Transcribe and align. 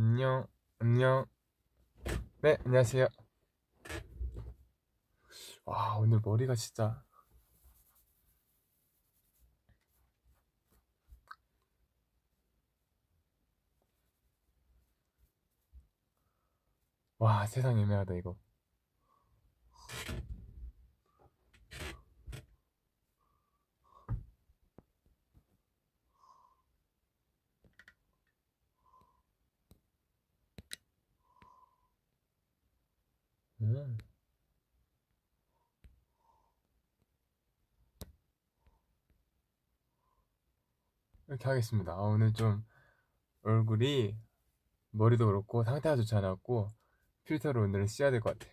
안녕, 0.00 0.46
안녕. 0.78 1.26
네, 2.40 2.56
안녕하세요. 2.64 3.08
와, 5.64 5.96
오늘 5.98 6.20
머리가 6.24 6.54
진짜. 6.54 7.02
와, 17.18 17.46
세상 17.46 17.76
애매하다, 17.78 18.14
이거. 18.14 18.36
음. 33.60 33.98
이렇게 41.28 41.44
하겠습니다. 41.48 41.92
아, 41.92 41.96
오늘 42.02 42.32
좀 42.32 42.64
얼굴이 43.42 44.16
머리도 44.92 45.26
그렇고 45.26 45.64
상태가 45.64 45.96
좋지 45.96 46.14
않았고 46.14 46.72
필터를 47.24 47.62
오늘은 47.62 47.86
써야 47.88 48.10
될 48.10 48.20
것 48.20 48.38
같아. 48.38 48.50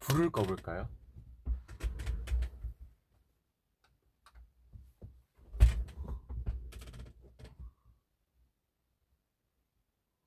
불을 0.00 0.30
꺼볼까요? 0.30 0.88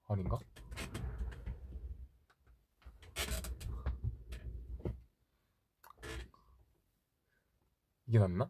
아닌가? 0.08 0.40
이게 8.16 8.20
낫나? 8.20 8.50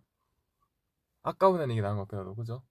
아까보다는 1.24 1.74
이게 1.74 1.82
나은 1.82 1.96
것 1.98 2.04
같기도 2.04 2.22
하고, 2.22 2.36
그죠? 2.36 2.62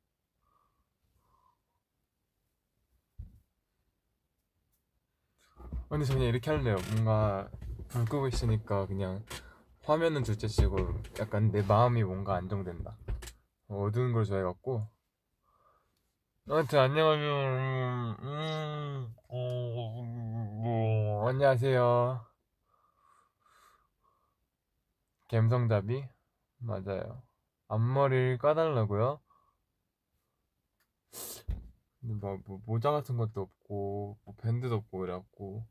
근데 5.88 6.04
저 6.04 6.14
그냥 6.14 6.28
이렇게 6.28 6.50
할래요. 6.50 6.76
뭔가 6.92 7.50
불 7.88 8.04
끄고 8.04 8.28
있으니까 8.28 8.86
그냥 8.86 9.24
화면은 9.82 10.22
둘째치고 10.22 10.76
약간 11.18 11.50
내 11.50 11.62
마음이 11.62 12.04
뭔가 12.04 12.36
안정된다. 12.36 12.96
어두운 13.68 14.12
걸 14.12 14.24
좋아해갖고. 14.24 14.88
아무튼 16.48 16.78
안녕하세요. 16.78 18.16
음, 18.20 19.14
어, 19.28 20.02
뭐, 20.62 21.28
안녕하세요. 21.28 22.24
갬성잡이? 25.28 26.13
맞아요. 26.64 27.22
앞머리를 27.68 28.38
까달라고요? 28.38 29.20
뭐, 32.00 32.38
뭐 32.46 32.60
모자 32.66 32.90
같은 32.90 33.16
것도 33.16 33.40
없고 33.42 34.18
뭐 34.24 34.34
밴드도 34.38 34.74
없고 34.76 34.98
그래갖고 34.98 35.66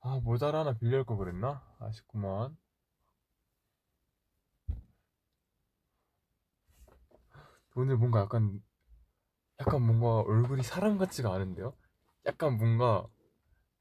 아 0.00 0.20
모자를 0.22 0.58
하나 0.58 0.72
빌릴 0.74 1.04
걸 1.04 1.16
그랬나? 1.18 1.62
아쉽구만. 1.78 2.56
오늘 7.74 7.96
뭔가 7.96 8.20
약간 8.20 8.60
약간 9.60 9.82
뭔가 9.82 10.20
얼굴이 10.20 10.62
사람 10.62 10.98
같지가 10.98 11.32
않은데요? 11.32 11.74
약간 12.26 12.56
뭔가 12.56 13.06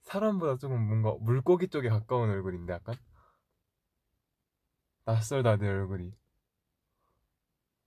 사람보다 0.03 0.57
조금 0.57 0.87
뭔가 0.87 1.15
물고기 1.19 1.67
쪽에 1.67 1.89
가까운 1.89 2.29
얼굴인데 2.29 2.73
약간 2.73 2.95
낯설다 5.05 5.57
내 5.57 5.67
얼굴이 5.67 6.13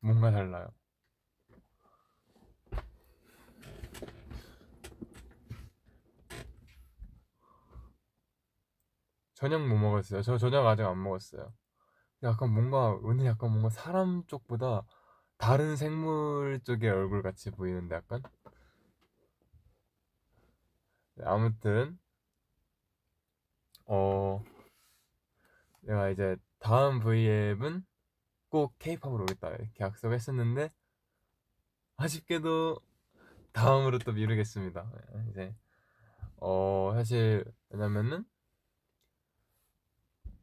뭔가 0.01 0.31
달라요. 0.31 0.73
저녁 9.35 9.67
뭐 9.67 9.79
먹었어요? 9.79 10.23
저 10.23 10.37
저녁 10.39 10.67
아직 10.67 10.83
안 10.85 11.03
먹었어요. 11.03 11.53
약간 12.23 12.53
뭔가 12.53 12.91
오늘 13.03 13.27
약간 13.27 13.51
뭔가 13.51 13.71
사람 13.71 14.25
쪽보다 14.27 14.83
다른 15.39 15.77
생물 15.77 16.61
쪽의 16.65 16.91
얼굴 16.91 17.23
같이 17.23 17.51
보이는데 17.51 17.95
약간 17.97 18.23
네, 21.15 21.25
아무튼 21.27 21.99
어 23.87 24.43
내가 25.83 26.11
이제 26.11 26.37
다음 26.59 27.01
V앱은 27.01 27.85
꼭 28.51 28.75
K-팝으로 28.79 29.23
오겠다 29.23 29.49
이렇게 29.51 29.85
약속했었는데 29.85 30.71
아쉽게도 31.97 32.81
다음으로 33.53 33.99
또 33.99 34.13
미루겠습니다. 34.13 34.91
이제 35.31 35.55
어 36.37 36.93
사실 36.95 37.45
왜냐면은 37.71 38.25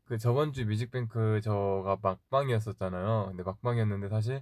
그 0.05 0.17
저번 0.17 0.53
주 0.53 0.65
뮤직뱅크 0.65 1.41
저가 1.41 1.97
막방이었었잖아요. 2.01 3.25
근데 3.27 3.43
막방이었는데 3.43 4.07
사실 4.09 4.41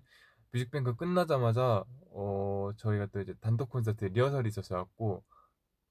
뮤직뱅크 0.51 0.95
끝나자마자 0.95 1.83
어 2.11 2.71
저희가 2.77 3.07
또 3.07 3.19
이제 3.19 3.33
단독 3.41 3.69
콘서트 3.69 4.05
리허설이 4.05 4.47
있었어갖고 4.49 5.23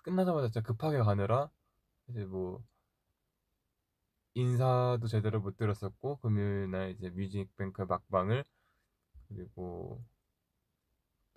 끝나자마자 0.05 0.49
진짜 0.49 0.63
급하게 0.63 0.99
가느라 0.99 1.51
이제 2.09 2.25
뭐 2.25 2.63
인사도 4.35 5.07
제대로 5.07 5.41
못 5.41 5.57
드렸었고 5.57 6.17
금요일 6.17 6.71
날 6.71 6.91
이제 6.91 7.09
뮤직뱅크 7.11 7.83
막방을 7.83 8.45
그리고 9.29 10.05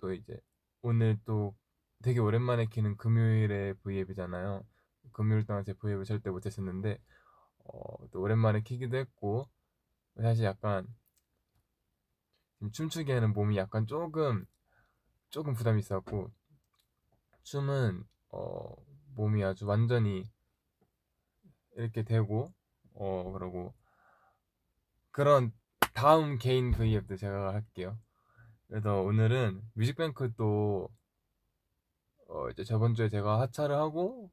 또 0.00 0.12
이제 0.12 0.40
오늘 0.82 1.18
또 1.24 1.54
되게 2.02 2.18
오랜만에 2.20 2.66
키는 2.66 2.96
금요일에 2.96 3.74
V앱이잖아요. 3.84 4.64
금요일 5.12 5.46
동안 5.46 5.64
제 5.64 5.72
V앱을 5.74 6.04
절대 6.04 6.30
못 6.30 6.44
했었는데 6.46 6.98
어, 7.64 8.08
또 8.10 8.20
오랜만에 8.20 8.62
키기도 8.62 8.96
했고 8.96 9.48
사실 10.16 10.44
약간 10.44 10.86
춤추기에는 12.72 13.32
몸이 13.32 13.56
약간 13.56 13.86
조금 13.86 14.44
조금 15.30 15.54
부담이 15.54 15.78
있었고 15.80 16.32
춤은 17.44 18.04
어, 18.30 18.74
몸이 19.14 19.44
아주 19.44 19.66
완전히 19.66 20.28
이렇게 21.76 22.02
되고 22.02 22.52
어 22.98 23.32
그러고 23.32 23.74
그런 25.10 25.52
다음 25.94 26.38
개인 26.38 26.72
V앱도 26.72 27.16
제가 27.16 27.54
할게요. 27.54 27.98
그래서 28.68 29.00
오늘은 29.02 29.62
뮤직뱅크 29.74 30.32
또 30.36 30.88
어, 32.28 32.48
이제 32.50 32.62
저번 32.62 32.94
주에 32.94 33.08
제가 33.08 33.40
하차를 33.40 33.74
하고 33.76 34.30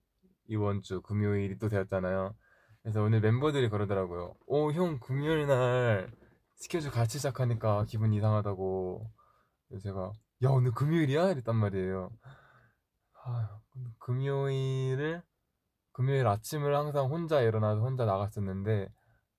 이번 0.48 0.82
주 0.82 1.02
금요일이 1.02 1.58
또 1.58 1.70
되었잖아요. 1.70 2.36
그래서 2.82 3.02
오늘 3.02 3.22
멤버들이 3.22 3.70
그러더라고요. 3.70 4.36
오, 4.46 4.72
형, 4.72 5.00
금요일 5.00 5.48
날 5.48 6.12
스케줄 6.56 6.92
같이 6.92 7.18
시작하니까 7.18 7.86
기분 7.86 8.14
이상하다고. 8.14 9.10
그래서 9.68 9.84
제가, 9.84 10.12
야, 10.44 10.50
오늘 10.50 10.72
금요일이야? 10.72 11.32
이랬단 11.32 11.56
말이에요. 11.56 12.12
아, 13.24 13.60
금요일을, 14.00 15.24
금요일 15.96 16.28
아침을 16.28 16.76
항상 16.76 17.08
혼자 17.10 17.42
일어나서 17.42 17.82
혼자 17.82 18.06
나갔었는데, 18.06 18.88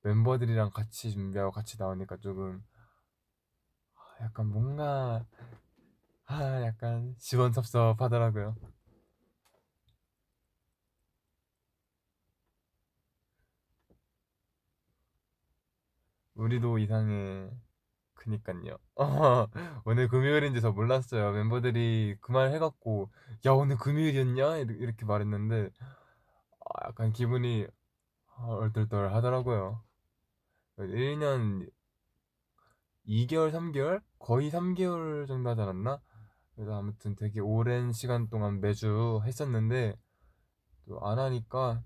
멤버들이랑 0.02 0.70
같이 0.72 1.12
준비하고 1.12 1.52
같이 1.52 1.76
나오니까 1.78 2.16
조금, 2.16 2.64
아, 3.94 4.24
약간 4.24 4.46
뭔가, 4.48 5.24
아, 6.26 6.62
약간 6.62 7.14
시원섭섭하더라고요. 7.18 8.54
우리도 16.34 16.78
이상해. 16.78 17.50
그니깐요. 18.14 18.78
오늘 19.86 20.08
금요일인지 20.08 20.60
저 20.62 20.72
몰랐어요. 20.72 21.32
멤버들이 21.32 22.16
그 22.20 22.32
말 22.32 22.52
해갖고, 22.52 23.10
야, 23.46 23.52
오늘 23.52 23.76
금요일이었냐? 23.78 24.58
이렇게 24.58 25.06
말했는데, 25.06 25.70
아, 25.80 25.96
약간 26.84 27.12
기분이 27.12 27.66
얼떨떨 28.38 29.12
하더라고요. 29.14 29.82
1년 30.78 31.68
2개월, 33.06 33.52
3개월? 33.52 34.02
거의 34.18 34.50
3개월 34.50 35.26
정도 35.26 35.50
하지 35.50 35.60
않았나? 35.62 36.00
그래서 36.54 36.78
아무튼 36.78 37.14
되게 37.16 37.40
오랜 37.40 37.92
시간 37.92 38.28
동안 38.28 38.60
매주 38.60 39.20
했었는데, 39.24 39.96
또 40.86 40.98
안 41.04 41.18
하니까 41.18 41.82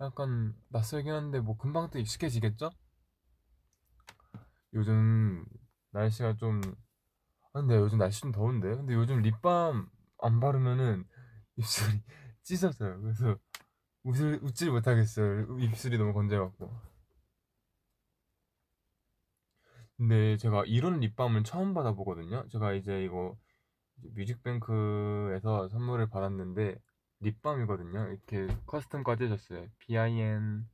약간 0.00 0.54
낯설긴 0.68 1.12
한데, 1.12 1.40
뭐 1.40 1.56
금방 1.56 1.90
또 1.90 1.98
익숙해지겠죠? 1.98 2.70
요즘 4.74 5.44
날씨가 5.92 6.36
좀 6.36 6.60
아, 7.52 7.60
근데 7.60 7.76
요즘 7.76 7.98
날씨 7.98 8.20
좀 8.20 8.32
더운데 8.32 8.68
근데 8.76 8.94
요즘 8.94 9.22
립밤 9.22 9.88
안 10.22 10.40
바르면은 10.40 11.04
입술이 11.56 12.02
찢어져요. 12.44 13.00
그래서 13.02 13.36
웃을, 14.04 14.40
웃질 14.42 14.70
못하겠어요. 14.70 15.58
입술이 15.58 15.98
너무 15.98 16.12
건조해갖고. 16.12 16.70
근데 19.96 20.36
제가 20.38 20.64
이런 20.66 21.00
립밤을 21.00 21.44
처음 21.44 21.74
받아보거든요. 21.74 22.48
제가 22.48 22.72
이제 22.72 23.04
이거 23.04 23.36
뮤직뱅크에서 24.14 25.68
선물을 25.68 26.08
받았는데 26.08 26.76
립밤이거든요. 27.20 28.08
이렇게 28.08 28.46
커스텀까지 28.66 29.24
해줬어요. 29.24 29.66
BIN. 29.78 30.66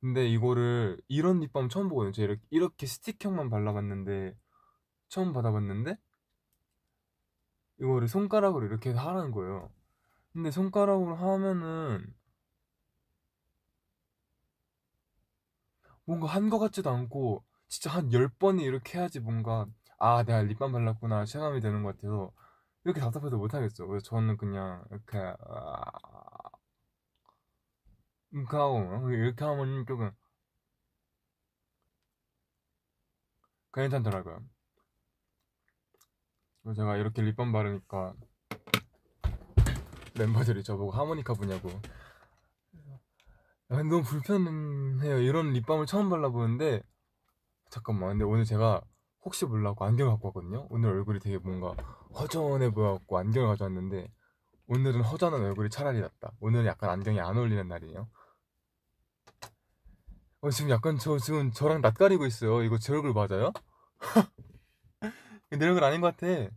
근데 0.00 0.26
이거를 0.26 0.98
이런 1.08 1.40
립밤 1.40 1.68
처음 1.68 1.88
보거든요. 1.90 2.12
제가 2.12 2.32
이렇게, 2.32 2.46
이렇게 2.50 2.86
스틱형만 2.86 3.50
발라봤는데 3.50 4.34
처음 5.08 5.34
받아봤는데 5.34 5.98
이거를 7.80 8.08
손가락으로 8.08 8.64
이렇게 8.66 8.92
하라는 8.92 9.32
거예요. 9.32 9.70
근데 10.32 10.50
손가락으로 10.50 11.14
하면은 11.14 12.06
뭔가 16.10 16.26
한 16.26 16.50
것 16.50 16.58
같지도 16.58 16.90
않고 16.90 17.44
진짜 17.68 17.90
한 17.96 18.10
10번이 18.10 18.62
이렇게 18.62 18.98
해야지 18.98 19.20
뭔가 19.20 19.66
아 19.98 20.24
내가 20.24 20.42
립밤 20.42 20.72
발랐구나 20.72 21.24
체감이 21.24 21.60
되는 21.60 21.84
것 21.84 21.96
같아서 21.96 22.32
이렇게 22.84 23.00
답답해도 23.00 23.38
못하겠어 23.38 23.86
그래서 23.86 24.04
저는 24.04 24.36
그냥 24.36 24.84
이렇게 24.90 25.18
아... 25.18 25.84
이렇게 28.32 28.56
하고 28.56 29.10
이렇게 29.12 29.44
하면 29.44 29.86
조금 29.86 30.10
괜찮더라고요. 33.72 34.44
제가 36.76 36.96
이렇게 36.96 37.22
립밤 37.22 37.52
바르니까 37.52 38.14
멤버들이 40.18 40.62
저보고 40.64 40.90
하모니카 40.90 41.34
부냐고 41.34 41.70
아, 43.70 43.76
너무 43.84 44.02
불편해요. 44.02 45.20
이런 45.20 45.52
립밤을 45.52 45.86
처음 45.86 46.10
발라보는데 46.10 46.82
잠깐만. 47.70 48.10
근데 48.10 48.24
오늘 48.24 48.44
제가 48.44 48.82
혹시 49.22 49.44
몰라고 49.44 49.84
안경을 49.84 50.12
갖고 50.14 50.28
왔거든요? 50.28 50.66
오늘 50.70 50.90
얼굴이 50.90 51.20
되게 51.20 51.38
뭔가 51.38 51.70
허전해 52.12 52.70
보여갖고 52.70 53.18
안경을 53.18 53.48
가져왔는데 53.48 54.12
오늘은 54.66 55.02
허전한 55.02 55.40
얼굴이 55.42 55.70
차라리 55.70 56.00
낫다. 56.00 56.32
오늘은 56.40 56.66
약간 56.66 56.90
안경이 56.90 57.20
안 57.20 57.36
어울리는 57.36 57.68
날이에요. 57.68 58.08
어, 60.40 60.50
지금 60.50 60.70
약간 60.70 60.98
저 60.98 61.18
지금 61.18 61.52
저랑 61.52 61.80
낯가리고 61.80 62.26
있어요. 62.26 62.64
이거 62.64 62.76
제 62.76 62.92
얼굴 62.92 63.12
맞아요? 63.12 63.52
내 65.50 65.64
얼굴 65.64 65.84
아닌 65.84 66.00
것 66.00 66.16
같아 66.16 66.50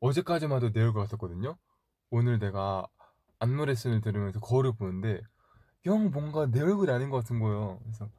어제까지만 0.00 0.58
해도 0.58 0.72
내 0.72 0.82
얼굴 0.82 1.02
같았거든요 1.02 1.56
오늘 2.10 2.38
내가 2.38 2.86
안무 3.40 3.64
레슨을 3.66 4.00
들으면서 4.00 4.40
거울을 4.40 4.72
보는데 4.72 5.20
영 5.86 6.10
뭔가 6.10 6.46
내 6.46 6.60
얼굴이 6.60 6.90
아닌 6.90 7.10
것 7.10 7.18
같은 7.18 7.38
거예요. 7.40 7.80
그래서 7.82 8.10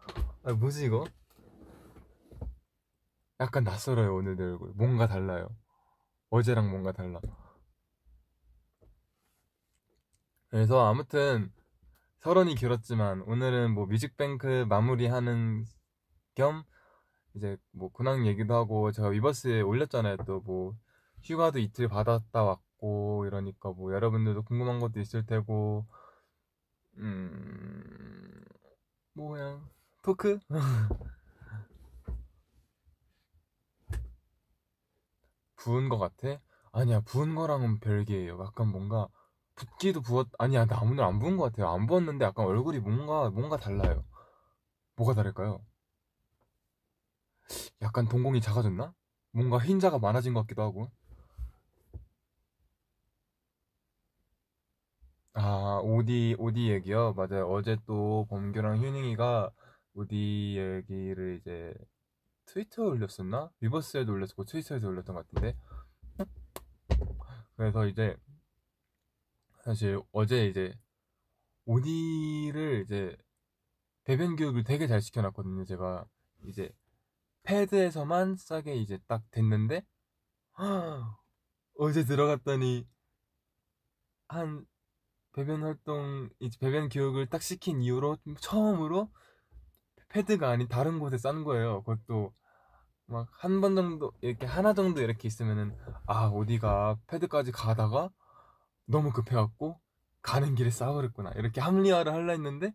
아 0.44 0.54
뭐지 0.54 0.86
이거? 0.86 1.06
약간 3.40 3.64
낯설어요 3.64 4.16
오늘 4.16 4.36
내 4.36 4.44
얼굴. 4.44 4.72
뭔가 4.76 5.08
달라요. 5.08 5.50
어제랑 6.30 6.70
뭔가 6.70 6.92
달라. 6.92 7.20
그래서 10.50 10.88
아무튼 10.88 11.52
서론이 12.20 12.56
길었지만 12.56 13.22
오늘은 13.22 13.74
뭐 13.74 13.86
뮤직뱅크 13.86 14.66
마무리하는 14.68 15.66
겸 16.36 16.64
이제 17.36 17.58
뭐 17.72 17.92
근황 17.92 18.26
얘기도 18.26 18.56
하고 18.56 18.92
제가 18.92 19.10
위버스에 19.10 19.62
올렸잖아요 19.62 20.18
또 20.26 20.42
뭐 20.46 20.76
휴가도 21.24 21.60
이틀 21.60 21.88
받았다 21.88 22.44
왔고 22.44 23.26
이러니까 23.26 23.72
뭐 23.72 23.94
여러분들도 23.94 24.44
궁금한 24.44 24.80
것도 24.80 25.00
있을 25.00 25.26
테고 25.26 25.86
음 26.98 28.44
뭐야 29.14 29.62
토크? 30.02 30.40
부은 35.58 35.90
거 35.90 35.98
같아? 35.98 36.40
아니야 36.72 37.02
부은 37.02 37.36
거랑은 37.36 37.80
별개예요 37.80 38.40
약간 38.42 38.70
뭔가 38.70 39.08
붓기도 39.56 40.02
부었 40.02 40.28
아니야 40.38 40.66
나 40.66 40.80
오늘 40.82 41.04
안 41.04 41.20
부은 41.20 41.38
거 41.38 41.44
같아요 41.44 41.68
안 41.70 41.86
부었는데 41.86 42.26
약간 42.26 42.46
얼굴이 42.46 42.80
뭔가 42.80 43.30
뭔가 43.30 43.58
달라요 43.58 44.06
뭐가 44.96 45.14
다를까요? 45.14 45.62
약간 47.82 48.08
동공이 48.08 48.42
작아졌나? 48.42 48.94
뭔가 49.32 49.60
흰자가 49.60 50.00
많아진 50.00 50.34
것 50.34 50.42
같기도 50.42 50.62
하고 50.62 50.92
아, 55.34 55.80
오디, 55.84 56.36
오디 56.40 56.70
얘기요? 56.70 57.14
맞아요. 57.14 57.48
어제 57.50 57.78
또 57.86 58.26
범규랑 58.30 58.80
휴닝이가 58.84 59.52
오디 59.94 60.56
얘기를 60.58 61.38
이제 61.40 61.74
트위터에 62.46 62.86
올렸었나? 62.88 63.52
리버스에도 63.62 64.12
올렸었고 64.12 64.46
트위터에도 64.46 64.88
올렸던 64.88 65.16
것 65.16 65.28
같은데. 65.28 65.56
그래서 67.56 67.86
이제 67.88 68.16
사실 69.64 70.00
어제 70.12 70.48
이제 70.48 70.74
오디를 71.66 72.84
이제 72.86 73.16
배변 74.06 74.36
교육을 74.36 74.64
되게 74.64 74.88
잘 74.88 75.02
시켜놨거든요. 75.02 75.66
제가 75.66 76.06
이제 76.46 76.72
패드에서만 77.44 78.36
싸게 78.36 78.76
이제 78.76 79.00
딱 79.08 79.24
됐는데 79.32 79.84
어제 81.78 82.04
들어갔더니 82.06 82.88
한 84.28 84.66
배변 85.40 85.64
활동 85.64 86.30
이제 86.40 86.58
배변 86.60 86.90
교육을 86.90 87.28
딱 87.28 87.42
시킨 87.42 87.82
이후로 87.82 88.18
처음으로 88.42 89.10
패드가 90.10 90.50
아닌 90.50 90.68
다른 90.68 91.00
곳에 91.00 91.18
싼 91.18 91.44
거예요. 91.44 91.84
그것도 91.84 92.34
막 93.08 93.28
한 93.44 93.62
번 93.62 93.76
정도 93.76 94.12
이렇게 94.22 94.46
하나 94.48 94.74
정도 94.74 95.02
이렇게 95.02 95.28
있으면은 95.28 95.76
아 96.08 96.26
어디가 96.28 96.98
패드까지 97.08 97.52
가다가 97.54 98.10
너무 98.88 99.12
급해갖고 99.14 99.80
가는 100.24 100.56
길에 100.56 100.70
싸버렸구나 100.72 101.32
이렇게 101.38 101.62
합리화를 101.62 102.14
하려 102.14 102.32
했는데 102.34 102.74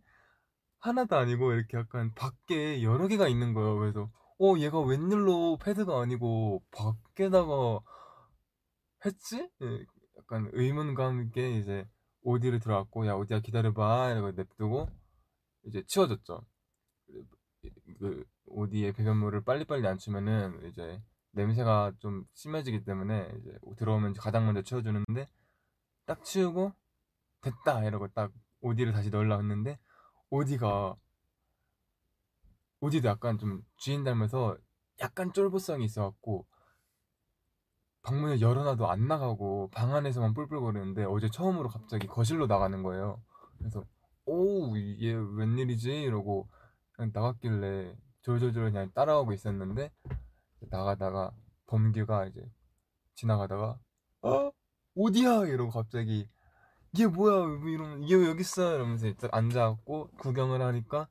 하나도 0.80 1.16
아니고 1.16 1.52
이렇게 1.54 1.78
약간 1.78 2.14
밖에 2.14 2.82
여러 2.82 3.08
개가 3.08 3.28
있는 3.28 3.54
거예요. 3.54 3.78
그래서 3.78 4.10
어 4.40 4.56
얘가 4.58 4.80
웬일로 4.80 5.58
패드가 5.58 6.00
아니고 6.02 6.62
밖에다가 6.72 7.80
했지? 9.04 9.48
예, 9.62 9.84
약간 10.18 10.50
의문감 10.52 11.22
있게 11.24 11.58
이제 11.58 11.86
오디를 12.24 12.58
들어왔고 12.58 13.06
야 13.06 13.14
오디야 13.14 13.40
기다려봐. 13.40 14.10
이러고 14.10 14.32
냅두고 14.32 14.88
이제 15.66 15.84
치워줬죠. 15.86 16.44
그 18.00 18.24
오디의 18.46 18.92
배변물을 18.92 19.44
빨리빨리 19.44 19.86
안 19.86 19.98
치면은 19.98 20.66
이제 20.68 21.00
냄새가 21.32 21.92
좀 22.00 22.24
심해지기 22.32 22.84
때문에 22.84 23.30
이제 23.38 23.58
들어오면 23.76 24.14
가장 24.14 24.46
먼저 24.46 24.62
치워주는데 24.62 25.28
딱 26.06 26.24
치우고 26.24 26.72
됐다! 27.40 27.84
이러고 27.84 28.08
딱 28.08 28.32
오디를 28.60 28.92
다시 28.92 29.10
넣으려고 29.10 29.42
했는데 29.42 29.78
오디가 30.30 30.96
오디도 32.80 33.08
약간 33.08 33.38
좀 33.38 33.62
주인 33.76 34.04
닮아서 34.04 34.56
약간 35.00 35.32
쫄보성이 35.32 35.84
있어갖고 35.84 36.46
방문을 38.04 38.40
열어놔도 38.40 38.88
안 38.90 39.08
나가고 39.08 39.70
방 39.72 39.94
안에서만 39.94 40.34
뿔뿔거리는데 40.34 41.04
어제 41.04 41.28
처음으로 41.30 41.68
갑자기 41.68 42.06
거실로 42.06 42.46
나가는 42.46 42.82
거예요. 42.82 43.20
그래서 43.58 43.84
오우 44.26 44.76
얘 44.78 45.12
웬일이지? 45.14 46.02
이러고 46.02 46.48
그냥 46.92 47.10
나갔길래 47.14 47.96
졸졸졸 48.22 48.72
그냥 48.72 48.90
따라가고 48.94 49.32
있었는데 49.32 49.90
나가다가 50.70 51.32
범규가 51.66 52.26
이제 52.26 52.40
지나가다가 53.14 53.78
어? 54.22 54.50
어디야? 54.96 55.46
이러고 55.46 55.70
갑자기 55.70 56.28
이게 56.92 57.06
뭐야? 57.06 57.46
뭐 57.46 57.68
이러면 57.68 58.02
이게 58.02 58.14
왜 58.16 58.28
여기 58.28 58.42
있어? 58.42 58.74
이러면서 58.74 59.06
앉아갖고 59.32 60.10
구경을 60.18 60.60
하니까 60.62 61.08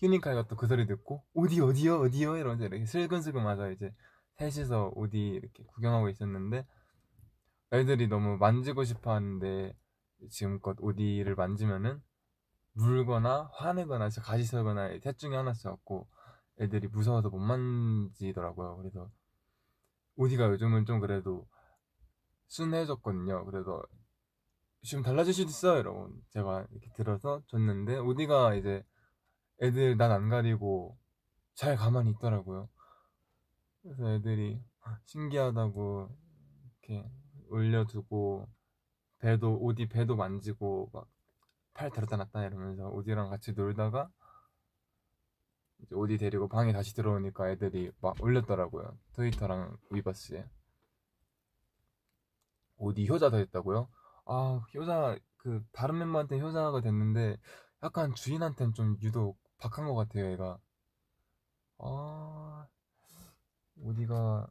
휴닝카이가 0.00 0.46
또 0.46 0.56
그 0.56 0.66
소리 0.66 0.86
듣고 0.86 1.24
어디 1.34 1.60
어디요 1.60 2.00
어디요 2.00 2.36
이러면서 2.36 2.64
이렇게 2.66 2.86
슬근슬근 2.86 3.42
맞아 3.42 3.68
이제 3.70 3.92
셋이서 4.38 4.92
어디 4.96 5.18
이렇게 5.28 5.64
구경하고 5.64 6.08
있었는데 6.08 6.66
애들이 7.72 8.08
너무 8.08 8.36
만지고 8.38 8.84
싶어 8.84 9.12
하는데 9.14 9.74
지금껏 10.30 10.76
오디를 10.80 11.34
만지면은 11.34 12.02
물거나 12.74 13.50
화내거나 13.54 14.08
가시 14.22 14.44
설거나 14.44 14.98
셋 15.00 15.18
중에 15.18 15.36
하나였고 15.36 16.08
애들이 16.60 16.88
무서워서 16.88 17.30
못 17.30 17.38
만지더라고요. 17.38 18.76
그래서 18.78 19.10
오디가 20.16 20.48
요즘은 20.50 20.86
좀 20.86 21.00
그래도 21.00 21.46
순해졌거든요. 22.48 23.44
그래서 23.46 23.82
지금 24.82 25.02
달라질 25.02 25.32
수도 25.34 25.48
있어 25.48 25.78
이러고 25.78 26.10
제가 26.30 26.66
이렇게 26.70 26.90
들어서 26.96 27.42
줬는데 27.48 27.98
오디가 27.98 28.54
이제 28.54 28.84
애들 29.62 29.96
난 29.96 30.12
안 30.12 30.28
가리고 30.28 30.98
잘 31.54 31.76
가만히 31.76 32.10
있더라고요. 32.12 32.68
그래서 33.84 34.10
애들이 34.10 34.60
신기하다고 35.04 36.08
이렇게 36.82 37.08
올려두고 37.48 38.48
배도 39.20 39.58
오디 39.60 39.86
배도 39.88 40.16
만지고 40.16 40.90
막 40.92 41.14
팔 41.74 41.90
들었다 41.90 42.16
놨다 42.16 42.46
이러면서 42.46 42.88
오디랑 42.88 43.28
같이 43.30 43.52
놀다가 43.52 44.08
이제 45.80 45.94
오디 45.94 46.16
데리고 46.16 46.48
방에 46.48 46.72
다시 46.72 46.94
들어오니까 46.94 47.50
애들이 47.50 47.90
막 48.00 48.16
올렸더라고요 48.22 48.96
트위터랑 49.12 49.76
위버스에 49.90 50.48
오디 52.76 53.08
효자가 53.08 53.36
됐다고요? 53.38 53.88
아 54.26 54.60
효자 54.74 55.18
그 55.36 55.64
다른 55.72 55.98
멤버한테 55.98 56.40
효자가 56.40 56.80
됐는데 56.80 57.38
약간 57.82 58.14
주인한테는 58.14 58.72
좀 58.74 58.96
유독 59.02 59.36
박한 59.58 59.84
것 59.86 59.94
같아요 59.94 60.30
얘가 60.30 60.58
아 61.78 62.66
오디가 63.76 64.48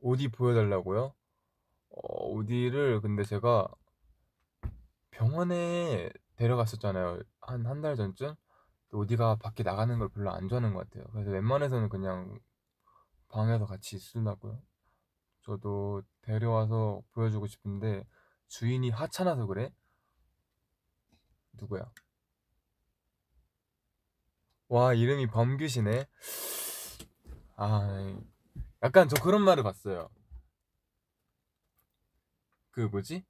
오디 0.00 0.28
보여달라고요? 0.28 1.14
어, 1.90 2.26
오디를 2.28 3.00
근데 3.02 3.24
제가 3.24 3.68
병원에 5.10 6.10
데려갔었잖아요. 6.36 7.20
한 7.40 7.66
한 7.66 7.80
달 7.82 7.96
전쯤. 7.96 8.34
오디가 8.92 9.36
밖에 9.36 9.62
나가는 9.62 9.98
걸 9.98 10.08
별로 10.08 10.32
안 10.32 10.48
좋아하는 10.48 10.74
것 10.74 10.90
같아요. 10.90 11.04
그래서 11.12 11.30
웬만해서는 11.30 11.88
그냥 11.88 12.38
방에서 13.28 13.66
같이 13.66 13.96
있으려고요. 13.96 14.62
저도 15.42 16.02
데려와서 16.22 17.02
보여주고 17.12 17.46
싶은데 17.48 18.06
주인이 18.48 18.90
하찮아서 18.90 19.46
그래? 19.46 19.72
누구야? 21.52 21.92
와 24.70 24.94
이름이 24.94 25.26
범규시네. 25.26 26.06
아 27.56 28.20
약간 28.84 29.08
저 29.08 29.20
그런 29.20 29.42
말을 29.42 29.64
봤어요. 29.64 30.08
그 32.70 32.82
뭐지? 32.82 33.24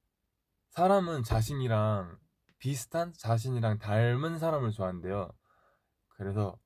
사람은 0.69 1.23
자신이랑 1.23 2.19
비슷한 2.59 3.15
자신이랑 3.15 3.79
닮은 3.79 4.39
사람을 4.39 4.71
좋아한대요. 4.71 5.33
그래서 6.11 6.59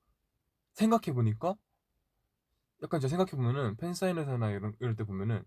생각해 0.73 1.14
보니까 1.14 1.54
약간 2.83 2.99
제가 2.99 3.11
생각해 3.11 3.31
보면은 3.31 3.76
팬 3.76 3.95
사인회사나 3.95 4.50
이런, 4.50 4.75
이럴 4.81 4.97
때 4.97 5.04
보면은 5.04 5.45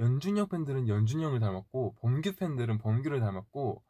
연준형 0.00 0.48
팬들은 0.48 0.88
연준형을 0.88 1.38
닮았고 1.38 1.94
범규 2.00 2.32
팬들은 2.32 2.78
범규를 2.78 3.20
닮았고 3.20 3.84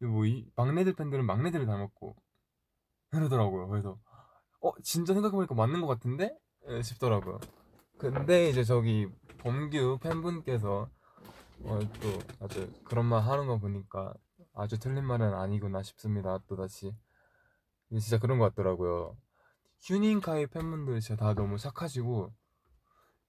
뭐이 0.00 0.50
막내들 0.54 0.92
팬들은 0.92 1.24
막내들을 1.24 1.64
닮았고 1.64 2.27
이러더라고요. 3.12 3.68
그래서 3.68 3.98
어 4.60 4.72
진짜 4.82 5.14
생각해보니까 5.14 5.54
맞는 5.54 5.80
것 5.80 5.86
같은데 5.86 6.36
싶더라고요. 6.82 7.40
근데 7.98 8.48
이제 8.48 8.64
저기 8.64 9.08
범규 9.38 9.98
팬분께서 10.00 10.88
어, 11.64 11.78
또 12.00 12.18
아주 12.44 12.70
그런 12.84 13.06
말 13.06 13.22
하는 13.22 13.46
거 13.46 13.58
보니까 13.58 14.14
아주 14.54 14.78
틀린 14.78 15.04
말은 15.04 15.34
아니구나 15.34 15.82
싶습니다. 15.82 16.38
또 16.46 16.56
다시 16.56 16.94
진짜 17.90 18.18
그런 18.18 18.38
것 18.38 18.54
같더라고요. 18.54 19.16
휴닝카이 19.82 20.46
팬분들 20.48 21.00
진짜 21.00 21.16
다 21.24 21.34
너무 21.34 21.58
착하시고 21.58 22.34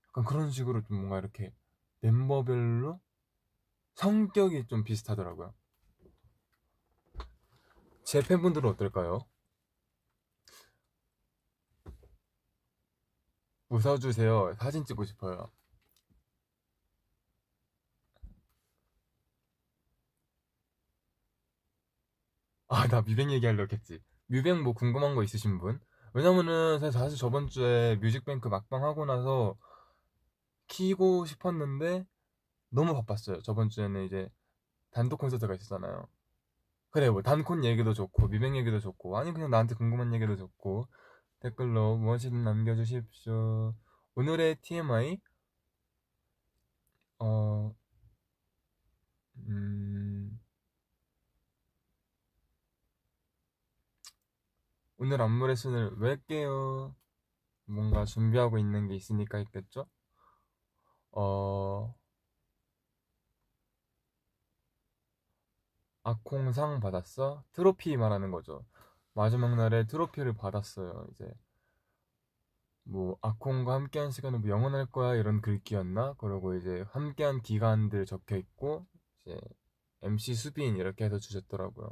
약간 0.09 0.23
그런 0.25 0.51
식으로 0.51 0.81
좀 0.83 0.97
뭔가 0.97 1.19
이렇게 1.19 1.53
멤버별로 2.01 2.99
성격이 3.95 4.67
좀 4.67 4.83
비슷하더라고요. 4.83 5.53
제 8.03 8.21
팬분들은 8.21 8.69
어떨까요? 8.71 9.28
웃어주세요. 13.69 14.55
사진 14.59 14.85
찍고 14.85 15.05
싶어요. 15.05 15.51
아, 22.67 22.87
나 22.87 23.01
뮤뱅 23.01 23.31
얘기하려고 23.31 23.73
했지. 23.75 23.99
뮤뱅 24.27 24.61
뭐 24.63 24.73
궁금한 24.73 25.15
거 25.15 25.23
있으신 25.23 25.57
분? 25.57 25.79
왜냐면은 26.13 26.91
사실 26.91 27.17
저번 27.17 27.47
주에 27.47 27.95
뮤직뱅크 27.97 28.47
막방 28.47 28.83
하고 28.83 29.05
나서 29.05 29.55
키고 30.67 31.25
싶었는데 31.25 32.05
너무 32.69 32.93
바빴어요. 32.93 33.41
저번 33.43 33.69
주에는 33.69 34.05
이제 34.05 34.29
단독 34.91 35.19
콘서트가 35.19 35.55
있었잖아요. 35.55 36.07
그래, 36.91 37.09
뭐 37.09 37.21
단콘 37.21 37.65
얘기도 37.65 37.93
좋고 37.93 38.27
뮤뱅 38.29 38.57
얘기도 38.57 38.79
좋고 38.79 39.17
아니 39.17 39.33
그냥 39.33 39.51
나한테 39.51 39.75
궁금한 39.75 40.13
얘기도 40.13 40.37
좋고 40.37 40.87
댓글로 41.39 41.97
무엇이든 41.97 42.43
남겨주십시오. 42.43 43.73
오늘의 44.15 44.57
TMI 44.61 45.19
어 47.19 47.73
음. 49.37 50.39
오늘 54.97 55.21
안무 55.21 55.47
레슨을 55.47 55.91
왜 55.99 56.17
깨요? 56.27 56.95
뭔가 57.65 58.05
준비하고 58.05 58.57
있는 58.57 58.87
게 58.87 58.95
있으니까 58.95 59.39
있겠죠? 59.39 59.87
어, 61.11 61.95
아콩상 66.03 66.79
받았어? 66.81 67.43
트로피 67.53 67.95
말하는 67.97 68.31
거죠. 68.31 68.65
마지막 69.19 69.53
날에 69.57 69.85
트로피를 69.85 70.31
받았어요. 70.31 71.05
이제 71.11 71.29
뭐 72.83 73.17
아콩과 73.21 73.73
함께한 73.73 74.11
시간은 74.11 74.39
뭐 74.39 74.49
영원할 74.49 74.85
거야 74.85 75.15
이런 75.15 75.41
글귀였나? 75.41 76.13
그리고 76.19 76.55
이제 76.55 76.85
함께한 76.91 77.41
기간들 77.41 78.05
적혀 78.05 78.37
있고 78.37 78.87
이제 79.25 79.37
MC 80.03 80.35
수빈 80.35 80.77
이렇게 80.77 81.03
해서 81.03 81.19
주셨더라고요. 81.19 81.89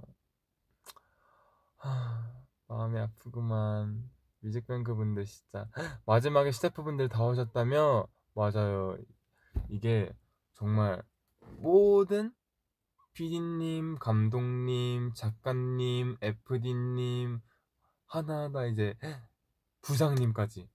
하, 1.76 2.32
마음이 2.70 2.98
아프구만. 2.98 4.10
뮤직뱅크 4.40 4.96
분들 4.96 5.26
진짜 5.26 5.68
마지막에 6.06 6.54
스태프분들 6.54 7.10
다 7.10 7.26
오셨다며? 7.26 8.08
맞아요. 8.36 8.98
이게 9.68 10.14
정말 10.54 11.04
모든 11.58 12.34
PD님, 13.18 13.96
감독님, 13.96 15.12
작가님, 15.16 16.18
FD님 16.22 17.42
하나하나 18.06 18.68
이제 18.68 18.94
부장님까지 19.82 20.70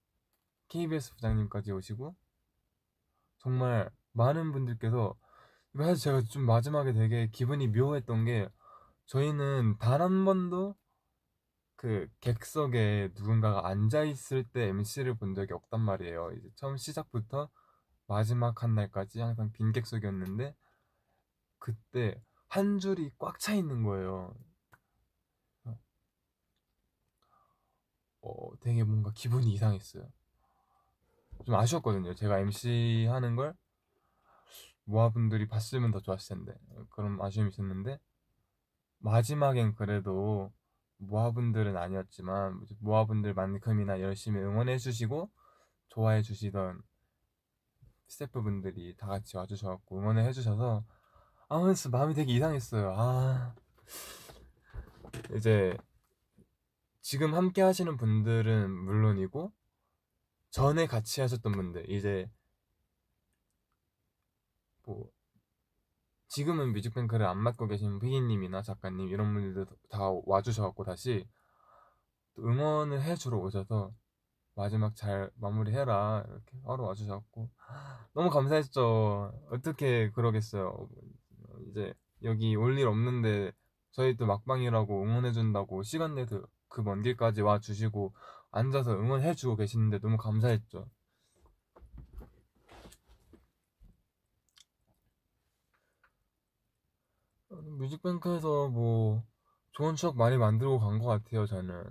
KBS 0.67 1.13
부장님까지 1.13 1.71
오시고 1.71 2.13
정말 3.37 3.89
많은 4.11 4.51
분들께서 4.51 5.17
사실 5.77 5.95
제가 5.95 6.21
좀 6.23 6.45
마지막에 6.45 6.91
되게 6.91 7.29
기분이 7.29 7.69
묘했던 7.69 8.25
게 8.25 8.49
저희는 9.05 9.77
단 9.77 10.01
한 10.01 10.25
번도 10.25 10.75
그 11.77 12.09
객석에 12.19 13.11
누군가가 13.15 13.69
앉아 13.69 14.03
있을 14.03 14.43
때 14.43 14.67
MC를 14.67 15.15
본 15.15 15.33
적이 15.33 15.53
없단 15.53 15.79
말이에요. 15.79 16.33
이제 16.33 16.49
처음 16.55 16.75
시작부터 16.75 17.49
마지막 18.05 18.63
한 18.63 18.75
날까지 18.75 19.21
항상 19.21 19.49
빈 19.53 19.71
객석이었는데 19.71 20.53
그때 21.57 22.21
한 22.53 22.77
줄이 22.77 23.09
꽉 23.17 23.39
차 23.39 23.55
있는 23.55 23.81
거예요. 23.81 24.35
어, 28.21 28.59
되게 28.59 28.83
뭔가 28.83 29.11
기분이 29.11 29.51
이상했어요. 29.53 30.07
좀 31.45 31.55
아쉬웠거든요. 31.55 32.13
제가 32.13 32.37
MC 32.41 33.07
하는 33.09 33.35
걸 33.35 33.55
모아분들이 34.83 35.47
봤으면 35.47 35.89
더 35.89 35.99
좋았을 35.99 36.35
텐데 36.35 36.53
그런 36.91 37.19
아쉬움이 37.19 37.49
있었는데 37.49 37.99
마지막엔 38.99 39.73
그래도 39.73 40.53
모아분들은 40.97 41.75
아니었지만 41.75 42.61
모아분들만큼이나 42.81 43.99
열심히 43.99 44.39
응원해 44.39 44.77
주시고 44.77 45.31
좋아해 45.87 46.21
주시던 46.21 46.83
스태프분들이 48.05 48.95
다 48.95 49.07
같이 49.07 49.37
와주셔갖고 49.37 49.97
응원을 49.97 50.23
해주셔서 50.25 50.85
아무튼 51.53 51.91
마음이 51.91 52.15
되게 52.15 52.33
이상했어요. 52.33 52.95
아. 52.97 53.53
이제 55.35 55.77
지금 57.01 57.35
함께 57.35 57.61
하시는 57.61 57.95
분들은 57.95 58.71
물론이고 58.71 59.51
전에 60.49 60.87
같이 60.87 61.21
하셨던 61.21 61.51
분들 61.51 61.91
이제 61.91 62.27
뭐 64.83 65.11
지금은 66.27 66.73
뮤직뱅크를 66.73 67.27
안 67.27 67.37
맡고 67.37 67.67
계신 67.67 67.99
피디님이나 67.99 68.63
작가님 68.63 69.09
이런 69.09 69.31
분들도 69.35 69.67
다 69.91 69.99
와주셔갖고 70.25 70.83
다시 70.85 71.29
응원을 72.39 73.03
해주러 73.03 73.37
오셔서 73.37 73.93
마지막 74.55 74.95
잘 74.95 75.29
마무리해라 75.35 76.23
이렇게 76.27 76.57
하러 76.65 76.85
와주셔갖고. 76.85 77.51
너무 78.15 78.31
감사했죠. 78.31 79.33
어떻게 79.51 80.09
그러겠어요 80.11 80.89
이제 81.69 81.93
여기 82.23 82.55
올 82.55 82.77
일 82.77 82.87
없는데 82.87 83.51
저희 83.91 84.15
또 84.17 84.25
막방이라고 84.25 85.03
응원해준다고 85.03 85.83
시간 85.83 86.15
내서 86.15 86.41
그 86.69 86.81
먼 86.81 87.01
길까지 87.03 87.41
와 87.41 87.59
주시고 87.59 88.13
앉아서 88.51 88.93
응원해 88.93 89.35
주고 89.35 89.55
계시는데 89.55 89.99
너무 89.99 90.17
감사했죠. 90.17 90.87
뮤직뱅크에서 97.77 98.67
뭐 98.67 99.23
좋은 99.71 99.95
추억 99.95 100.17
많이 100.17 100.37
만들고 100.37 100.79
간 100.79 100.99
것 100.99 101.05
같아요, 101.07 101.45
저는. 101.45 101.83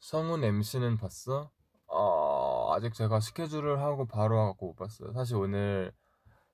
성훈 0.00 0.44
MC는 0.44 0.98
봤어? 0.98 1.50
어, 1.86 1.96
아직 2.74 2.94
제가 2.94 3.20
스케줄을 3.20 3.80
하고 3.80 4.06
바로 4.06 4.40
하고 4.40 4.68
못 4.68 4.76
봤어요. 4.76 5.12
사실 5.12 5.36
오늘 5.36 5.92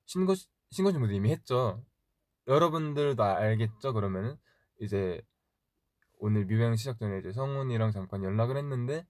신고, 0.06 0.34
신고 0.70 0.90
신부도 0.92 1.12
이미 1.12 1.30
했죠. 1.30 1.82
여러분들도 2.46 3.22
알겠죠, 3.22 3.92
그러면은? 3.92 4.36
이제 4.80 5.20
오늘 6.18 6.46
뮤뱅 6.46 6.76
시작 6.76 6.98
전에 6.98 7.18
이제 7.18 7.32
성훈이랑 7.32 7.92
잠깐 7.92 8.22
연락을 8.22 8.56
했는데 8.56 9.06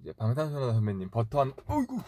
이제 0.00 0.12
방탄소년단 0.12 0.74
선배님 0.74 1.10
버터 1.10 1.40
한 1.40 1.52
어이구 1.66 2.00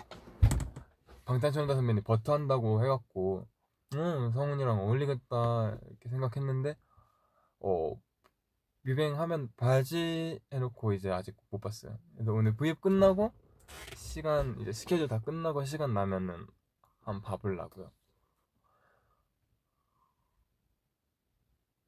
방탄소년단 1.25 1.77
선배님 1.77 2.03
버터 2.05 2.35
한다고 2.35 2.83
해갖고 2.83 3.47
응 3.95 4.31
성훈이랑 4.33 4.81
어울리겠다 4.81 5.79
이렇게 5.89 6.09
생각했는데 6.09 6.77
어 7.61 7.95
뮤뱅 8.83 9.19
하면 9.19 9.49
봐야지 9.57 10.41
해놓고 10.53 10.93
이제 10.93 11.11
아직 11.11 11.37
못 11.51 11.61
봤어요. 11.61 11.99
그래서 12.15 12.33
오늘 12.33 12.55
브이앱 12.57 12.81
끝나고 12.81 13.33
시간 13.97 14.59
이제 14.61 14.73
스케줄 14.73 15.09
다 15.09 15.21
끝나고 15.21 15.65
시간 15.65 15.95
나면은 15.95 16.47
한번 17.03 17.23
봐보려고요. 17.23 17.91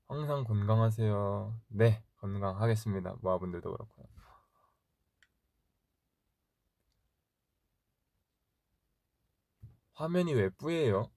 항상 0.08 0.44
건강하세요. 0.44 1.60
네, 1.68 2.02
건강하겠습니다. 2.18 3.16
모아분들도 3.20 3.70
그렇고요. 3.72 4.06
화면이 9.94 10.34
왜 10.34 10.48
뿌예요? 10.50 11.10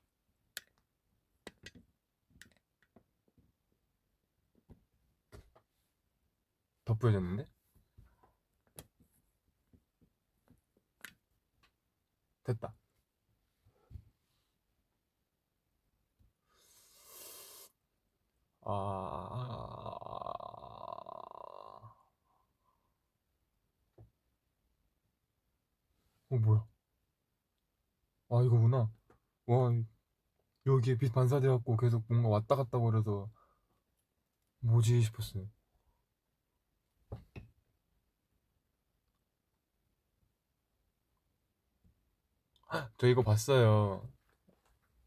더 6.85 6.93
뿌여졌는데? 6.95 7.52
됐다. 12.43 12.73
아. 18.65 18.73
어, 26.29 26.37
뭐야? 26.37 26.65
아, 28.29 28.41
이거구나. 28.43 28.89
와, 29.45 29.69
여기에 30.67 30.97
빛 30.97 31.13
반사돼갖고 31.13 31.77
계속 31.77 32.03
뭔가 32.07 32.29
왔다 32.29 32.55
갔다 32.55 32.79
거려서 32.79 33.29
뭐지 34.61 35.01
싶었어요. 35.01 35.47
저 42.97 43.07
이거 43.07 43.21
봤어요. 43.21 44.07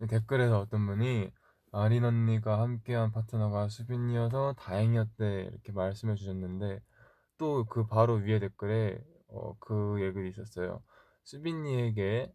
댓글에서 0.08 0.60
어떤 0.60 0.86
분이 0.86 1.32
아린 1.72 2.04
언니가 2.04 2.60
함께한 2.60 3.12
파트너가 3.12 3.68
수빈이어서 3.68 4.54
다행이었대 4.58 5.48
이렇게 5.50 5.72
말씀해 5.72 6.14
주셨는데 6.14 6.80
또 7.38 7.64
그 7.68 7.86
바로 7.86 8.14
위에 8.14 8.38
댓글에 8.38 8.98
어, 9.28 9.56
그 9.58 10.00
얘기도 10.00 10.24
있었어요. 10.24 10.82
수빈이에게 11.24 12.32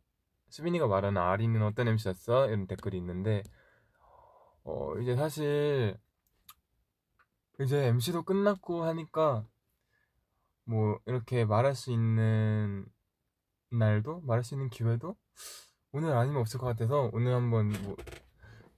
수빈이가 0.49 0.87
말하는 0.87 1.21
아린은 1.21 1.63
어떤 1.63 1.87
MC였어? 1.87 2.47
이런 2.47 2.67
댓글이 2.67 2.97
있는데 2.97 3.43
어, 4.63 4.97
이제 4.99 5.15
사실 5.15 5.97
이제 7.61 7.87
MC도 7.87 8.23
끝났고 8.23 8.83
하니까 8.83 9.45
뭐 10.65 10.99
이렇게 11.05 11.45
말할 11.45 11.75
수 11.75 11.91
있는 11.91 12.85
날도 13.69 14.21
말할 14.21 14.43
수 14.43 14.55
있는 14.55 14.69
기회도 14.69 15.15
오늘 15.91 16.13
아니면 16.15 16.41
없을 16.41 16.59
것 16.59 16.67
같아서 16.67 17.09
오늘 17.13 17.33
한번 17.33 17.69
뭐 17.83 17.95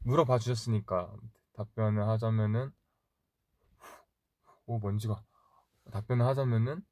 물어봐 0.04 0.40
주셨으니까 0.40 1.14
답변을 1.54 2.08
하자면은 2.08 2.72
오 4.66 4.80
먼지가. 4.80 5.24
답변을 5.92 6.26
하자면은 6.26 6.84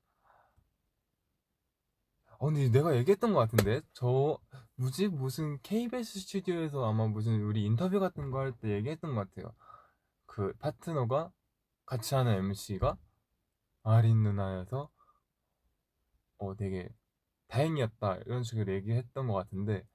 어 2.39 2.45
근데 2.47 2.69
내가 2.69 2.95
얘기했던 2.97 3.33
것 3.33 3.39
같은데? 3.39 3.81
저 3.93 4.37
뭐지? 4.75 5.07
무슨 5.09 5.59
KBS 5.61 6.19
스튜디오에서 6.21 6.83
아마 6.89 7.05
무슨 7.07 7.41
우리 7.43 7.63
인터뷰 7.65 7.99
같은 7.99 8.31
거 8.31 8.39
할 8.39 8.51
때 8.59 8.69
얘기했던 8.71 9.15
것 9.15 9.29
같아요. 9.29 9.53
그 10.25 10.53
파트너가 10.59 11.31
같이 11.85 12.15
하는 12.15 12.33
MC가 12.33 12.97
아린 13.83 14.23
누나여서 14.23 14.89
어 16.39 16.55
되게 16.55 16.89
다행이었다. 17.51 18.15
이런 18.25 18.43
식으로 18.43 18.73
얘기했던 18.73 19.27
것 19.27 19.33
같은데 19.33 19.85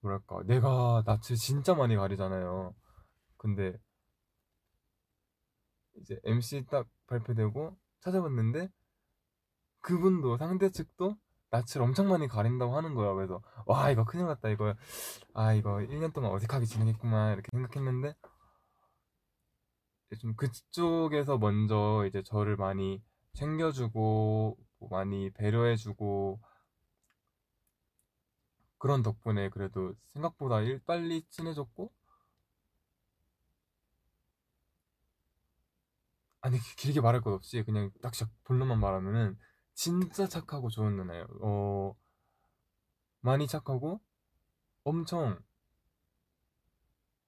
뭐랄까 0.00 0.42
내가 0.44 1.02
낯을 1.04 1.36
진짜 1.36 1.74
많이 1.74 1.96
가리잖아요. 1.96 2.74
근데 3.36 3.76
이제 5.96 6.20
MC 6.24 6.66
딱 6.70 6.86
발표되고 7.08 7.76
찾아봤는데 8.00 8.70
그분도 9.80 10.36
상대 10.36 10.70
측도 10.70 11.16
낯을 11.50 11.82
엄청 11.82 12.08
많이 12.08 12.28
가린다고 12.28 12.76
하는 12.76 12.94
거야. 12.94 13.12
그래서 13.14 13.42
와 13.66 13.90
이거 13.90 14.04
큰일 14.04 14.26
났다. 14.26 14.48
이거 14.48 14.74
아 15.34 15.52
이거 15.52 15.80
1년 15.80 16.12
동안 16.12 16.30
어색하게 16.32 16.64
지내겠구만 16.66 17.32
이렇게 17.34 17.48
생각했는데 17.50 18.14
좀 20.20 20.34
그쪽에서 20.36 21.38
먼저 21.38 22.04
이제 22.06 22.22
저를 22.22 22.56
많이 22.56 23.02
챙겨주고 23.34 24.56
뭐 24.58 24.65
많이 24.80 25.30
배려해주고 25.30 26.40
그런 28.78 29.02
덕분에 29.02 29.48
그래도 29.50 29.94
생각보다 30.04 30.60
일 30.60 30.80
빨리 30.84 31.22
친해졌고 31.30 31.92
아니 36.40 36.58
길게 36.76 37.00
말할 37.00 37.20
것 37.22 37.32
없이 37.32 37.62
그냥 37.64 37.90
딱 38.00 38.12
본론만 38.44 38.78
말하면은 38.78 39.36
진짜 39.74 40.26
착하고 40.26 40.70
좋은 40.70 40.96
누나예요. 40.96 41.26
어 41.42 41.96
많이 43.20 43.46
착하고 43.48 44.00
엄청 44.84 45.38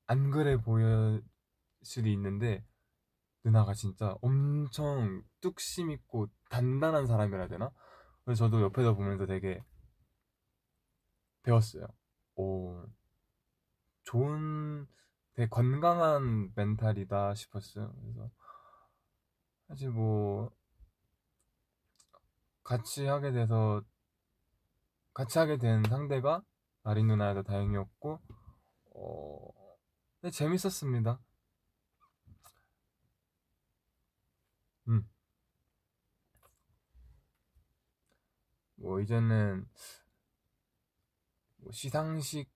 안 0.06 0.30
그래 0.30 0.56
보일 0.56 1.22
수도 1.82 2.08
있는데 2.08 2.64
누나가 3.44 3.74
진짜 3.74 4.16
엄청 4.20 5.22
뚝심 5.40 5.90
있고 5.90 6.28
단단한 6.50 7.06
사람이라 7.06 7.48
되나? 7.48 7.70
그래서 8.24 8.44
저도 8.46 8.62
옆에서 8.62 8.94
보면서 8.94 9.26
되게 9.26 9.62
배웠어요. 11.42 11.86
오, 12.36 12.84
좋은, 14.02 14.86
되게 15.34 15.48
건강한 15.48 16.52
멘탈이다 16.54 17.34
싶었어요. 17.34 17.92
그래서 18.00 18.30
사실 19.68 19.90
뭐 19.90 20.50
같이 22.64 23.06
하게 23.06 23.32
돼서 23.32 23.82
같이 25.14 25.38
하게 25.38 25.58
된 25.58 25.82
상대가 25.84 26.42
아린 26.84 27.06
누나여서 27.06 27.42
다행이었고 27.42 28.20
어, 28.94 29.48
네, 30.22 30.30
재밌었습니다. 30.30 31.18
음. 34.88 35.08
뭐 38.76 39.00
이제는 39.00 39.66
뭐 41.58 41.72
시상식 41.72 42.48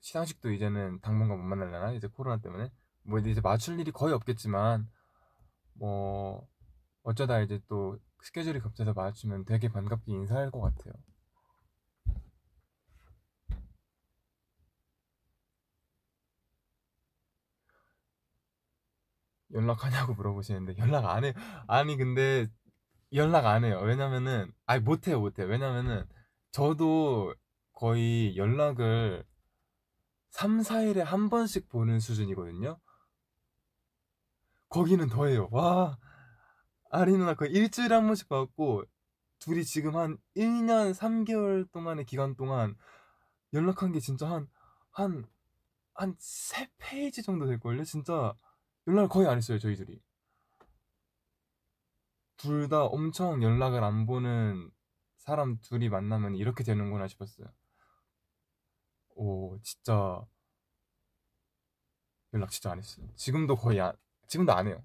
시상식도 0.00 0.52
이제는 0.52 1.00
당분간 1.00 1.38
못 1.38 1.44
만날려나 1.44 1.92
이제 1.92 2.08
코로나 2.08 2.40
때문에 2.40 2.70
뭐 3.02 3.18
이제 3.18 3.40
맞출 3.40 3.78
일이 3.80 3.90
거의 3.92 4.14
없겠지만 4.14 4.88
뭐 5.74 6.48
어쩌다 7.02 7.40
이제 7.40 7.60
또 7.68 7.98
스케줄이 8.22 8.60
겹쳐서 8.60 8.94
맞추면 8.94 9.44
되게 9.44 9.68
반갑게 9.68 10.12
인사할 10.12 10.50
것 10.50 10.60
같아요. 10.60 10.94
연락하냐고 19.56 20.14
물어보시는데 20.14 20.76
연락 20.78 21.06
안 21.06 21.24
해. 21.24 21.34
아니 21.66 21.96
근데 21.96 22.48
연락 23.12 23.46
안 23.46 23.64
해요. 23.64 23.80
왜냐면은 23.82 24.52
아니 24.66 24.82
못 24.82 25.08
해요, 25.08 25.20
못 25.20 25.38
해요. 25.38 25.48
왜냐면은 25.48 26.04
저도 26.52 27.34
거의 27.72 28.36
연락을 28.36 29.24
3, 30.30 30.60
4일에 30.60 30.98
한 30.98 31.30
번씩 31.30 31.68
보는 31.68 31.98
수준이거든요. 32.00 32.78
거기는 34.68 35.08
더해요. 35.08 35.48
와, 35.50 35.98
아리 36.90 37.12
누나 37.12 37.34
거의 37.34 37.52
일주일에 37.52 37.94
한 37.94 38.06
번씩 38.06 38.28
받고, 38.28 38.84
둘이 39.38 39.64
지금 39.64 39.96
한 39.96 40.18
1년 40.36 40.92
3개월 40.94 41.70
동안의 41.72 42.04
기간 42.04 42.34
동안 42.36 42.74
연락한 43.52 43.92
게 43.92 44.00
진짜 44.00 44.28
한, 44.28 44.48
한, 44.90 45.24
한 45.94 46.16
3페이지 46.16 47.24
정도 47.24 47.46
될걸요? 47.46 47.84
진짜 47.84 48.34
연락을 48.86 49.08
거의 49.08 49.28
안 49.28 49.36
했어요, 49.36 49.58
저희들이. 49.58 50.00
둘 52.38 52.68
다 52.68 52.84
엄청 52.84 53.42
연락을 53.42 53.82
안 53.84 54.06
보는 54.06 54.70
사람 55.18 55.58
둘이 55.60 55.88
만나면 55.90 56.34
이렇게 56.36 56.64
되는구나 56.64 57.08
싶었어요. 57.08 57.46
오, 59.16 59.58
진짜 59.62 60.24
연락 62.34 62.50
진짜 62.50 62.70
안 62.72 62.78
했어요. 62.78 63.06
지금도 63.16 63.56
거의 63.56 63.80
안, 63.80 63.92
지금도 64.28 64.52
안 64.52 64.66
해요. 64.68 64.84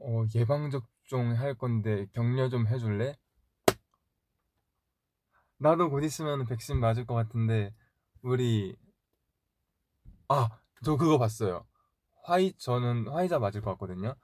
어, 0.00 0.24
예방접종 0.34 1.32
할 1.36 1.54
건데 1.54 2.06
격려 2.12 2.48
좀 2.48 2.66
해줄래? 2.66 3.16
나도 5.58 5.90
곧 5.90 6.02
있으면 6.04 6.46
백신 6.46 6.80
맞을 6.80 7.04
것 7.04 7.14
같은데 7.14 7.74
우리 8.22 8.76
아, 10.28 10.48
저 10.84 10.96
그거 10.96 11.18
봤어요. 11.18 11.66
화이 12.22 12.52
저는 12.56 13.08
화이자 13.08 13.38
맞을 13.38 13.60
것 13.60 13.72
같거든요. 13.72 14.14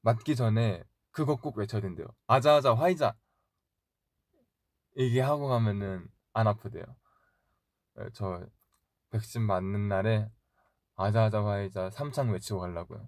맞기 0.00 0.36
전에 0.36 0.82
그거 1.10 1.36
꼭 1.36 1.58
외쳐야 1.58 1.82
된대요. 1.82 2.06
아자아자 2.26 2.74
화이자 2.74 3.14
이게 4.96 5.20
하고 5.20 5.48
가면은 5.48 6.06
안 6.32 6.46
아프대요. 6.46 6.84
네, 7.96 8.08
저 8.14 8.46
백신 9.10 9.42
맞는 9.42 9.88
날에 9.88 10.30
아자아자 10.96 11.44
화이자 11.44 11.90
3창 11.90 12.32
외치고 12.32 12.60
가려고요. 12.60 13.06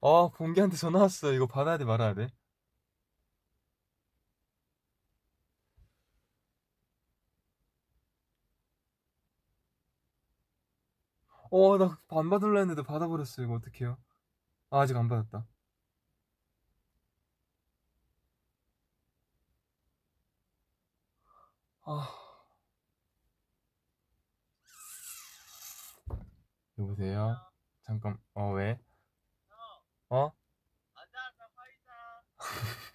어, 0.00 0.30
봉기한테 0.30 0.76
전화 0.76 1.00
왔어. 1.02 1.32
이거 1.32 1.46
받아야 1.46 1.78
돼, 1.78 1.84
말아야 1.84 2.14
돼? 2.14 2.28
어, 11.50 11.76
나 11.78 11.98
안 12.08 12.30
받을라 12.30 12.60
했는데 12.60 12.82
받아버렸어. 12.82 13.42
이거 13.42 13.54
어떡해요? 13.54 13.98
아, 14.70 14.80
아직 14.80 14.96
안 14.96 15.08
받았다. 15.08 15.46
아, 21.86 22.08
여보세요? 26.78 27.36
잠깐, 27.82 28.18
어, 28.34 28.52
왜? 28.52 28.78
어? 30.10 30.32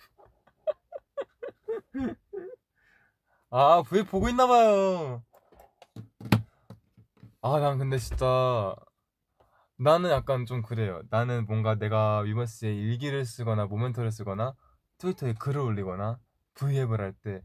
아, 3.52 3.84
왜 3.92 4.04
보고 4.04 4.28
있나 4.30 4.48
봐요. 4.48 5.24
아, 7.42 7.60
난 7.60 7.78
근데 7.78 7.98
진짜 8.00 8.76
나는 9.78 10.10
약간 10.12 10.46
좀 10.46 10.62
그래요. 10.62 11.02
나는 11.10 11.46
뭔가 11.46 11.76
내가 11.76 12.20
위버스에 12.20 12.74
일기를 12.74 13.26
쓰거나 13.26 13.66
모멘터를 13.66 14.12
쓰거나 14.12 14.54
트위터에 14.98 15.34
글을 15.34 15.62
올리거나 15.62 16.20
브이앱을 16.56 17.02
할 17.02 17.14
때 17.24 17.42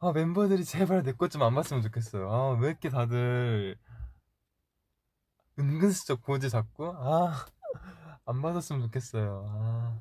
아, 0.00 0.12
멤버들이 0.12 0.64
제발 0.64 1.02
내 1.04 1.12
것 1.14 1.30
좀 1.30 1.42
안 1.42 1.54
봤으면 1.54 1.82
좋겠어요. 1.82 2.30
아, 2.32 2.50
왜 2.60 2.68
이렇게 2.70 2.88
다들 2.90 3.76
은근슬쩍 5.58 6.22
보지 6.22 6.50
자꾸? 6.50 6.92
아, 6.96 7.46
안 8.24 8.42
받았으면 8.42 8.82
좋겠어요. 8.82 9.46
아, 9.48 10.00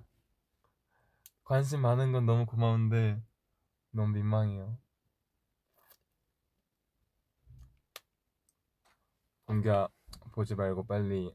관심 1.43 1.81
많은 1.81 2.11
건 2.13 2.25
너무 2.25 2.47
고마운데 2.47 3.21
너무 3.91 4.13
민망해요. 4.13 4.77
공기야 9.45 9.87
보지 10.31 10.55
말고 10.55 10.87
빨리 10.87 11.31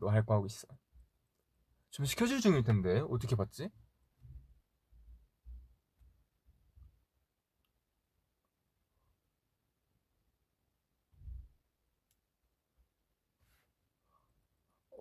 너 0.00 0.10
할 0.10 0.22
거 0.26 0.34
하고 0.34 0.46
있어. 0.46 0.66
좀 1.90 2.04
시켜줄 2.06 2.40
중일 2.40 2.62
텐데 2.64 3.02
어떻게 3.08 3.36
봤지? 3.36 3.70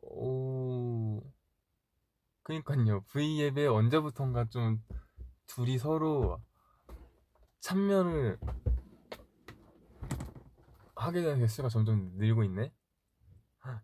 오, 0.03 0.60
그니까요. 2.59 3.03
V앱에 3.13 3.67
언제부턴가 3.67 4.49
좀 4.49 4.83
둘이 5.47 5.77
서로 5.77 6.41
참여를 7.61 8.37
하게 10.95 11.21
되는 11.21 11.39
개수가 11.39 11.69
점점 11.69 12.11
늘고 12.17 12.43
있네. 12.43 12.73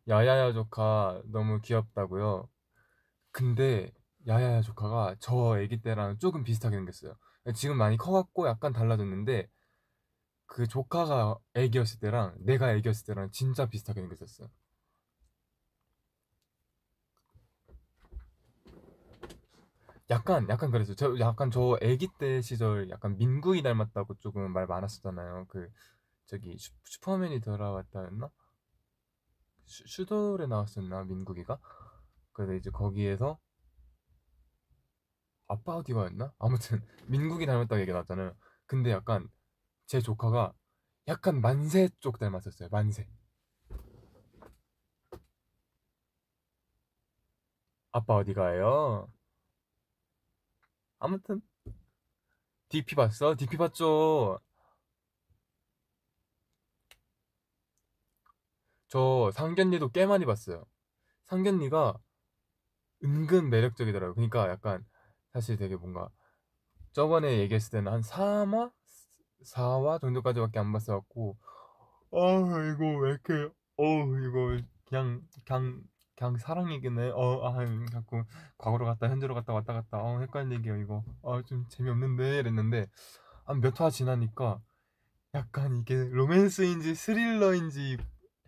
야야야 0.09 0.51
조카 0.51 1.21
너무 1.25 1.61
귀엽다고요. 1.61 2.49
근데 3.31 3.93
야야야 4.27 4.61
조카가 4.61 5.15
저 5.19 5.59
애기 5.61 5.81
때랑 5.81 6.19
조금 6.19 6.43
비슷하게 6.43 6.75
생겼어요. 6.75 7.15
지금 7.55 7.77
많이 7.77 7.95
커갖고 7.95 8.47
약간 8.47 8.73
달라졌는데 8.73 9.47
그 10.45 10.67
조카가 10.67 11.37
애기였을 11.53 11.99
때랑 11.99 12.35
내가 12.39 12.73
애기였을 12.73 13.05
때랑 13.05 13.31
진짜 13.31 13.67
비슷하게 13.69 14.01
생겼었어요. 14.01 14.49
약간 20.09 20.47
약간 20.49 20.71
그랬어요. 20.71 20.95
저 20.95 21.19
약간 21.19 21.51
저 21.51 21.77
애기 21.81 22.07
때 22.17 22.41
시절 22.41 22.89
약간 22.89 23.17
민국이 23.17 23.61
닮았다고 23.61 24.15
조금 24.19 24.51
말 24.53 24.65
많았었잖아요. 24.67 25.45
그 25.49 25.69
저기 26.25 26.57
슈, 26.57 26.71
슈퍼맨이 26.85 27.41
돌아왔다였나? 27.41 28.29
슈, 29.65 29.83
슈돌에 29.87 30.47
나왔었나 30.47 31.03
민국이가? 31.03 31.59
그래서 32.33 32.53
이제 32.53 32.69
거기에서 32.69 33.39
아빠 35.47 35.75
어디가였나? 35.77 36.33
아무튼 36.39 36.81
민국이 37.07 37.45
닮았다고 37.45 37.81
얘기 37.81 37.91
나왔잖아요. 37.91 38.35
근데 38.65 38.91
약간 38.91 39.27
제 39.87 40.01
조카가 40.01 40.53
약간 41.07 41.41
만세 41.41 41.89
쪽 41.99 42.19
닮았었어요. 42.19 42.69
만세. 42.71 43.07
아빠 47.91 48.15
어디 48.15 48.33
가요? 48.33 49.09
아무튼 50.99 51.41
DP 52.69 52.95
봤어? 52.95 53.35
DP 53.35 53.57
봤죠? 53.57 54.39
저 58.87 59.31
상견니도 59.33 59.89
꽤 59.91 60.05
많이 60.05 60.25
봤어요. 60.25 60.65
상견니가 61.25 61.97
은근 63.03 63.49
매력적이더라고요. 63.49 64.15
그러니까 64.15 64.49
약간 64.49 64.85
사실 65.33 65.57
되게 65.57 65.75
뭔가 65.75 66.09
저번에 66.93 67.39
얘기했을 67.39 67.71
때는 67.71 67.91
한 67.91 68.01
3화? 68.01 68.71
4화 69.43 69.99
정도까지밖에 69.99 70.59
안 70.59 70.73
봤어갖고 70.73 71.37
아 72.11 72.17
이거 72.73 72.97
왜 72.99 73.11
이렇게 73.11 73.33
어 73.77 73.83
이거 73.83 74.59
그냥 74.85 75.21
그냥 75.45 75.83
그냥 76.17 76.37
사랑 76.37 76.71
얘기네 76.73 77.11
어 77.15 77.47
아 77.47 77.65
자꾸 77.91 78.23
과거로 78.57 78.85
갔다 78.85 79.09
현재로 79.09 79.35
갔다 79.35 79.53
왔다 79.53 79.73
갔다 79.73 79.99
어 80.03 80.19
헷갈리게요 80.21 80.77
이거 80.77 81.03
아좀 81.23 81.67
재미없는데 81.69 82.39
이랬는데 82.39 82.87
한 83.45 83.61
몇 83.61 83.79
화 83.81 83.89
지나니까 83.89 84.59
약간 85.35 85.77
이게 85.77 85.95
로맨스인지 86.11 86.95
스릴러인지 86.95 87.97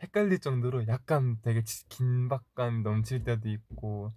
헷갈릴 0.04 0.40
정도로 0.40 0.88
약간 0.88 1.38
되게 1.42 1.64
긴박감 1.90 2.84
넘칠 2.84 3.24
때도 3.24 3.50
있고 3.50 4.14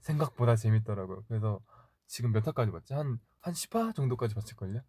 생각보다 0.00 0.56
재밌더라고요. 0.56 1.24
그래서 1.28 1.60
지금 2.06 2.32
몇 2.32 2.46
화까지 2.46 2.72
봤지? 2.72 2.94
한, 2.94 3.18
한 3.40 3.54
10화 3.54 3.92
정도까지 3.92 4.34
봤을걸요? 4.34 4.80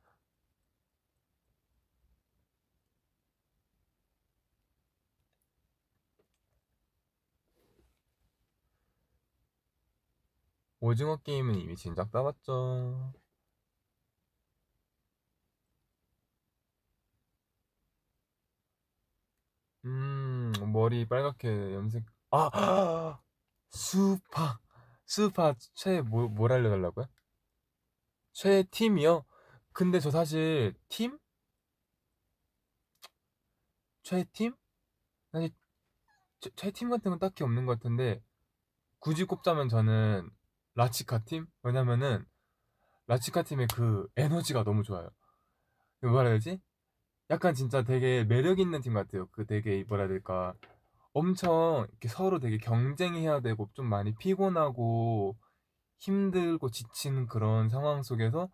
오징어 10.84 11.16
게임은 11.16 11.56
이미 11.56 11.78
진작 11.78 12.12
따봤죠. 12.12 13.14
음, 19.86 20.52
머리 20.74 21.08
빨갛게 21.08 21.74
염색. 21.74 22.04
아! 22.32 23.18
수파. 23.70 24.60
수파 25.06 25.54
최 25.74 26.02
뭐, 26.02 26.28
뭘 26.28 26.52
알려달라고요? 26.52 27.06
최 28.34 28.64
팀이요? 28.64 29.24
근데 29.72 30.02
저 30.02 30.12
사실 30.12 30.74
팀? 30.90 31.18
최 34.04 34.26
팀? 34.34 34.54
사실 35.32 35.50
최팀 36.58 36.90
같은 36.90 37.12
건 37.12 37.20
딱히 37.20 37.46
없는 37.46 37.66
것 37.66 37.80
같은데 37.80 38.22
굳이 39.00 39.24
꼽자면 39.24 39.70
저는 39.70 40.30
라치카 40.76 41.26
팀? 41.26 41.48
왜냐면은 41.62 42.26
라치카 43.08 43.44
팀의 43.44 43.68
그 43.74 44.08
에너지가 44.16 44.64
너무 44.64 44.84
좋아요. 44.84 45.10
뭐라 46.02 46.30
해야 46.30 46.40
되지? 46.40 46.60
약간 47.30 47.54
진짜 47.54 47.84
되게 47.84 48.24
매력 48.24 48.60
있는 48.60 48.82
팀 48.82 48.94
같아요. 48.94 49.28
그 49.32 49.46
되게 49.46 49.84
뭐라 49.88 50.04
해야 50.04 50.10
될까? 50.10 50.54
엄청 51.14 51.88
이렇게 51.90 52.08
서로 52.08 52.40
되게 52.40 52.58
경쟁해야 52.58 53.42
되고 53.42 53.70
좀 53.74 53.86
많이 53.86 54.16
피곤하고 54.16 55.38
힘들고 56.00 56.70
지치는 56.70 57.28
그런 57.28 57.70
상황 57.70 58.04
속에서 58.04 58.50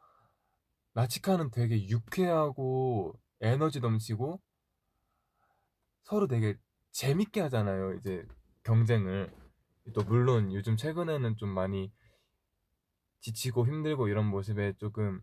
라치카는 0.93 1.51
되게 1.51 1.87
유쾌하고 1.87 3.13
에너지 3.41 3.79
넘치고 3.79 4.41
서로 6.03 6.27
되게 6.27 6.55
재밌게 6.91 7.41
하잖아요. 7.41 7.93
이제 7.93 8.25
경쟁을. 8.63 9.31
또 9.93 10.03
물론 10.03 10.51
요즘 10.53 10.75
최근에는 10.75 11.37
좀 11.37 11.49
많이 11.49 11.91
지치고 13.21 13.67
힘들고 13.67 14.07
이런 14.07 14.25
모습에 14.25 14.73
조금 14.73 15.21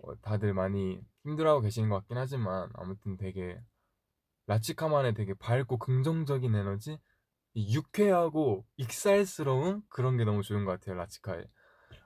어, 0.00 0.14
다들 0.20 0.54
많이 0.54 1.00
힘들어하고 1.24 1.62
계시는 1.62 1.88
것 1.88 1.96
같긴 1.96 2.16
하지만 2.16 2.70
아무튼 2.74 3.16
되게 3.16 3.60
라치카만의 4.46 5.14
되게 5.14 5.34
밝고 5.34 5.78
긍정적인 5.78 6.54
에너지? 6.54 6.98
유쾌하고 7.56 8.64
익살스러운 8.76 9.82
그런 9.88 10.16
게 10.16 10.24
너무 10.24 10.42
좋은 10.42 10.64
것 10.64 10.72
같아요 10.72 10.96
라치카에. 10.96 11.44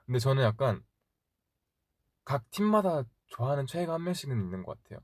근데 0.05 0.19
저는 0.19 0.43
약간 0.43 0.83
각 2.25 2.49
팀마다 2.51 3.03
좋아하는 3.27 3.65
최애가 3.65 3.93
한 3.93 4.03
명씩은 4.03 4.35
있는 4.35 4.63
것 4.63 4.81
같아요. 4.81 4.99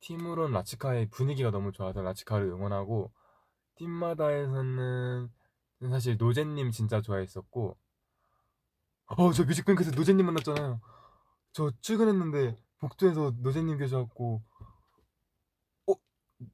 팀으로는 0.00 0.52
라치카의 0.52 1.10
분위기가 1.10 1.50
너무 1.50 1.72
좋아서 1.72 2.02
라치카를 2.02 2.46
응원하고 2.46 3.12
팀마다에서는 3.76 5.30
사실 5.80 6.16
노제님 6.16 6.70
진짜 6.70 7.00
좋아했었고 7.00 7.76
어 9.08 9.32
저 9.32 9.44
뮤직뱅크에서 9.44 9.90
노제님 9.92 10.26
만났잖아요 10.26 10.80
저 11.52 11.70
출근했는데 11.80 12.56
복도에서 12.78 13.32
노제님 13.38 13.78
계셔갖고 13.78 14.42
어? 15.88 15.94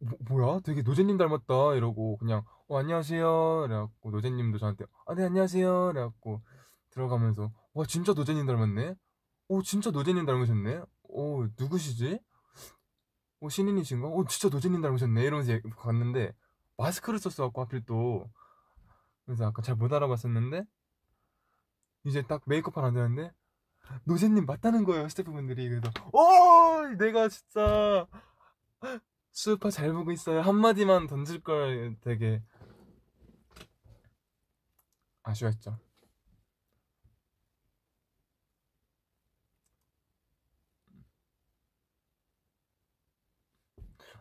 뭐, 0.00 0.18
뭐야? 0.28 0.60
되게 0.60 0.82
노제님 0.82 1.16
닮았다 1.16 1.74
이러고 1.74 2.18
그냥 2.18 2.44
어 2.68 2.78
안녕하세요 2.78 3.64
이래갖고 3.66 4.10
노제님도 4.10 4.58
저한테 4.58 4.84
아 5.06 5.14
네 5.14 5.24
안녕하세요 5.24 5.90
이래갖고 5.92 6.42
들어가면서 6.90 7.52
와 7.74 7.84
진짜 7.86 8.12
노제님 8.12 8.46
닮았네 8.46 8.94
오 9.48 9.62
진짜 9.62 9.90
노제님 9.90 10.26
닮으셨네 10.26 10.82
오 11.04 11.46
누구시지? 11.58 12.18
오 13.40 13.48
신인이신가? 13.48 14.06
오 14.08 14.24
진짜 14.26 14.48
노제님 14.54 14.80
닮으셨네 14.82 15.22
이러면서 15.22 15.52
갔는데 15.76 16.32
마스크를 16.76 17.18
썼어갖고 17.18 17.60
하필 17.62 17.84
또 17.84 18.30
그래서 19.26 19.46
아까 19.46 19.62
잘 19.62 19.76
못 19.76 19.92
알아봤었는데 19.92 20.64
이제 22.04 22.22
딱 22.22 22.42
메이크업 22.46 22.76
하러 22.76 22.88
앉았는데 22.88 23.32
노제님 24.04 24.46
맞다는 24.46 24.84
거예요 24.84 25.08
스태프분들이. 25.08 25.68
그래서 25.68 25.90
오 26.12 26.86
내가 26.98 27.28
진짜 27.28 28.06
수파 29.32 29.70
잘 29.70 29.92
보고 29.92 30.12
있어요. 30.12 30.40
한마디만 30.42 31.06
던질 31.06 31.40
걸 31.42 31.96
되게 32.02 32.42
아쉬웠죠. 35.24 35.78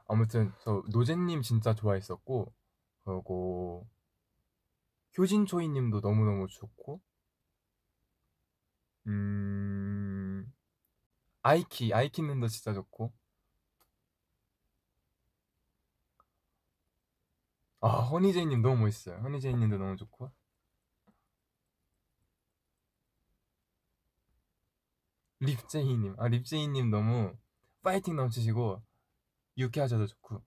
아무튼 0.07 0.51
저 0.63 0.83
노제님 0.91 1.41
진짜 1.41 1.73
좋아했었고 1.73 2.53
그리고 3.05 3.87
효진초이님도 5.17 6.01
너무너무 6.01 6.47
좋고. 6.47 7.01
음 9.07 10.51
아이키 11.43 11.93
아이키 11.93 12.21
님도 12.23 12.47
진짜 12.47 12.73
좋고. 12.73 13.13
아 17.81 17.87
허니제이님 17.89 18.61
너무 18.61 18.77
멋있어요. 18.83 19.17
허니제이님도 19.23 19.77
너무 19.77 19.95
좋고. 19.97 20.31
립제이님 25.41 26.15
아 26.19 26.27
립제이님 26.27 26.89
너무 26.91 27.35
파이팅 27.81 28.15
넘치시고 28.15 28.81
유쾌하셔도 29.57 30.07
좋고 30.07 30.43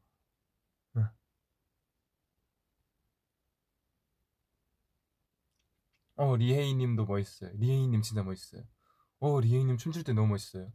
어 6.17 6.37
리헤이님도 6.37 7.07
멋있어요. 7.07 7.51
리헤이님 7.55 8.03
진짜 8.03 8.23
멋있어요. 8.23 8.63
어 9.21 9.41
리헤이님 9.41 9.77
춤출 9.79 10.05
때 10.05 10.13
너무 10.13 10.29
멋있어요. 10.29 10.73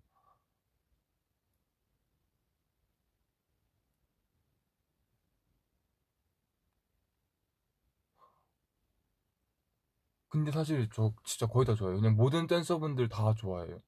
근데 10.30 10.52
사실 10.52 10.88
저 10.93 11.13
진짜 11.25 11.45
거의 11.47 11.65
다 11.65 11.73
좋아해요 11.75 11.99
그냥 11.99 12.15
모든 12.15 12.47
댄서분들 12.47 13.10
다 13.10 13.34
좋아해요. 13.36 13.82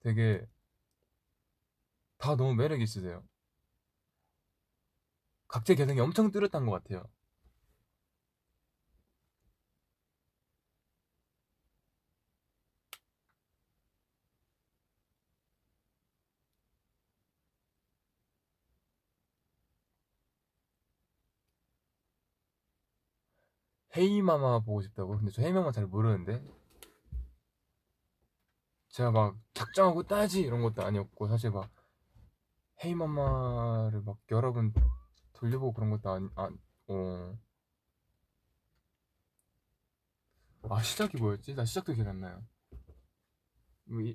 되게 0.00 0.46
다 2.18 2.36
너무 2.36 2.54
매력 2.54 2.80
있으세요. 2.80 3.22
각자 5.48 5.74
개성이 5.74 6.00
엄청 6.00 6.30
뚜렷한 6.30 6.66
것 6.66 6.72
같아요 6.72 7.04
헤이마마 23.96 24.60
보고 24.60 24.82
싶다고? 24.82 25.16
근데 25.16 25.30
저 25.32 25.42
헤이마마 25.42 25.72
잘 25.72 25.86
모르는데 25.86 26.44
제가 28.90 29.10
막 29.10 29.38
작정하고 29.54 30.02
따지 30.04 30.40
이런 30.40 30.62
것도 30.62 30.82
아니었고 30.82 31.28
사실 31.28 31.50
막 31.50 31.70
헤이마마를 32.84 34.02
막 34.02 34.18
여러 34.30 34.52
번 34.52 34.72
돌려보고 35.32 35.72
그런 35.72 35.90
것도 35.90 36.10
아니 36.10 36.28
아, 36.34 36.50
어. 36.88 37.38
아 40.68 40.82
시작이 40.82 41.18
뭐였지? 41.18 41.54
나 41.54 41.64
시작도 41.64 41.94
기억 41.94 42.08
안 42.08 42.20
나요 42.20 42.42
뭐, 43.84 44.00
이, 44.00 44.10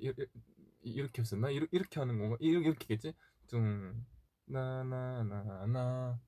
이, 0.82 0.90
이렇게 0.90 1.22
했었나? 1.22 1.50
이렇게, 1.50 1.76
이렇게 1.76 2.00
하는 2.00 2.18
건가? 2.18 2.36
이렇게, 2.40 2.68
이렇게겠지? 2.68 3.14
뚱 3.46 4.04
나나나나 4.46 6.20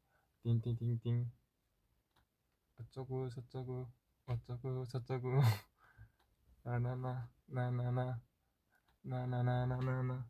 띵띵띵띵 0.43 1.31
어쩌고 2.81 3.29
저쩌고 3.31 3.89
어쩌고 4.27 4.87
저쩌고. 4.87 5.41
나나나 6.65 7.29
나나나 7.47 8.21
나나나나나나. 9.03 10.27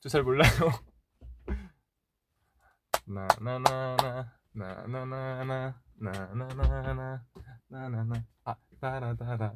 저 0.00 0.08
잘 0.08 0.22
몰라요. 0.22 0.50
나나나나 3.06 4.32
나나나나 4.52 5.82
나나나나 5.96 7.24
나나나. 7.68 8.24
아 8.44 8.56
따라따라 8.80 9.54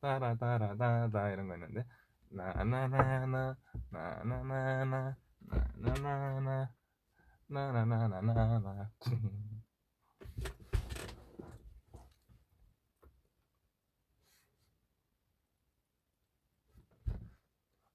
따라따라따라 0.00 1.30
이런 1.30 1.48
거 1.48 1.54
있는데. 1.54 1.84
나나나나 2.30 3.56
나나나나 3.90 5.16
나나나나 5.80 6.68
나나나나나나. 7.48 8.90
쿵 8.98 9.55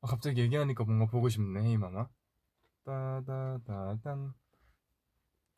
아, 0.02 0.08
갑자기 0.08 0.42
얘기하니까 0.42 0.84
뭔가 0.84 1.06
보고 1.06 1.30
싶네 1.30 1.62
헤이마마. 1.62 2.08
따다다단. 2.84 4.34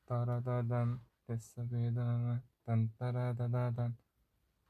따라다단. 0.06 1.00
담아 1.26 2.42
딴따라다다단. 2.66 3.98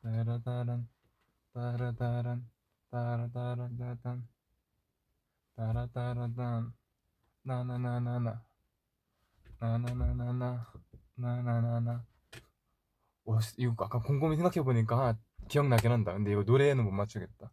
따라다란. 0.04 0.88
따라다란. 1.54 2.50
따라다란다단. 2.92 4.28
따라따라단. 5.56 6.74
나나나나나. 7.42 8.44
나나나나나. 9.60 10.68
나나나나. 11.16 12.06
와 13.26 13.40
이거 13.58 13.86
아까 13.86 14.00
곰곰이 14.00 14.36
생각해보니까 14.36 15.18
기억나긴 15.48 15.92
한다. 15.92 16.14
근데 16.14 16.32
이거 16.32 16.44
노래에는 16.44 16.84
못 16.84 16.92
맞추겠다 16.92 17.52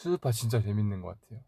수줍파 0.00 0.32
진짜 0.32 0.60
재밌는 0.62 1.02
것 1.02 1.20
같아요. 1.20 1.44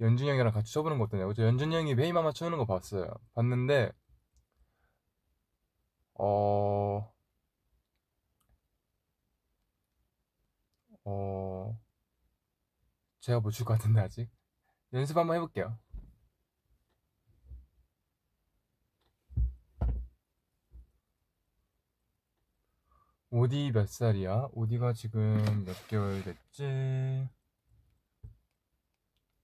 연준이 0.00 0.30
형이랑 0.30 0.52
같이 0.52 0.72
쳐보는 0.72 0.98
거 0.98 1.04
어떠냐고. 1.04 1.34
저 1.34 1.44
연준이 1.44 1.74
형이 1.74 1.96
베이마마 1.96 2.32
추는 2.32 2.58
거 2.58 2.64
봤어요. 2.66 3.08
봤는데 3.34 3.92
어... 6.14 7.12
어... 11.04 11.78
제가 13.20 13.40
못출것 13.40 13.78
같은데 13.78 14.00
아직? 14.00 14.30
연습 14.92 15.16
한번 15.16 15.36
해볼게요 15.36 15.78
오디 23.36 23.72
몇 23.72 23.88
살이야? 23.88 24.50
오디가 24.52 24.92
지금 24.92 25.64
몇 25.66 25.88
개월 25.88 26.22
됐지? 26.22 27.28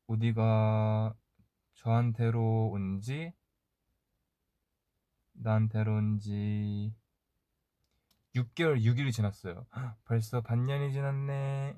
오디가 0.07 1.13
저한테로 1.75 2.71
온지 2.71 3.33
나한테로 5.33 5.93
온지 5.93 6.95
6개월 8.37 8.81
6일이 8.81 9.13
지났어요. 9.13 9.67
벌써 10.05 10.41
반년이 10.41 10.93
지났네. 10.93 11.75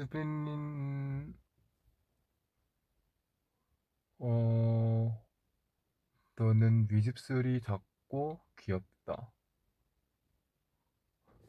스페인 0.00 1.34
어 4.18 5.22
너는 6.36 6.88
윗입술이 6.90 7.60
작고 7.60 8.40
귀엽다. 8.58 9.30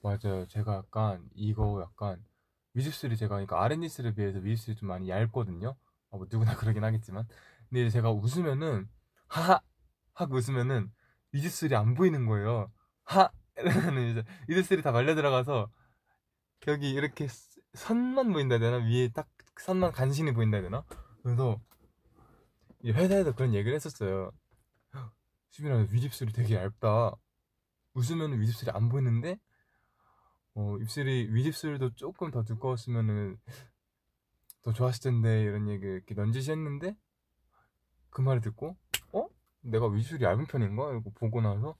맞아요. 0.03 0.45
제가 0.49 0.75
약간 0.75 1.29
이거 1.33 1.81
약간 1.81 2.21
윗입술이 2.73 3.15
제가 3.15 3.35
그러니까 3.35 3.63
아랫입술에 3.63 4.15
비해서 4.15 4.39
윗입술이 4.39 4.75
좀 4.75 4.89
많이 4.89 5.09
얇거든요. 5.09 5.77
아, 6.11 6.17
뭐 6.17 6.27
누구나 6.29 6.53
그러긴 6.59 6.83
하겠지만. 6.83 7.25
근데 7.69 7.89
제가 7.89 8.11
웃으면은 8.11 8.89
하하 9.27 9.61
하고 10.13 10.35
웃으면은 10.35 10.91
윗입술이 11.31 11.73
안 11.73 11.93
보이는 11.93 12.25
거예요. 12.25 12.69
하 13.05 13.31
이러면은 13.55 14.11
이제 14.11 14.23
윗입술이 14.49 14.81
다 14.81 14.91
말려 14.91 15.15
들어가서 15.15 15.71
여기 16.67 16.91
이렇게 16.91 17.27
선만 17.73 18.31
보인다 18.33 18.55
해야 18.55 18.71
되나? 18.71 18.85
위에 18.85 19.09
딱 19.09 19.27
선만 19.59 19.91
간신히 19.91 20.33
보인다 20.33 20.57
해야 20.57 20.63
되나? 20.63 20.83
그래서 21.23 21.59
회사에서 22.85 23.33
그런 23.35 23.53
얘기를 23.53 23.75
했었어요. 23.75 24.31
수빈아 25.51 25.87
윗입술이 25.91 26.33
되게 26.33 26.55
얇다. 26.55 27.13
웃으면 27.93 28.39
윗입술이 28.39 28.71
안 28.71 28.89
보이는데 28.89 29.39
어, 30.53 30.77
입술이 30.79 31.29
윗입술도 31.33 31.95
조금 31.95 32.31
더 32.31 32.43
두꺼웠으면은 32.43 33.37
더 34.63 34.73
좋았을 34.73 35.01
텐데 35.03 35.41
이런 35.43 35.67
얘기 35.69 35.85
이렇게 35.85 36.13
넌지시 36.13 36.51
했는데 36.51 36.95
그 38.09 38.21
말을 38.21 38.41
듣고 38.41 38.77
어? 39.13 39.27
내가 39.61 39.87
윗입술이 39.87 40.23
얇은 40.23 40.45
편인가? 40.45 40.89
이러고 40.89 41.11
보고 41.13 41.41
나서 41.41 41.75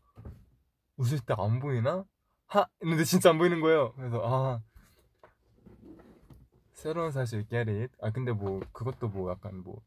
웃을 0.97 1.19
때 1.19 1.34
안 1.38 1.60
보이나? 1.60 2.06
하! 2.47 2.65
했는데 2.82 3.04
진짜 3.06 3.30
안 3.30 3.38
보이는 3.38 3.62
거예요. 3.62 3.93
그래서 3.93 4.21
아 4.23 4.62
새로운 6.81 7.11
사실 7.11 7.45
it. 7.53 7.95
아 8.01 8.11
근데 8.11 8.31
뭐 8.33 8.59
그것도 8.73 9.09
뭐 9.09 9.31
약간 9.31 9.63
뭐 9.63 9.81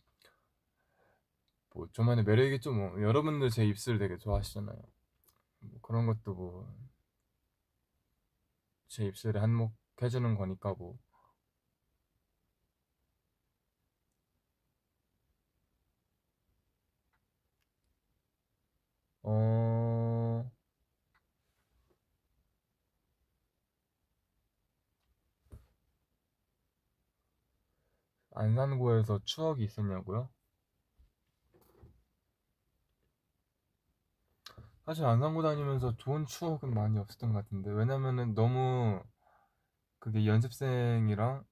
뭐 1.75 1.89
저만의 1.93 2.25
매력이겠죠 2.25 2.73
뭐. 2.73 3.01
여러분들 3.03 3.51
제 3.51 3.65
입술 3.67 3.99
되게 3.99 4.17
좋아하시잖아요. 4.19 4.79
뭐 5.61 5.81
그런 5.83 6.07
것도 6.07 6.35
뭐 6.35 6.67
제 8.89 9.05
입술에 9.07 9.41
한몫해주는 9.41 10.37
거니까 10.37 10.75
뭐. 10.79 10.97
어... 19.23 19.64
안산고에서 28.35 29.21
추억이 29.25 29.65
있었냐고요? 29.65 30.29
사실 34.85 35.05
안산고 35.07 35.43
다니면서 35.43 35.97
좋은 35.97 36.27
추억은 36.27 36.75
많이 36.75 36.99
없었던 36.99 37.33
것 37.33 37.45
같은데 37.45 37.71
왜냐면은 37.71 38.35
너무 38.35 39.03
그게 39.99 40.27
연습생이랑 40.27 41.45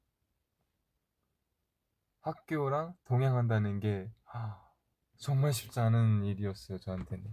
학교랑 2.20 2.94
동행한다는 3.04 3.80
게 3.80 4.10
정말 5.18 5.52
쉽지 5.52 5.80
않은 5.80 6.24
일이었어요 6.24 6.78
저한테는. 6.78 7.24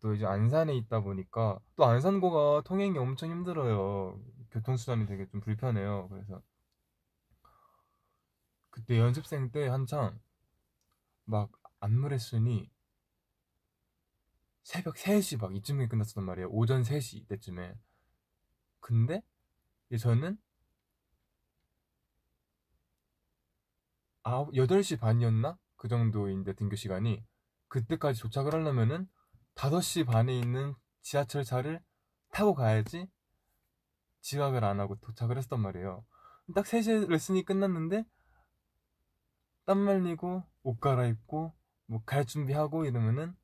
또 0.00 0.14
이제 0.14 0.26
안산에 0.26 0.74
있다 0.74 1.00
보니까 1.00 1.58
또 1.76 1.84
안산고가 1.84 2.62
통행이 2.64 2.96
엄청 2.98 3.30
힘들어요. 3.30 4.18
교통수단이 4.50 5.06
되게 5.06 5.26
좀 5.28 5.40
불편해요. 5.40 6.08
그래서 6.08 6.40
그때 8.78 8.96
연습생 8.98 9.50
때 9.50 9.66
한창 9.66 10.20
막 11.24 11.50
안무 11.80 12.08
레슨이 12.10 12.70
새벽 14.62 14.94
3시 14.94 15.40
막 15.40 15.56
이쯤에 15.56 15.88
끝났었단 15.88 16.22
말이에요. 16.22 16.48
오전 16.50 16.82
3시 16.82 17.26
때쯤에. 17.26 17.76
근데 18.78 19.22
저는 19.98 20.38
9, 24.22 24.52
8시 24.52 25.00
반이었나? 25.00 25.58
그 25.74 25.88
정도인데 25.88 26.52
등교 26.52 26.76
시간이 26.76 27.24
그때까지 27.66 28.20
도착을 28.20 28.54
하려면은 28.54 29.08
5시 29.56 30.06
반에 30.06 30.38
있는 30.38 30.74
지하철차를 31.02 31.82
타고 32.30 32.54
가야지 32.54 33.10
지각을 34.20 34.64
안 34.64 34.78
하고 34.78 34.94
도착을 35.00 35.36
했단 35.36 35.58
말이에요. 35.58 36.04
딱 36.54 36.64
3시 36.64 37.08
레슨이 37.08 37.44
끝났는데 37.44 38.04
땀 39.68 39.80
말리고 39.80 40.42
옷 40.62 40.80
갈아입고 40.80 41.52
뭐 41.88 42.02
갈 42.06 42.24
준비하고 42.24 42.86
이러면은 42.86 43.36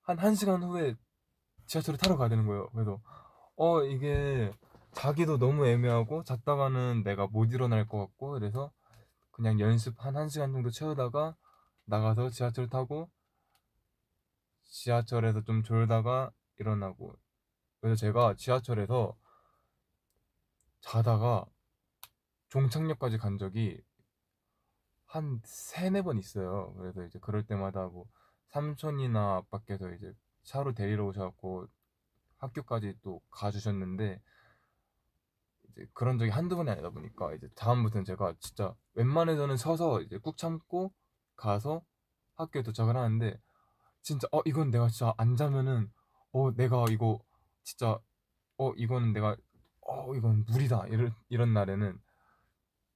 한 0.00 0.16
1시간 0.16 0.62
후에 0.62 0.94
지하철을 1.66 1.98
타러 1.98 2.16
가야 2.16 2.30
되는 2.30 2.46
거예요. 2.46 2.70
그래서 2.70 2.98
어 3.56 3.82
이게 3.82 4.50
자기도 4.92 5.36
너무 5.36 5.66
애매하고 5.66 6.24
잤다가는 6.24 7.02
내가 7.04 7.26
못 7.26 7.52
일어날 7.52 7.86
것 7.86 7.98
같고 7.98 8.30
그래서 8.30 8.72
그냥 9.32 9.60
연습 9.60 10.02
한 10.02 10.14
1시간 10.14 10.54
정도 10.54 10.70
채우다가 10.70 11.36
나가서 11.84 12.30
지하철 12.30 12.70
타고 12.70 13.10
지하철에서 14.62 15.42
좀 15.42 15.62
졸다가 15.62 16.30
일어나고 16.58 17.14
그래서 17.82 17.96
제가 17.96 18.34
지하철에서 18.38 19.14
자다가 20.80 21.44
종착역까지 22.48 23.18
간 23.18 23.36
적이 23.36 23.82
한 25.14 25.40
세네 25.44 26.02
번 26.02 26.18
있어요. 26.18 26.74
그래서 26.76 27.04
이제 27.04 27.20
그럴 27.20 27.44
때마다 27.44 27.86
뭐 27.86 28.04
삼촌이나 28.48 29.36
아빠께서 29.36 29.92
이제 29.92 30.12
차로 30.42 30.74
데리러 30.74 31.06
오셔갖고 31.06 31.68
학교까지 32.38 32.98
또 33.00 33.20
가주셨는데 33.30 34.20
이제 35.70 35.86
그런 35.92 36.18
적이 36.18 36.32
한두 36.32 36.56
번이 36.56 36.68
아니다 36.68 36.90
보니까 36.90 37.32
이제 37.34 37.48
다음부터는 37.54 38.04
제가 38.04 38.34
진짜 38.40 38.74
웬만해서는 38.94 39.56
서서 39.56 40.00
이제 40.00 40.18
꾹 40.18 40.36
참고 40.36 40.92
가서 41.36 41.84
학교에 42.34 42.64
도착을 42.64 42.96
하는데 42.96 43.40
진짜 44.02 44.26
어 44.32 44.40
이건 44.44 44.72
내가 44.72 44.88
진짜 44.88 45.14
안 45.16 45.36
자면은 45.36 45.92
어 46.32 46.52
내가 46.56 46.86
이거 46.90 47.20
진짜 47.62 48.00
어 48.56 48.72
이거는 48.72 49.12
내가 49.12 49.36
어 49.82 50.12
이건 50.16 50.44
무리다 50.48 50.88
이런 50.88 51.14
이런 51.28 51.52
날에는 51.54 52.00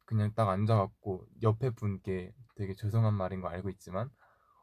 그냥 0.09 0.33
딱 0.35 0.49
앉아갖고 0.49 1.27
옆에 1.43 1.69
분께 1.69 2.33
되게 2.57 2.75
죄송한 2.75 3.13
말인 3.13 3.43
거 3.43 3.49
알고 3.49 3.69
있지만 3.69 4.09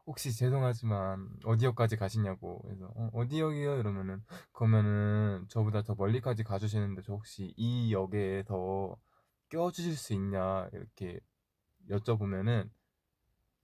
혹시 0.04 0.36
죄송하지만 0.36 1.28
어디역까지 1.44 1.96
가시냐고. 1.96 2.62
그래서 2.62 2.92
어, 3.12 3.28
디역이요? 3.28 3.78
이러면은 3.78 4.24
그러면은 4.52 5.46
저보다 5.48 5.82
더 5.82 5.94
멀리까지 5.94 6.42
가주시는데 6.42 7.02
저 7.02 7.12
혹시 7.12 7.54
이 7.56 7.92
역에서 7.92 8.96
껴주실 9.48 9.96
수 9.96 10.14
있냐? 10.14 10.68
이렇게 10.72 11.20
여쭤보면은 11.90 12.68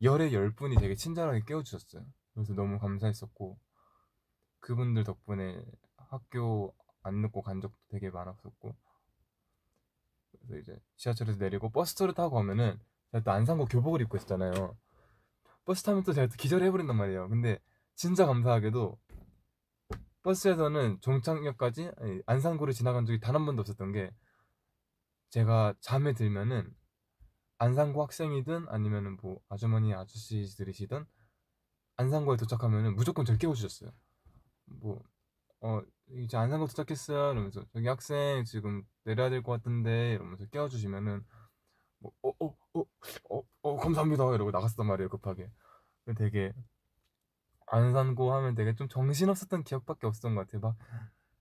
열의 0.03 0.33
열 0.35 0.55
분이 0.55 0.77
되게 0.77 0.95
친절하게 0.95 1.43
깨워주셨어요. 1.49 2.05
그래서 2.35 2.55
너무 2.55 2.79
감사했었고 2.79 3.59
그분들 4.61 5.03
덕분에 5.03 5.61
학교 5.97 6.73
안 7.03 7.23
늦고 7.23 7.43
간 7.43 7.61
적도 7.61 7.77
되게 7.91 8.09
많았었고 8.09 8.77
그래서 10.41 10.57
이제 10.59 10.79
지하철에서 10.97 11.39
내리고 11.39 11.71
버스를 11.71 12.15
타고 12.15 12.37
가면은 12.37 12.79
제가 13.13 13.25
또 13.25 13.31
안산고 13.33 13.67
교복을 13.67 14.01
입고 14.03 14.17
있었잖아요. 14.17 14.77
버스 15.65 15.83
타면 15.85 16.03
또 16.05 16.13
제가 16.13 16.29
또 16.29 16.35
기절을 16.37 16.67
해버린단 16.67 16.97
말이에요. 16.97 17.29
근데 17.29 17.59
진짜 17.95 18.27
감사하게도 18.27 18.99
버스에서는 20.23 21.01
종착역까지 21.01 21.93
안산고를 22.27 22.75
지나간 22.75 23.07
적이 23.07 23.21
단 23.21 23.35
한 23.35 23.47
번도 23.47 23.61
없었던 23.61 23.93
게 23.93 24.11
제가 25.31 25.75
잠에 25.81 26.15
들면은 26.15 26.75
안산고 27.59 28.03
학생이든 28.03 28.69
아니면은 28.69 29.17
뭐 29.23 29.41
아주머니 29.49 29.95
아저씨들이시든 29.95 31.07
안산고에 31.97 32.37
도착하면은 32.37 32.97
무조건 32.97 33.25
절 33.25 33.39
깨워주셨어요. 33.39 33.91
뭐 34.67 35.03
어 35.63 35.81
이제 36.19 36.37
안산고 36.37 36.67
도착했어요 36.67 37.33
이러면서 37.33 37.65
저기 37.73 37.87
학생 37.89 38.45
지금 38.45 38.85
내려야 39.05 39.31
될 39.31 39.43
것 39.43 39.53
같은데 39.53 40.13
이러면서 40.15 40.47
깨워주시면은 40.47 41.25
뭐 42.01 42.13
어 42.23 42.33
어 42.41 42.57
어어 42.75 42.85
어, 43.31 43.39
어, 43.39 43.43
어, 43.63 43.77
감사합니다 43.77 44.25
이러고 44.35 44.51
나갔단 44.53 44.87
말이에요 44.87 45.09
급하게 45.11 45.51
되게 46.17 46.53
안산고 47.67 48.33
하면 48.35 48.55
되게 48.55 48.75
좀 48.75 48.89
정신없었던 48.89 49.65
기억밖에 49.65 50.07
없었던 50.07 50.35
것 50.35 50.43
같아요 50.47 50.61
막 50.61 50.77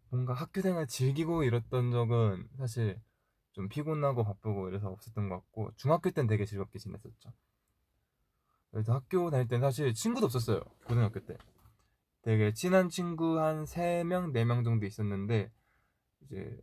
뭔가 0.09 0.33
학교 0.33 0.61
생활 0.61 0.87
즐기고 0.87 1.43
이랬던 1.43 1.91
적은 1.91 2.49
사실 2.57 3.01
좀 3.53 3.69
피곤하고 3.69 4.23
바쁘고 4.23 4.69
이래서 4.69 4.89
없었던 4.89 5.29
것 5.29 5.35
같고 5.37 5.71
중학교 5.77 6.11
때는 6.11 6.27
되게 6.27 6.45
즐겁게 6.45 6.79
지냈었죠. 6.79 7.33
그래서 8.71 8.93
학교 8.93 9.29
다닐 9.29 9.47
때는 9.47 9.67
사실 9.67 9.93
친구도 9.93 10.27
없었어요. 10.27 10.61
고등학교 10.85 11.19
때. 11.25 11.37
되게 12.23 12.53
친한 12.53 12.89
친구 12.89 13.39
한 13.39 13.65
3명, 13.65 14.31
4명 14.33 14.63
정도 14.63 14.85
있었는데 14.85 15.51
이제 16.21 16.57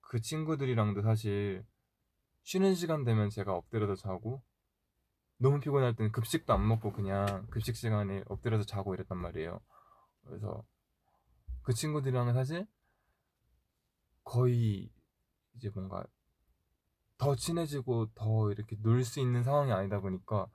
그 0.00 0.20
친구들이랑도 0.20 1.02
사실 1.02 1.64
쉬는 2.44 2.74
시간 2.74 3.04
되면 3.04 3.30
제가 3.30 3.54
엎드려서 3.54 3.96
자고 3.96 4.42
너무 5.38 5.60
피곤할 5.60 5.96
때는 5.96 6.12
급식도 6.12 6.52
안 6.52 6.66
먹고 6.68 6.92
그냥 6.92 7.46
급식 7.50 7.76
시간에 7.76 8.22
엎드려서 8.28 8.64
자고 8.64 8.94
이랬단 8.94 9.18
말이에요. 9.18 9.60
그래서 10.26 10.64
그 11.62 11.72
친구들이랑은 11.72 12.34
사실 12.34 12.66
거의 14.24 14.90
이제 15.54 15.70
뭔가 15.74 16.04
더 17.18 17.34
친해지고 17.36 18.10
더 18.14 18.50
이렇게 18.50 18.76
놀 18.80 19.04
수 19.04 19.20
있는 19.20 19.42
상황이 19.42 19.72
아니다 19.72 20.00
보니까 20.00 20.46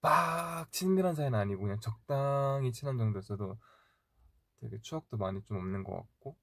막 0.00 0.70
친밀한 0.72 1.14
사이는 1.14 1.38
아니고 1.38 1.62
그냥 1.62 1.80
적당히 1.80 2.72
친한 2.72 2.98
정도였어도 2.98 3.58
되게 4.60 4.80
추억도 4.80 5.16
많이 5.16 5.42
좀 5.44 5.56
없는 5.56 5.84
것 5.84 5.94
같고 5.94 6.36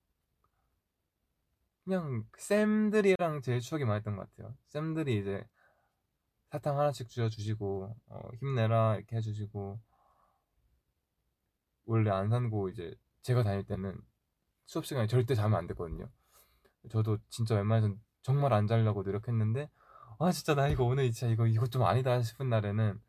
그냥 1.83 2.25
쌤들이랑 2.37 3.41
제일 3.43 3.59
추억이 3.59 3.85
많았던 3.85 4.15
것 4.15 4.27
같아요. 4.29 4.55
쌤들이 4.69 5.19
이제 5.19 5.47
사탕 6.51 6.79
하나씩 6.79 7.09
주어주시고 7.09 7.95
어, 8.07 8.29
힘내라 8.39 8.95
이렇게 8.95 9.17
해주시고 9.17 9.79
원래 11.85 12.09
안산고 12.09 12.69
이제 12.69 12.95
제가 13.21 13.43
다닐 13.43 13.63
때는 13.63 13.97
수업 14.65 14.85
시간에 14.85 15.07
절대 15.07 15.35
자면 15.35 15.59
안 15.59 15.67
됐거든요. 15.67 16.09
저도 16.89 17.17
진짜 17.29 17.55
웬만해서 17.55 17.95
정말 18.23 18.53
안 18.53 18.67
자려고 18.67 19.03
노력했는데 19.03 19.69
아 20.19 20.31
진짜 20.31 20.55
나 20.55 20.67
이거 20.67 20.83
오늘 20.83 21.11
진짜 21.11 21.31
이거 21.31 21.45
이거 21.45 21.67
좀 21.67 21.83
아니다 21.83 22.21
싶은 22.21 22.49
날에는 22.49 22.99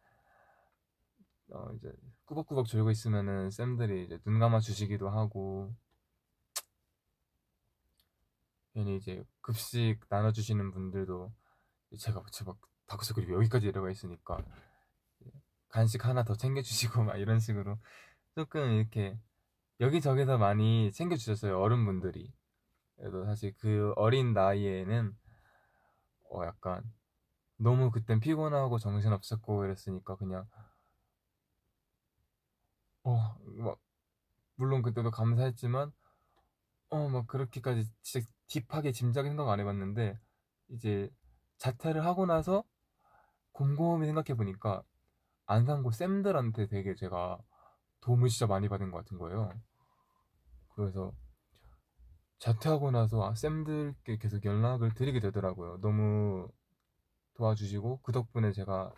어 1.51 1.73
이제 1.77 1.93
꾸벅꾸벅 2.27 2.67
졸고 2.67 2.91
있으면은 2.91 3.51
쌤들이 3.51 4.05
이제 4.05 4.19
눈 4.25 4.39
감아 4.39 4.61
주시기도 4.61 5.09
하고. 5.09 5.75
괜히 8.75 8.97
이제 8.97 9.25
급식 9.41 10.01
나눠주시는 10.11 10.71
분들도 10.71 11.33
제가 11.99 12.23
제가 12.31 12.55
다크서클이 12.87 13.33
여기까지 13.33 13.67
내려가 13.67 13.91
있으니까 13.91 14.45
간식 15.69 16.05
하나 16.05 16.25
더 16.25 16.35
챙겨주시고 16.35 17.03
막 17.05 17.17
이런 17.17 17.41
식으로 17.41 17.79
조금 18.35 18.73
이렇게 18.73 19.19
여기저기서 19.81 20.39
많이 20.39 20.93
챙겨주셨어요 20.93 21.59
어른분들이. 21.59 22.33
그래도 22.97 23.25
사실 23.25 23.55
그 23.59 23.93
어린 23.97 24.33
나이에는 24.33 25.17
어 26.31 26.45
약간 26.45 26.83
너무 27.57 27.91
그땐 27.91 28.21
피곤하고 28.21 28.79
정신없었고 28.79 29.65
이랬으니까 29.65 30.17
그냥 30.17 30.47
어 33.07 33.37
막 33.59 33.79
물론 34.57 34.83
그때도 34.83 35.11
감사했지만 35.11 35.93
어 36.91 37.09
막 37.09 37.27
그렇게까지 37.27 37.85
진짜 38.03 38.27
딥하게 38.49 38.93
짐작이 38.93 39.29
생각 39.29 39.49
안 39.51 39.61
해봤는데 39.61 40.19
이제 40.71 41.11
자퇴를 41.59 42.05
하고 42.05 42.27
나서 42.27 42.65
곰곰이 43.53 44.07
생각해 44.07 44.37
보니까 44.37 44.83
안산고 45.47 45.91
쌤들한테 45.93 46.67
되게 46.69 46.95
제가 46.95 47.39
도움을 48.01 48.29
진짜 48.29 48.47
많이 48.47 48.69
받은 48.69 48.91
것 48.91 48.99
같은 48.99 49.19
거예요. 49.19 49.51
그래서 50.75 51.13
자퇴하고 52.39 52.91
나서 52.91 53.25
아, 53.25 53.35
쌤들께 53.35 54.19
계속 54.19 54.45
연락을 54.45 54.95
드리게 54.95 55.21
되더라고요. 55.21 55.79
너무 55.81 56.49
도와주시고 57.35 58.01
그 58.03 58.13
덕분에 58.13 58.53
제가 58.53 58.93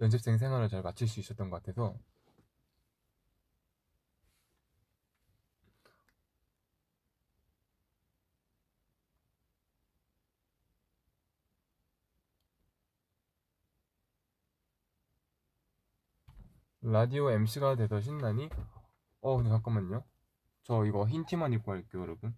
연습생 0.00 0.38
생활을 0.38 0.68
잘 0.68 0.82
마칠 0.82 1.08
수 1.08 1.20
있었던 1.20 1.50
것 1.50 1.62
같아서 1.62 1.96
라디오 16.82 17.30
MC가 17.30 17.76
돼서 17.76 18.00
신나니? 18.00 18.48
어 19.20 19.36
근데 19.36 19.50
잠깐만요 19.50 20.04
저 20.62 20.84
이거 20.84 21.06
흰 21.06 21.24
티만 21.24 21.52
입고 21.52 21.72
할게요 21.72 22.02
여러분 22.02 22.36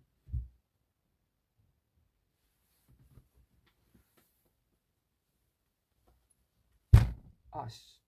아씨. 7.55 8.01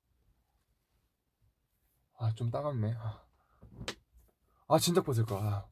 아, 2.19 2.33
좀 2.35 2.51
따갑네. 2.51 2.95
아, 2.99 3.23
아 4.69 4.79
진작 4.79 5.05
벗을까. 5.05 5.37
아. 5.37 5.69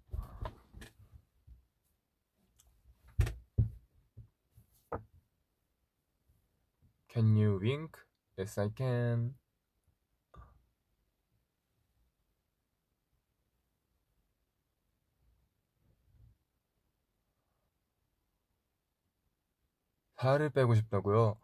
Can 7.09 7.37
you 7.37 7.59
wink? 7.61 7.99
Yes, 8.37 8.61
I 8.61 8.71
can. 8.77 9.35
살을 20.17 20.51
빼고 20.51 20.75
싶다고요? 20.75 21.37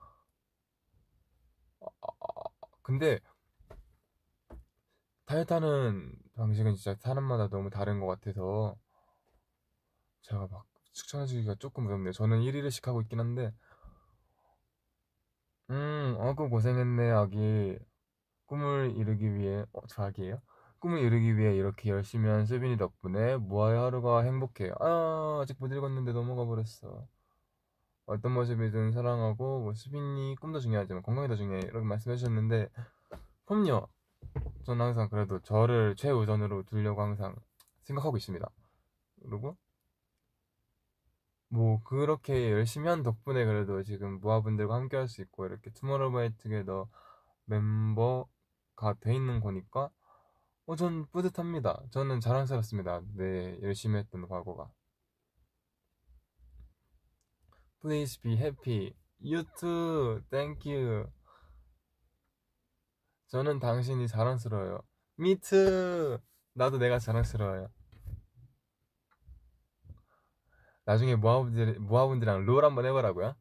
근데 2.83 3.21
다이어트 5.27 5.53
하는 5.53 6.13
방식은 6.35 6.75
진짜 6.75 6.95
사람마다 7.01 7.49
너무 7.49 7.71
다른 7.71 8.01
것 8.01 8.07
같아서 8.07 8.77
제가 10.23 10.49
막 10.51 10.67
추천해주기가 10.93 11.57
조금 11.57 11.85
무섭네요. 11.85 12.13
저는 12.13 12.41
1일씩 12.43 12.87
하고 12.89 13.01
있긴 13.03 13.21
한데 13.21 13.53
음, 15.71 16.17
아구 16.21 16.49
고생했네 16.51 17.11
아기 17.13 17.79
꿈을 18.47 18.95
이루기 18.97 19.35
위해 19.35 19.65
어, 19.73 19.87
저 19.89 20.05
아기예요? 20.05 20.41
꿈을 20.81 21.01
이루기 21.01 21.37
위해 21.37 21.55
이렇게 21.57 21.91
열심히 21.91 22.29
한 22.29 22.47
수빈이 22.47 22.77
덕분에 22.79 23.37
무아의 23.39 23.79
하루가 23.79 24.23
행복해요. 24.23 24.75
아, 24.81 25.41
아직 25.43 25.57
못 25.61 25.73
읽었는데 25.73 26.13
넘어가 26.13 26.45
버렸어. 26.47 27.07
어떤 28.11 28.33
모습이든 28.33 28.93
사랑하고 28.93 29.61
뭐 29.61 29.75
수빈이 29.75 30.37
꿈도 30.41 30.61
중요하지만 30.61 31.03
건강이 31.03 31.29
더 31.29 31.37
중요해 31.37 31.61
이렇게 31.63 31.87
말씀해 31.87 32.17
주셨는데 32.17 32.69
그럼요 33.47 33.89
저는 34.65 34.87
항상 34.87 35.09
그래도 35.09 35.41
저를 35.41 35.97
최우선으로 35.97 36.65
두려고 36.65 37.03
항상 37.03 37.37
생각하고 37.85 38.17
있습니다 38.17 38.49
그리고 39.23 39.57
뭐 41.49 41.83
그렇게 41.85 42.51
열심히 42.53 42.89
한 42.89 43.03
덕분에 43.03 43.45
그래도 43.45 43.83
지금 43.83 44.21
모아분들과 44.21 44.75
함께 44.75 44.97
할 44.97 45.09
수 45.09 45.21
있고 45.23 45.47
이렇게 45.47 45.71
투모로우바이투게더 45.73 46.89
멤버가 47.47 48.95
돼 49.01 49.15
있는 49.15 49.41
거니까 49.41 49.91
어, 50.67 50.77
전 50.77 51.07
뿌듯합니다. 51.13 51.83
저는 51.91 52.21
자랑스럽습니다. 52.21 53.03
네, 53.17 53.59
열심히 53.63 53.99
했던 53.99 54.29
과거가. 54.29 54.71
Please 57.81 58.21
be 58.23 58.37
happy. 58.37 58.95
You 59.23 59.45
too. 59.59 60.21
Thank 60.31 60.71
you. 60.71 61.07
저는 63.29 63.59
당신이 63.59 64.07
자랑스러워요. 64.07 64.83
Me 65.19 65.37
too. 65.37 66.19
나도 66.53 66.79
내가 66.79 66.99
자랑스러워요. 66.99 67.69
나중에 70.85 71.17
모아분들, 71.17 71.79
모아분들이랑 71.79 72.45
롤 72.45 72.65
한번 72.65 72.85
해보라고요? 72.85 73.35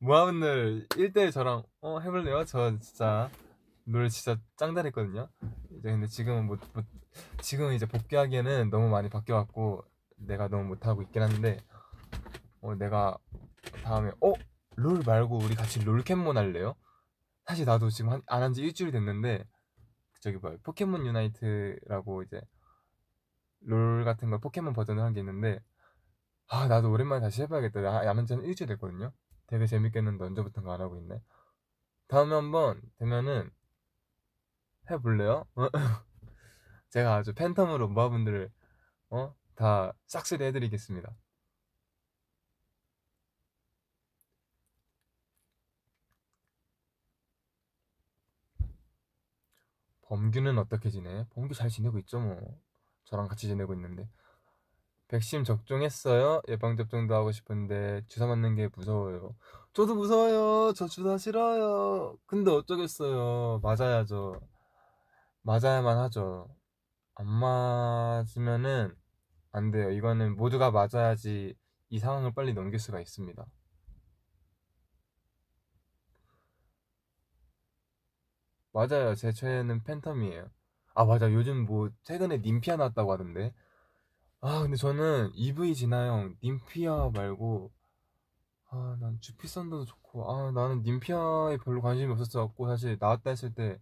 모아분들 0.00 0.88
1대1 0.88 1.32
저랑 1.32 1.62
어 1.80 2.00
해볼래요? 2.00 2.44
저 2.44 2.78
진짜 2.78 3.30
롤 3.86 4.10
진짜 4.10 4.38
짱잘했거든요. 4.56 5.28
이제 5.70 5.90
근데 5.90 6.06
지금은 6.06 6.46
못, 6.46 6.60
못 6.74 6.84
지금 7.40 7.72
이제 7.72 7.86
복귀하기에는 7.86 8.68
너무 8.70 8.88
많이 8.88 9.08
바뀌어갖고 9.08 9.84
내가 10.16 10.48
너무 10.48 10.64
못하고 10.64 11.02
있긴 11.02 11.22
한데 11.22 11.60
어 12.60 12.74
내가 12.74 13.16
다음에 13.86 14.10
어? 14.20 14.32
롤 14.76 15.00
말고 15.06 15.38
우리 15.38 15.54
같이 15.54 15.82
롤켓몬 15.84 16.36
할래요? 16.36 16.74
사실 17.46 17.64
나도 17.66 17.88
지금 17.90 18.20
안 18.26 18.42
한 18.42 18.52
지 18.52 18.62
일주일 18.62 18.90
됐는데 18.92 19.44
저기 20.20 20.38
뭐야 20.38 20.56
포켓몬 20.64 21.06
유나이트라고 21.06 22.22
이제 22.24 22.40
롤 23.60 24.04
같은 24.04 24.30
걸 24.30 24.40
포켓몬 24.40 24.72
버전을 24.74 25.02
한 25.02 25.14
게 25.14 25.20
있는데 25.20 25.60
아 26.48 26.66
나도 26.68 26.90
오랜만에 26.90 27.20
다시 27.20 27.42
해봐야겠다 27.42 28.00
안한 28.10 28.26
지는 28.26 28.44
일주일 28.44 28.68
됐거든요 28.70 29.12
되게 29.46 29.66
재밌겠는데 29.66 30.24
언제부턴가 30.24 30.74
안 30.74 30.80
하고 30.80 30.98
있네 30.98 31.22
다음에 32.08 32.34
한번 32.34 32.80
되면은 32.98 33.50
해볼래요? 34.90 35.44
제가 36.90 37.14
아주 37.16 37.34
팬텀으로 37.34 37.88
모아분들을 37.90 38.50
어? 39.10 39.34
다 39.56 39.92
싹쓸이 40.06 40.44
해드리겠습니다 40.44 41.14
범규는 50.08 50.58
어떻게 50.58 50.90
지내? 50.90 51.26
범규 51.30 51.54
잘 51.54 51.68
지내고 51.68 51.98
있죠 52.00 52.20
뭐 52.20 52.40
저랑 53.04 53.28
같이 53.28 53.46
지내고 53.48 53.74
있는데 53.74 54.08
백신 55.08 55.44
접종했어요? 55.44 56.42
예방접종도 56.48 57.14
하고 57.14 57.30
싶은데 57.30 58.02
주사 58.08 58.26
맞는 58.26 58.56
게 58.56 58.68
무서워요. 58.74 59.36
저도 59.72 59.94
무서워요. 59.94 60.72
저 60.72 60.88
주사 60.88 61.16
싫어요. 61.16 62.18
근데 62.26 62.50
어쩌겠어요. 62.50 63.60
맞아야죠. 63.62 64.40
맞아야만 65.42 65.96
하죠. 65.98 66.48
안 67.14 67.26
맞으면은 67.28 68.96
안 69.52 69.70
돼요. 69.70 69.90
이거는 69.90 70.36
모두가 70.36 70.72
맞아야지 70.72 71.54
이 71.88 71.98
상황을 71.98 72.34
빨리 72.34 72.52
넘길 72.52 72.80
수가 72.80 73.00
있습니다. 73.00 73.46
맞아요. 78.76 79.14
제 79.14 79.32
최애는 79.32 79.84
팬텀이에요. 79.84 80.50
아, 80.94 81.04
맞아. 81.04 81.32
요즘 81.32 81.64
뭐 81.64 81.90
최근에 82.04 82.38
님피아 82.38 82.76
나왔다고 82.76 83.12
하던데. 83.12 83.54
아 84.40 84.60
근데 84.62 84.76
저는 84.76 85.32
EV 85.34 85.74
진아형 85.74 86.36
님피아 86.42 87.10
말고 87.14 87.72
아 88.70 88.96
난 89.00 89.18
주피선더도 89.20 89.84
좋고 89.86 90.30
아 90.30 90.50
나는 90.52 90.82
님피아에 90.82 91.58
별로 91.58 91.80
관심이 91.82 92.12
없었어갖고 92.12 92.68
사실 92.68 92.96
나왔다 93.00 93.30
했을 93.30 93.54
때 93.54 93.80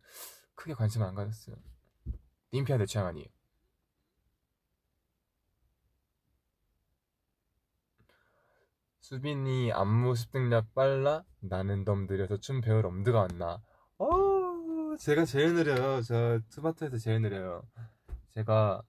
크게 0.55 0.75
관심을 0.75 1.07
안 1.07 1.15
가졌어요 1.15 1.57
님피아 2.53 2.79
내 2.79 2.87
취향 2.87 3.07
아니에요 3.07 3.27
수빈이 9.01 9.73
안무 9.73 10.15
습득력 10.17 10.75
빨라 10.75 11.25
나는 11.41 11.85
덤 11.85 12.07
느려서 12.07 12.39
춤 12.39 12.61
배울 12.61 12.87
엄두가 12.87 13.23
안나 13.31 13.55
어 13.55 13.74
제가 14.99 15.25
제일 15.25 15.55
느려요 15.55 16.03
저 16.03 16.41
스마트에서 16.49 16.97
제일 16.99 17.21
느려요 17.23 17.63
제가 18.31 18.83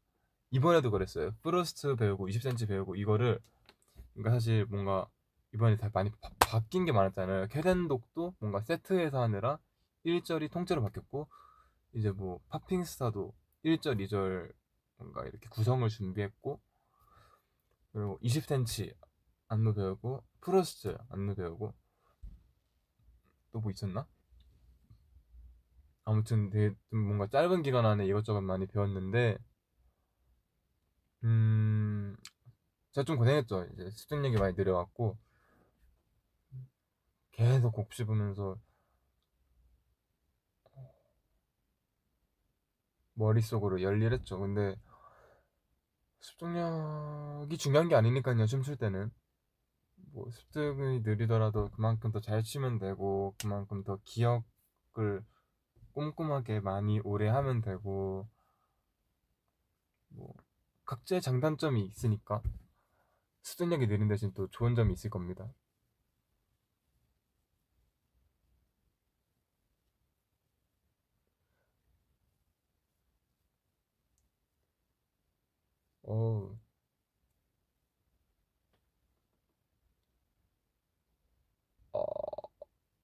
이번에도 0.52 0.92
그랬어요. 0.92 1.34
프로스트 1.42 1.96
배우고 1.96 2.28
20cm 2.30 2.68
배우고 2.68 2.96
이거를 2.96 3.40
그러니까 4.14 4.32
사실 4.32 4.66
뭔가 4.66 5.08
이번에 5.54 5.78
다 5.78 5.90
많이 5.94 6.12
바, 6.22 6.30
바뀐 6.40 6.86
게 6.86 6.92
많았잖아요. 6.92 7.48
캐덴독도 7.48 8.36
뭔가 8.40 8.62
세트에서 8.62 9.22
하느라 9.22 9.60
1절이 10.06 10.52
통째로 10.52 10.82
바뀌었고 10.82 11.28
이제 11.94 12.12
뭐 12.12 12.40
팝핑스타도 12.50 13.34
1절, 13.66 14.00
2절 14.06 14.54
뭔가 14.98 15.24
이렇게 15.26 15.50
구성을 15.50 15.88
준비했고 15.90 16.60
그리고 17.92 18.20
20cm 18.22 18.94
안무 19.48 19.74
배우고 19.74 20.24
프로스트 20.42 20.98
안무 21.10 21.36
배우고 21.36 21.74
또 23.52 23.60
뭐 23.60 23.72
있었나? 23.72 24.06
아무튼 26.06 26.50
되게 26.50 26.76
뭔가 26.92 27.28
짧은 27.28 27.64
기간 27.64 27.86
안에 27.86 28.06
이것저것 28.08 28.42
많이 28.42 28.66
배웠는데 28.68 29.38
음, 31.24 32.16
제가 32.94 33.04
좀 33.06 33.18
고생했죠. 33.18 33.66
이제 33.74 33.90
습득력이 33.92 34.38
많이 34.38 34.56
내려왔고 34.56 35.18
계속 37.32 37.72
곡 37.72 37.94
씹으면서 37.94 38.58
머릿속으로 43.16 43.82
열일했죠. 43.82 44.40
근데 44.40 44.76
습득력이 46.20 47.58
중요한 47.58 47.88
게 47.88 47.96
아니니까요. 47.96 48.46
춤출 48.46 48.76
때는 48.78 49.12
뭐 50.14 50.30
습득이 50.32 51.02
느리더라도 51.04 51.70
그만큼 51.72 52.12
더 52.12 52.20
잘 52.22 52.44
치면 52.44 52.80
되고 52.80 53.36
그만큼 53.40 53.84
더 53.84 54.00
기억을 54.06 55.24
꼼꼼하게 55.96 56.60
많이 56.60 57.00
오래 57.04 57.28
하면 57.28 57.62
되고 57.62 58.28
뭐 60.10 60.34
각자의 60.86 61.22
장단점이 61.22 61.86
있으니까 61.86 62.42
수준력이 63.44 63.88
느린 63.88 64.08
대신 64.10 64.34
또 64.34 64.48
좋은 64.50 64.76
점이 64.76 64.94
있을 64.94 65.10
겁니다. 65.10 65.54
어, 76.04 76.56
어, 81.94 82.04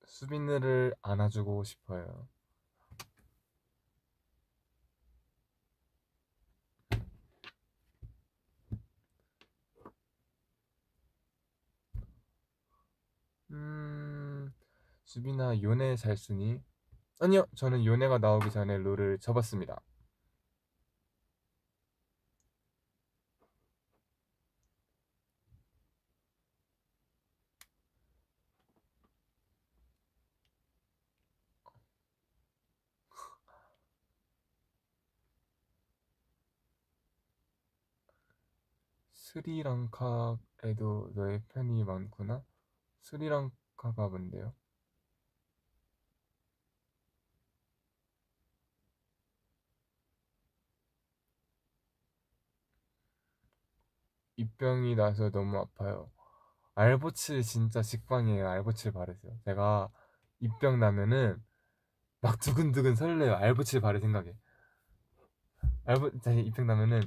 수빈이를 0.05 0.93
안아주고 1.01 1.63
싶어요. 1.63 2.27
음, 13.51 14.51
수빈아 15.05 15.61
요네 15.61 15.95
잘 15.97 16.17
쓰니? 16.17 16.61
아니요, 17.19 17.45
저는 17.55 17.85
요네가 17.85 18.19
나오기 18.19 18.51
전에 18.51 18.77
룰을 18.77 19.19
접었습니다. 19.19 19.81
스리랑카에도 39.13 41.11
너의 41.15 41.41
팬이 41.47 41.85
많구나? 41.85 42.43
스리랑카가 43.01 44.07
뭔데요? 44.09 44.53
입병이 54.37 54.95
나서 54.95 55.29
너무 55.29 55.57
아파요. 55.57 56.11
알보칠 56.75 57.43
진짜 57.43 57.81
직방이에요. 57.81 58.47
알보칠 58.49 58.91
바르세요. 58.91 59.33
제가 59.45 59.89
입병 60.39 60.79
나면은 60.79 61.43
막 62.21 62.39
두근두근 62.39 62.95
설레요. 62.95 63.35
알보칠 63.35 63.81
바를 63.81 63.99
생각에. 64.01 64.33
알보, 65.85 66.19
자, 66.21 66.31
입병 66.31 66.67
나면은 66.67 67.01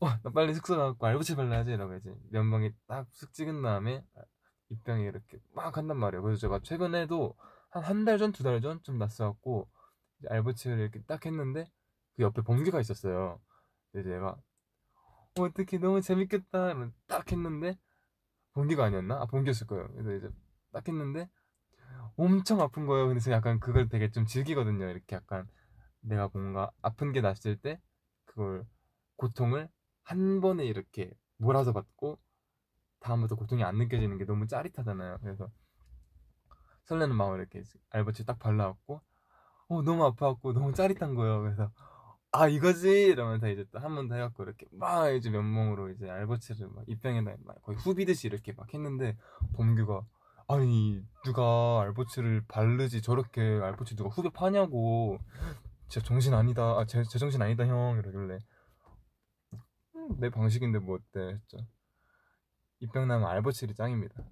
어, 0.00 0.08
나 0.22 0.30
빨리 0.30 0.54
숙소 0.54 0.76
가갖고 0.76 1.06
알부치 1.06 1.36
발라야지 1.36 1.72
이러고 1.72 1.94
이제 1.96 2.14
면봉이 2.30 2.70
딱쓱 2.88 3.32
찍은 3.32 3.62
다음에 3.62 4.04
입병에 4.72 5.04
이렇게 5.04 5.38
막 5.54 5.76
한단 5.78 5.98
말이에요. 5.98 6.22
그래서 6.22 6.40
제가 6.40 6.60
최근에도 6.62 7.36
한 7.70 7.82
한 7.84 8.04
달 8.04 8.18
전, 8.18 8.32
두 8.32 8.42
달전좀 8.44 8.98
났어갖고 8.98 9.68
알부 10.30 10.54
치를 10.54 10.78
이렇게 10.80 11.02
딱 11.04 11.26
했는데 11.26 11.70
그 12.16 12.22
옆에 12.24 12.42
봉규가 12.42 12.80
있었어요. 12.80 13.40
그래서 13.92 14.10
제가 14.10 14.36
어, 15.38 15.42
어떻게 15.42 15.78
너무 15.78 16.00
재밌겠다 16.00 16.74
딱 17.06 17.30
했는데 17.32 17.78
봉규가 18.54 18.86
아니었나? 18.86 19.16
아 19.22 19.26
봉규였을 19.26 19.66
거예요. 19.68 19.88
그래서 19.92 20.14
이제 20.14 20.30
딱 20.72 20.86
했는데 20.88 21.28
엄청 22.16 22.60
아픈 22.60 22.86
거예요. 22.86 23.08
근데 23.08 23.20
제가 23.20 23.36
약간 23.38 23.60
그걸 23.60 23.88
되게 23.88 24.10
좀 24.10 24.26
즐기거든요. 24.26 24.88
이렇게 24.88 25.16
약간 25.16 25.48
내가 26.00 26.30
뭔가 26.32 26.70
아픈 26.82 27.12
게 27.12 27.20
났을 27.20 27.56
때 27.56 27.80
그걸 28.26 28.66
고통을 29.16 29.68
한 30.04 30.40
번에 30.40 30.64
이렇게 30.66 31.12
몰아서 31.38 31.72
받고 31.72 32.18
다음부터 33.02 33.36
고통이 33.36 33.64
안 33.64 33.76
느껴지는 33.78 34.18
게 34.18 34.24
너무 34.24 34.46
짜릿하잖아요. 34.46 35.18
그래서 35.22 35.50
설레는 36.84 37.14
마음을 37.16 37.38
이렇게 37.40 37.62
알버치 37.90 38.24
딱 38.26 38.38
발라갖고 38.38 39.00
어 39.68 39.82
너무 39.82 40.04
아파갖고 40.06 40.52
너무 40.52 40.72
짜릿한 40.74 41.14
거예요. 41.14 41.42
그래서 41.42 41.70
아 42.32 42.48
이거지! 42.48 42.88
이러면서 43.06 43.48
이제 43.48 43.64
또 43.72 43.78
한 43.80 43.94
번 43.94 44.08
더 44.08 44.14
해갖고 44.16 44.42
이렇게 44.44 44.66
막 44.72 45.10
이제 45.10 45.30
면봉으로 45.30 45.90
이제 45.90 46.08
알버치를 46.10 46.68
막 46.70 46.84
입병에다 46.88 47.36
막 47.44 47.62
거의 47.62 47.78
후비듯이 47.78 48.26
이렇게 48.28 48.52
막 48.52 48.72
했는데 48.74 49.16
범규가 49.54 50.02
아니 50.48 51.02
누가 51.24 51.82
알버치를 51.82 52.44
바르지? 52.48 53.02
저렇게 53.02 53.40
알버치 53.62 53.96
누가 53.96 54.10
후배 54.10 54.30
파냐고. 54.30 55.18
진짜 55.88 56.06
정신 56.06 56.34
아니다. 56.34 56.62
아, 56.78 56.84
제, 56.86 57.02
제 57.04 57.18
정신 57.18 57.42
아니다 57.42 57.66
형. 57.66 57.98
이러길래. 57.98 58.38
음, 59.96 60.16
내 60.20 60.30
방식인데 60.30 60.78
뭐 60.80 60.96
어때? 60.96 61.20
했죠 61.34 61.58
나면 63.08 63.26
알버칠이 63.28 63.74
짱입니다 63.74 64.22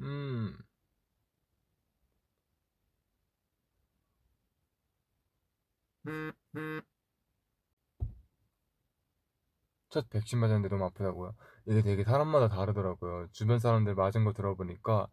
음 0.00 0.70
첫 9.90 10.08
백신 10.10 10.38
맞았는데 10.38 10.68
너무 10.68 10.84
아프다고요. 10.86 11.34
이게 11.70 11.82
되게 11.82 12.02
사람마다 12.04 12.48
다르더라고요. 12.48 13.28
주변 13.32 13.60
사람들 13.60 13.94
맞은 13.94 14.24
거 14.24 14.32
들어보니까 14.32 15.06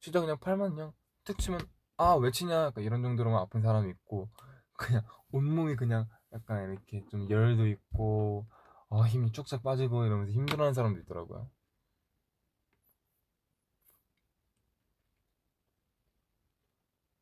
진짜 0.00 0.20
그냥 0.20 0.38
팔만 0.38 0.74
그냥 0.74 0.92
툭 1.24 1.38
치면 1.38 1.60
아 1.96 2.14
외치냐 2.14 2.66
약간 2.66 2.84
이런 2.84 3.02
정도로만 3.02 3.40
아픈 3.40 3.62
사람이 3.62 3.90
있고 3.90 4.28
그냥 4.74 5.02
온몸이 5.32 5.76
그냥 5.76 6.06
약간 6.32 6.70
이렇게 6.70 7.04
좀 7.10 7.28
열도 7.30 7.66
있고 7.68 8.46
아 8.90 9.02
힘이 9.04 9.32
쭉쭉 9.32 9.62
빠지고 9.62 10.04
이러면서 10.04 10.32
힘들어하는 10.32 10.74
사람도 10.74 11.00
있더라고요. 11.00 11.50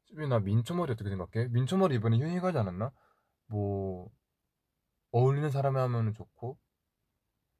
수빈아 0.07 0.41
민초머리 0.41 0.93
어떻게 0.93 1.09
생각해? 1.11 1.49
민초머리 1.49 1.95
이번에 1.97 2.19
유행하지 2.19 2.59
않았나? 2.59 2.93
뭐 3.47 4.11
어울리는 5.13 5.51
사람이 5.51 5.79
하면 5.79 6.15
좋고 6.15 6.59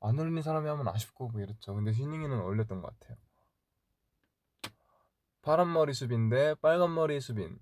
안 0.03 0.19
어울리는 0.19 0.43
사람이 0.43 0.69
하면 0.69 0.87
아쉽고 0.89 1.29
뭐 1.31 1.41
이랬죠. 1.41 1.75
근데 1.75 1.93
휘닝이는 1.93 2.41
어울렸던 2.41 2.83
것 2.83 2.99
같아요. 3.01 3.17
파란 5.43 5.73
머리 5.73 5.93
수빈 5.95 6.31
대 6.31 6.55
빨간 6.57 6.93
머리 6.95 7.21
수빈. 7.21 7.61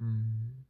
음. 0.00 0.64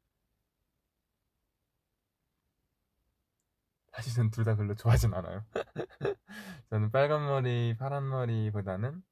사실 3.93 4.15
전 4.15 4.31
둘 4.31 4.45
다 4.45 4.55
별로 4.57 4.75
좋아하진 4.75 5.13
않아요. 5.15 5.45
저는 6.71 6.91
빨간 6.91 7.27
머리, 7.27 7.77
파란 7.79 8.09
머리보다는 8.09 9.03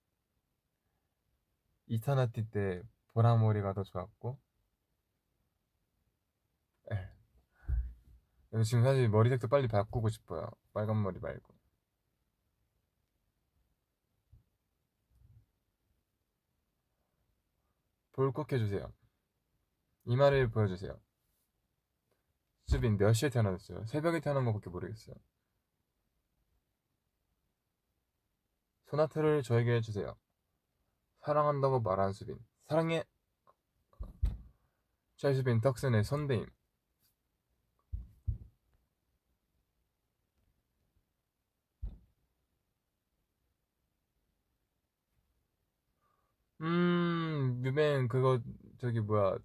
이터너티 1.88 2.48
때 2.50 2.82
보라 3.08 3.36
머리가 3.38 3.72
더 3.72 3.82
좋았고, 3.82 4.38
에. 6.90 6.96
그래서 6.96 7.14
지금 8.62 8.84
사실 8.84 9.08
머리색도 9.08 9.48
빨리 9.48 9.68
바꾸고 9.68 10.08
싶어요. 10.08 10.50
빨간 10.72 11.02
머리 11.02 11.18
말고. 11.20 11.54
볼콕 18.12 18.50
해주세요. 18.52 18.92
이마를 20.06 20.50
보여주세요. 20.50 20.98
수빈 22.66 22.96
몇 22.96 23.12
시에 23.12 23.28
태어났어요? 23.28 23.84
새벽에 23.86 24.20
태어난 24.20 24.44
거밖에 24.44 24.70
모르겠어요. 24.70 25.14
소나트를 28.86 29.42
저에게 29.42 29.74
해주세요. 29.76 30.16
사랑한다고 31.20 31.80
말한 31.80 32.12
수빈. 32.12 32.38
사랑해. 32.68 33.04
짤수빈 35.16 35.60
덕슨의 35.60 36.04
선대임. 36.04 36.46
음, 46.60 47.55
뮤뱅 47.66 48.06
그거 48.08 48.40
저기 48.78 49.00
뭐야 49.00 49.38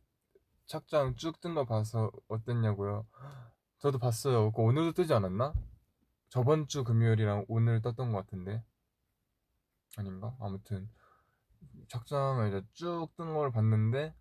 착장 0.68 1.16
쭉 1.16 1.42
뜬 1.42 1.56
거 1.56 1.66
봐서 1.66 2.12
어땠냐고요? 2.28 3.06
저도 3.80 3.98
봤어요. 4.00 4.52
그거 4.52 4.64
오늘도 4.64 4.94
뜨지 4.94 5.14
않았나? 5.14 5.54
저번 6.30 6.68
주 6.68 6.84
금요일이랑 6.84 7.46
오늘 7.48 7.82
떴던 7.82 8.12
것 8.12 8.20
같은데 8.20 8.64
아닌가? 9.98 10.36
아무튼 10.40 10.90
착장을 11.90 12.48
이제 12.50 12.62
쭉 12.74 13.16
뜬 13.18 13.34
걸 13.34 13.52
봤는데 13.52 14.14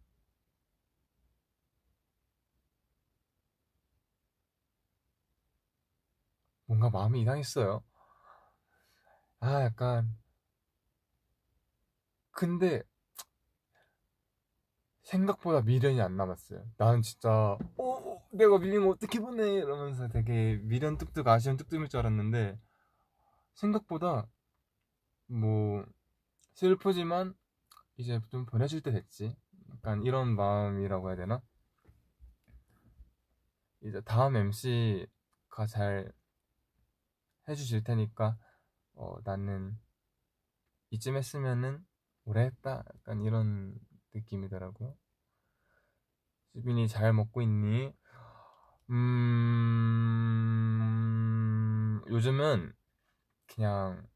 뭔가 6.66 6.88
마음이 6.88 7.20
이상했어요. 7.20 7.82
아, 9.40 9.62
약간 9.64 10.16
근데 12.32 12.82
생각보다 15.10 15.60
미련이 15.62 16.00
안 16.00 16.16
남았어요. 16.16 16.64
나는 16.76 17.02
진짜 17.02 17.58
어 17.76 18.28
내가 18.30 18.58
밀리면 18.58 18.88
어떻게 18.88 19.18
보내 19.18 19.54
이러면서 19.54 20.08
되게 20.08 20.56
미련 20.62 20.96
뚝뚝 20.98 21.26
아쉬운 21.26 21.56
뚝뚝일 21.56 21.88
줄 21.88 21.98
알았는데 21.98 22.58
생각보다 23.54 24.28
뭐 25.26 25.84
슬프지만 26.54 27.34
이제 27.96 28.20
좀 28.30 28.46
보내줄 28.46 28.82
때 28.82 28.92
됐지. 28.92 29.36
약간 29.72 30.02
이런 30.04 30.36
마음이라고 30.36 31.08
해야 31.08 31.16
되나? 31.16 31.42
이제 33.82 34.00
다음 34.02 34.36
MC가 34.36 35.66
잘 35.66 36.12
해주실 37.48 37.82
테니까 37.82 38.36
어, 38.94 39.16
나는 39.24 39.76
이쯤 40.90 41.16
했으면은 41.16 41.84
오래 42.24 42.42
했다 42.42 42.84
약간 42.94 43.22
이런 43.22 43.74
느낌이더라고요. 44.14 44.96
수빈이 46.52 46.86
잘 46.88 47.12
먹고 47.12 47.42
있니? 47.42 47.92
음 48.90 50.00
요즘은 52.08 52.72
그냥 53.46 54.06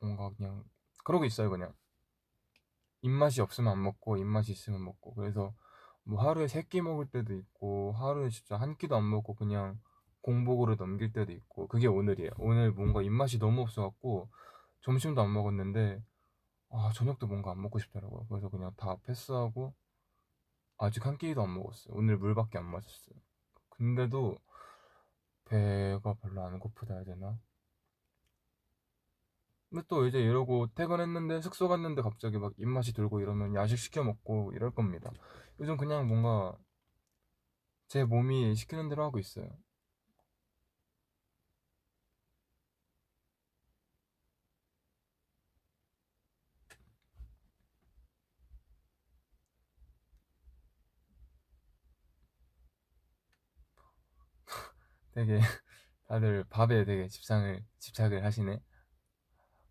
뭔가 0.00 0.30
그냥 0.36 0.64
그러고 1.04 1.24
있어요 1.24 1.48
그냥 1.50 1.72
입맛이 3.02 3.40
없으면 3.40 3.72
안 3.72 3.82
먹고 3.82 4.16
입맛이 4.16 4.52
있으면 4.52 4.82
먹고 4.84 5.14
그래서 5.14 5.54
뭐 6.04 6.20
하루에 6.22 6.48
세 6.48 6.62
끼 6.62 6.80
먹을 6.80 7.06
때도 7.06 7.34
있고 7.34 7.92
하루에 7.92 8.28
진짜 8.30 8.56
한 8.56 8.76
끼도 8.76 8.96
안 8.96 9.08
먹고 9.08 9.34
그냥 9.34 9.78
공복으로 10.22 10.76
넘길 10.76 11.12
때도 11.12 11.32
있고 11.32 11.68
그게 11.68 11.86
오늘이에요 11.86 12.30
오늘 12.38 12.70
뭔가 12.72 13.02
입맛이 13.02 13.38
너무 13.38 13.62
없어갖고 13.62 14.28
점심도 14.82 15.22
안 15.22 15.32
먹었는데 15.32 16.02
아 16.72 16.90
저녁도 16.94 17.26
뭔가 17.26 17.50
안 17.50 17.60
먹고 17.60 17.78
싶더라고요. 17.78 18.26
그래서 18.28 18.48
그냥 18.48 18.72
다 18.76 18.96
패스하고 19.04 19.74
아직 20.78 21.06
한 21.06 21.18
끼도 21.18 21.42
안 21.42 21.54
먹었어요. 21.54 21.94
오늘 21.94 22.16
물밖에 22.16 22.58
안 22.58 22.64
마셨어요. 22.66 23.14
근데도 23.68 24.38
배가 25.44 26.14
별로 26.14 26.42
안 26.42 26.58
고프다 26.58 26.94
해야 26.94 27.04
되나? 27.04 27.38
근데 29.70 29.84
또 29.88 30.06
이제 30.06 30.18
이러고 30.20 30.68
퇴근했는데 30.74 31.40
숙소 31.40 31.68
갔는데 31.68 32.02
갑자기 32.02 32.38
막 32.38 32.52
입맛이 32.58 32.92
들고 32.92 33.20
이러면 33.20 33.54
야식 33.54 33.78
시켜 33.78 34.02
먹고 34.04 34.52
이럴 34.54 34.70
겁니다. 34.70 35.10
요즘 35.60 35.76
그냥 35.76 36.08
뭔가 36.08 36.56
제 37.88 38.04
몸이 38.04 38.54
시키는 38.56 38.88
대로 38.88 39.04
하고 39.04 39.18
있어요. 39.18 39.46
되게 55.14 55.38
다들 56.08 56.44
밥에 56.50 56.84
되게 56.84 57.08
집상을 57.08 57.64
집착을 57.78 58.24
하시네. 58.24 58.60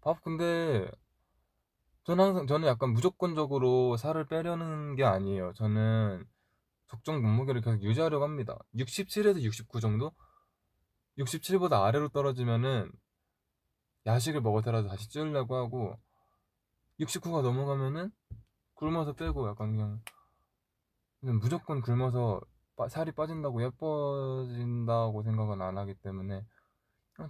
밥 0.02 0.22
근데 0.24 0.90
저는 2.04 2.26
항상 2.26 2.48
저는 2.48 2.68
약간 2.68 2.92
무조건적으로 2.94 3.98
살을 3.98 4.26
빼려는 4.26 4.96
게 4.96 5.04
아니에요. 5.04 5.54
저는 5.54 6.26
적정 6.88 7.22
몸무게를 7.22 7.62
계속 7.62 7.82
유지하려고 7.84 8.24
합니다. 8.24 8.58
67에서 8.76 9.42
69 9.42 9.80
정도? 9.80 10.12
67보다 11.18 11.84
아래로 11.84 12.10
떨어지면은 12.10 12.92
야식을 14.06 14.42
먹었더라도 14.42 14.88
다시 14.90 15.10
찌우려고 15.10 15.56
하고 15.56 16.00
69가 17.00 17.42
넘어가면은 17.42 18.12
굶어서 18.74 19.14
빼고 19.14 19.48
약간 19.48 19.72
그냥, 19.72 20.02
무조건 21.40 21.82
굶어서 21.82 22.42
빠- 22.42 22.51
살이 22.90 23.12
빠진다고 23.12 23.64
예뻐진다고 23.64 25.24
생각은 25.24 25.62
안 25.62 25.78
하기 25.78 25.96
때문에 25.96 26.46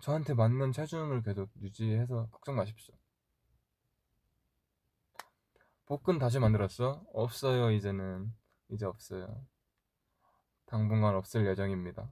저한테 0.02 0.34
맞는 0.34 0.72
체중을 0.72 1.24
계속 1.24 1.50
유지해서 1.62 2.28
걱정 2.32 2.56
마십시오. 2.56 2.96
복근 5.86 6.20
다시 6.20 6.40
만들었어? 6.40 7.04
없어요 7.14 7.72
이제는 7.72 8.34
이제 8.70 8.86
없어요. 8.86 9.46
당분간 10.66 11.16
없을 11.16 11.46
예정입니다. 11.46 12.10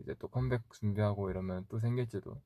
이제 0.00 0.14
또 0.18 0.28
컴백 0.28 0.62
준비하고 0.72 1.30
이러면 1.30 1.66
또 1.68 1.78
생길지도. 1.78 2.42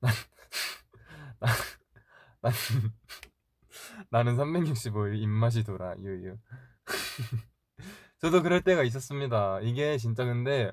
난, 0.00 0.12
난, 1.38 1.50
난, 1.50 1.50
나는 4.10 4.36
365일 4.36 5.20
입맛이 5.20 5.64
돌아, 5.64 5.94
유유. 5.98 6.36
저도 8.20 8.42
그럴 8.42 8.62
때가 8.62 8.82
있었습니다. 8.82 9.60
이게 9.60 9.98
진짜 9.98 10.24
근데, 10.24 10.72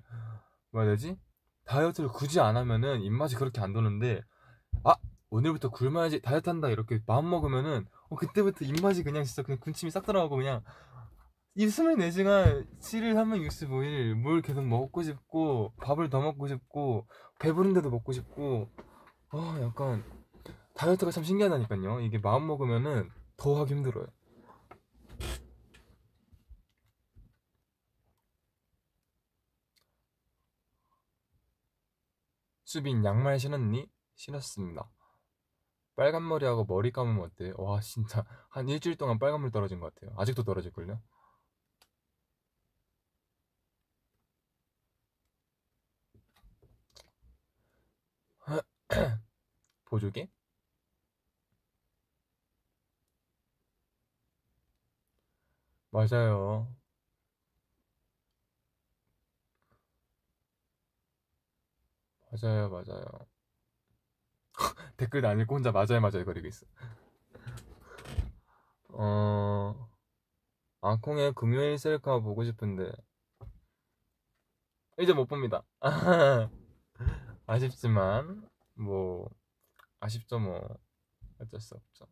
뭐라 0.71 0.87
해야 0.87 0.95
되지? 0.95 1.17
다이어트를 1.65 2.09
굳이 2.09 2.39
안 2.39 2.57
하면은 2.57 3.01
입맛이 3.01 3.35
그렇게 3.35 3.61
안 3.61 3.73
도는데, 3.73 4.21
아! 4.83 4.95
오늘부터 5.29 5.69
굶어야지, 5.69 6.21
다이어트 6.21 6.49
한다, 6.49 6.69
이렇게 6.69 6.99
마음 7.07 7.29
먹으면은, 7.29 7.85
어, 8.09 8.15
그때부터 8.15 8.65
입맛이 8.65 9.03
그냥 9.03 9.23
진짜 9.23 9.43
그냥 9.43 9.59
군침이 9.61 9.89
싹 9.89 10.05
들어가고 10.05 10.35
그냥, 10.35 10.61
이 11.55 11.67
24시간 11.67 12.67
7일 12.79 13.13
365일 13.13 14.13
뭘 14.15 14.41
계속 14.41 14.65
먹고 14.65 15.03
싶고, 15.03 15.73
밥을 15.81 16.09
더 16.09 16.21
먹고 16.21 16.47
싶고, 16.47 17.07
배부른데도 17.39 17.89
먹고 17.89 18.11
싶고, 18.11 18.69
아, 19.29 19.59
약간, 19.61 20.03
다이어트가 20.73 21.11
참 21.11 21.23
신기하다니까요. 21.23 22.01
이게 22.01 22.17
마음 22.17 22.47
먹으면은 22.47 23.09
더 23.37 23.59
하기 23.61 23.73
힘들어요. 23.73 24.07
수빈 32.65 33.03
양말 33.03 33.37
신었니? 33.39 33.89
신었습니다. 34.15 34.89
빨간 35.95 36.27
머리하고 36.27 36.65
머리 36.65 36.91
감으면 36.91 37.25
어때? 37.25 37.53
와 37.57 37.79
진짜 37.81 38.23
한 38.49 38.69
일주일 38.69 38.95
동안 38.97 39.19
빨간 39.19 39.41
물 39.41 39.51
떨어진 39.51 39.79
것 39.79 39.93
같아요. 39.93 40.15
아직도 40.17 40.43
떨어질걸요? 40.43 41.01
보조개? 49.85 50.29
맞아요. 55.91 56.67
맞아요, 62.31 62.69
맞아요. 62.69 63.05
댓글도 64.97 65.27
안 65.27 65.39
읽고 65.39 65.55
혼자 65.55 65.71
맞아요, 65.71 65.99
맞아요 66.01 66.25
거리고 66.25 66.47
있어. 66.47 66.65
어, 68.89 69.89
아콩의 70.81 71.33
금요일 71.33 71.77
셀카 71.77 72.19
보고 72.19 72.43
싶은데 72.43 72.91
이제 74.99 75.13
못 75.13 75.27
봅니다. 75.27 75.63
아쉽지만 77.47 78.47
뭐 78.75 79.29
아쉽죠 79.99 80.39
뭐 80.39 80.77
어쩔 81.39 81.59
수 81.59 81.75
없죠. 81.75 82.07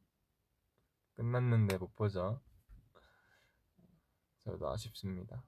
끝났는데 1.15 1.77
못 1.77 1.95
보죠. 1.95 2.41
저도 4.49 4.67
아쉽습니다. 4.71 5.43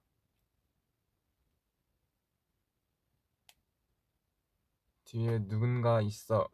뒤에 5.05 5.37
누군가 5.47 6.01
있어. 6.01 6.47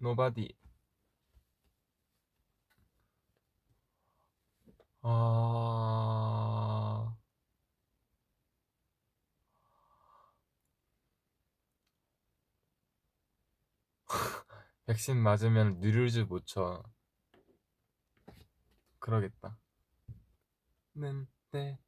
Nobody. 0.00 0.54
아, 5.02 5.56
백신 14.86 15.16
맞으면 15.18 15.78
뉴르즈 15.80 16.20
못 16.20 16.46
쳐. 16.46 16.82
그러겠다. 19.06 19.56
는, 20.94 21.28
네. 21.52 21.78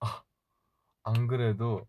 아, 0.00 0.24
안 1.02 1.26
그래도, 1.26 1.86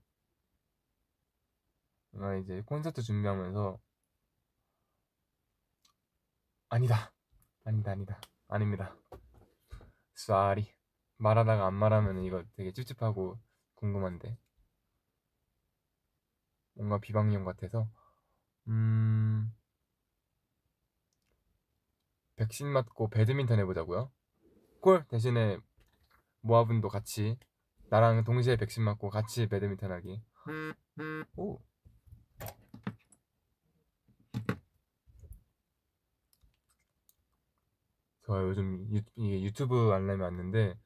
나 2.11 2.35
이제 2.35 2.61
콘서트 2.65 3.01
준비하면서, 3.01 3.79
아니다. 6.67 7.13
아니다, 7.63 7.91
아니다. 7.91 8.19
아닙니다. 8.49 8.93
sorry. 10.15 10.73
말하다가 11.17 11.67
안 11.67 11.73
말하면 11.73 12.21
이거 12.23 12.43
되게 12.57 12.73
찝찝하고 12.73 13.39
궁금한데. 13.75 14.37
뭔가 16.73 16.99
비방용 16.99 17.45
같아서. 17.45 17.89
음, 18.67 19.55
백신 22.35 22.67
맞고 22.67 23.09
배드민턴 23.09 23.59
해보자고요. 23.59 24.11
call! 24.81 25.05
대신에 25.07 25.57
모아분도 26.41 26.89
같이 26.89 27.37
나랑 27.89 28.23
동시에 28.23 28.57
백신 28.57 28.83
맞고 28.83 29.09
같이 29.09 29.47
배드민턴 29.47 29.91
하기. 29.91 30.21
오. 31.37 31.59
저 38.25 38.41
요즘 38.41 38.87
유, 38.91 39.01
이게 39.15 39.43
유튜브 39.43 39.91
알람이 39.91 40.21
왔는데 40.21 40.77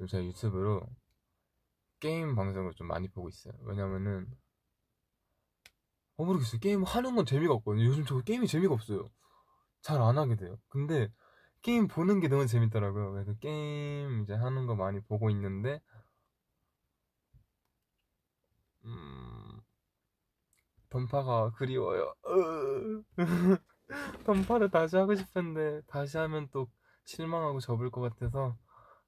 요즘 0.00 0.06
제가 0.06 0.24
유튜브로 0.24 0.88
게임 2.00 2.34
방송을 2.34 2.72
좀 2.74 2.86
많이 2.86 3.08
보고 3.08 3.28
있어요. 3.28 3.52
왜냐면은 3.62 4.26
어 6.16 6.24
모르겠어요. 6.24 6.60
게임 6.60 6.84
하는 6.84 7.16
건 7.16 7.26
재미가 7.26 7.52
없거든요. 7.54 7.84
요즘 7.84 8.04
저 8.04 8.20
게임이 8.20 8.46
재미가 8.46 8.72
없어요. 8.74 9.10
잘 9.84 10.00
안 10.02 10.18
하게 10.18 10.36
돼요. 10.36 10.58
근데 10.68 11.08
게임 11.62 11.88
보는 11.88 12.20
게 12.20 12.28
너무 12.28 12.46
재밌더라고요. 12.46 13.12
그래서 13.12 13.34
게임 13.40 14.22
이제 14.22 14.34
하는 14.34 14.66
거 14.66 14.74
많이 14.76 15.00
보고 15.00 15.30
있는데 15.30 15.80
음, 18.84 19.60
던파가 20.88 21.50
그리워요. 21.56 22.14
던파를 24.24 24.70
다시 24.70 24.96
하고 24.96 25.14
싶은데 25.14 25.82
다시 25.86 26.16
하면 26.18 26.48
또 26.52 26.68
실망하고 27.04 27.60
접을 27.60 27.90
것 27.90 28.00
같아서 28.00 28.56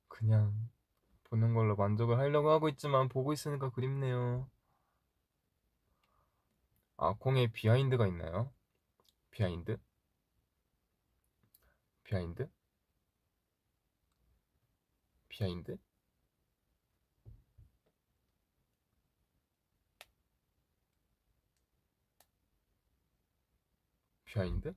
그냥 0.08 0.54
보는 1.24 1.54
걸로 1.54 1.76
만족을 1.76 2.18
하려고 2.18 2.50
하고 2.50 2.68
있지만 2.70 3.08
보고 3.08 3.32
있으니까 3.32 3.70
그립네요. 3.70 4.48
아, 6.98 7.14
콩에 7.18 7.46
behind가 7.46 8.06
있나요? 8.06 8.52
behind? 9.30 9.78
behind? 12.06 12.48
behind? 15.28 15.76
비하인드? 24.24 24.74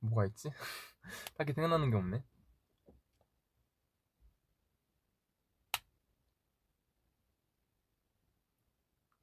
뭐가 0.00 0.26
있지? 0.26 0.50
딱히 1.36 1.52
생각나는 1.52 1.90
게 1.90 1.96
없네. 1.96 2.22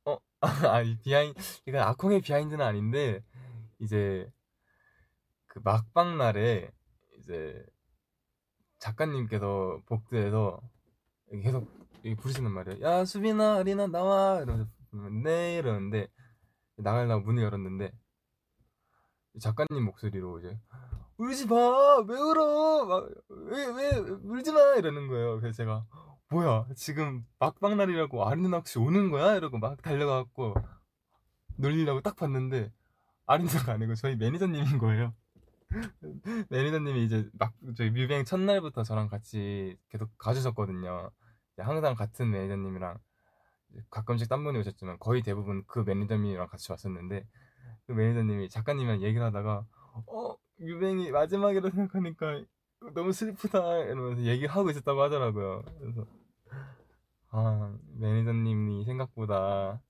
어, 0.06 0.20
아, 0.74 0.82
이 0.82 0.98
비하인, 0.98 1.34
이건 1.68 1.82
아콩의 1.82 2.22
비하인드는 2.22 2.66
아닌데, 2.66 3.24
이제, 3.80 4.28
그 5.46 5.60
막방 5.64 6.18
날에, 6.18 6.72
이제, 7.20 7.64
작가님께서 8.80 9.82
복도에서 9.86 10.60
계속 11.44 11.68
부르시는 12.18 12.50
말이에요. 12.52 12.82
야, 12.82 13.06
수빈아, 13.06 13.58
아리나, 13.58 13.86
나와! 13.86 14.42
이러면서, 14.42 14.68
네, 15.24 15.58
이러는데, 15.58 16.08
나가려고 16.78 17.24
문을 17.24 17.44
열었는데, 17.44 17.92
작가님 19.40 19.86
목소리로 19.86 20.40
이제, 20.40 20.60
울지 21.18 21.46
마! 21.46 22.00
왜 22.08 22.20
울어! 22.20 22.86
막, 22.86 23.10
왜, 23.30 23.66
왜, 23.68 23.98
울지 24.24 24.52
마! 24.54 24.74
이러는 24.74 25.08
거예요. 25.08 25.40
그래서 25.40 25.56
제가, 25.56 25.86
뭐야, 26.32 26.66
지금 26.76 27.26
막방 27.40 27.76
날이라고 27.76 28.26
아리나 28.26 28.58
혹시 28.58 28.80
오는 28.80 29.12
거야? 29.12 29.36
이러고 29.36 29.60
막 29.60 29.82
달려가갖고, 29.82 30.56
놀리려고 31.58 32.00
딱 32.00 32.16
봤는데, 32.16 32.72
아리나가 33.26 33.74
아니고 33.74 33.96
저희 33.96 34.16
매니저님인 34.16 34.78
거예요. 34.78 35.14
매니저님이 36.50 37.04
이제 37.04 37.30
막 37.34 37.54
저희 37.76 37.90
뮤뱅 37.92 38.24
첫날부터 38.24 38.84
저랑 38.84 39.10
같이 39.10 39.78
계속 39.90 40.10
가주셨거든요. 40.18 41.12
항상 41.58 41.96
같은 41.96 42.32
매니저님이랑 42.32 42.98
가끔씩 43.90 44.30
딴 44.30 44.44
분이 44.44 44.58
오셨지만 44.60 45.00
거의 45.00 45.22
대부분 45.22 45.64
그 45.68 45.80
매니저님이랑 45.80 46.48
같이 46.48 46.72
왔었는데 46.72 47.26
그 47.88 47.92
매니저님이 47.92 48.50
작가님이랑 48.50 49.02
얘기를 49.02 49.26
하다가 49.26 49.66
어 50.08 50.36
뮤뱅이 50.58 51.12
마지막이라 51.12 51.70
생각하니까 51.70 52.44
너무 52.94 53.14
슬프다 53.14 53.78
이러면서 53.84 54.24
얘기하고 54.24 54.70
있었다고 54.72 55.02
하더라고요. 55.04 55.64
그래서 55.80 56.06
아 57.32 57.78
매니저님이 57.98 58.86
생각보다 58.86 59.82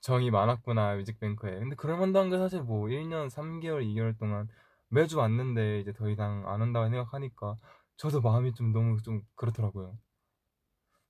정이 0.00 0.30
많았구나 0.30 0.96
뮤직뱅크에. 0.96 1.58
근데 1.58 1.76
그럴만도 1.76 2.18
한게 2.20 2.38
사실 2.38 2.62
뭐 2.62 2.88
1년 2.90 3.28
3개월 3.30 3.82
2개월 3.84 4.16
동안 4.18 4.48
매주 4.88 5.18
왔는데 5.18 5.80
이제 5.80 5.92
더 5.92 6.08
이상 6.10 6.48
안 6.48 6.62
온다고 6.62 6.88
생각하니까 6.88 7.58
저도 7.96 8.20
마음이 8.22 8.54
좀 8.54 8.72
너무 8.72 9.00
좀 9.02 9.22
그렇더라고요. 9.36 9.98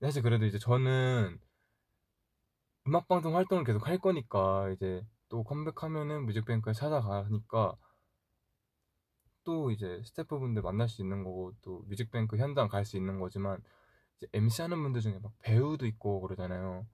사실 0.01 0.22
그래도 0.22 0.47
이제 0.47 0.59
저는 0.59 1.39
음악방송 2.87 3.37
활동을 3.37 3.64
계속 3.64 3.87
할 3.87 3.99
거니까 3.99 4.70
이제 4.70 5.05
또 5.28 5.45
컴백하면은 5.45 6.24
뮤직뱅크에 6.24 6.72
찾아가니까 6.72 7.76
또 9.45 9.70
이제 9.70 10.03
스태프분들 10.05 10.61
만날 10.62 10.89
수 10.89 11.01
있는 11.03 11.24
거고 11.24 11.53
또 11.62 11.82
뮤직뱅크 11.89 12.37
현장 12.37 12.68
갈 12.68 12.84
수 12.84 12.97
있는 12.97 13.18
거지만 13.20 13.62
MC 14.32 14.62
하는 14.62 14.82
분들 14.82 15.00
중에 15.00 15.18
막 15.18 15.32
배우도 15.40 15.86
있고 15.86 16.20
그러잖아요. 16.20 16.86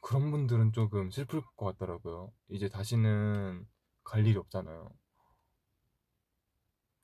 그런 0.00 0.30
분들은 0.30 0.72
조금 0.72 1.10
슬플 1.10 1.42
것 1.56 1.66
같더라고요. 1.66 2.32
이제 2.48 2.68
다시는 2.68 3.66
갈 4.04 4.26
일이 4.26 4.38
없잖아요. 4.38 4.90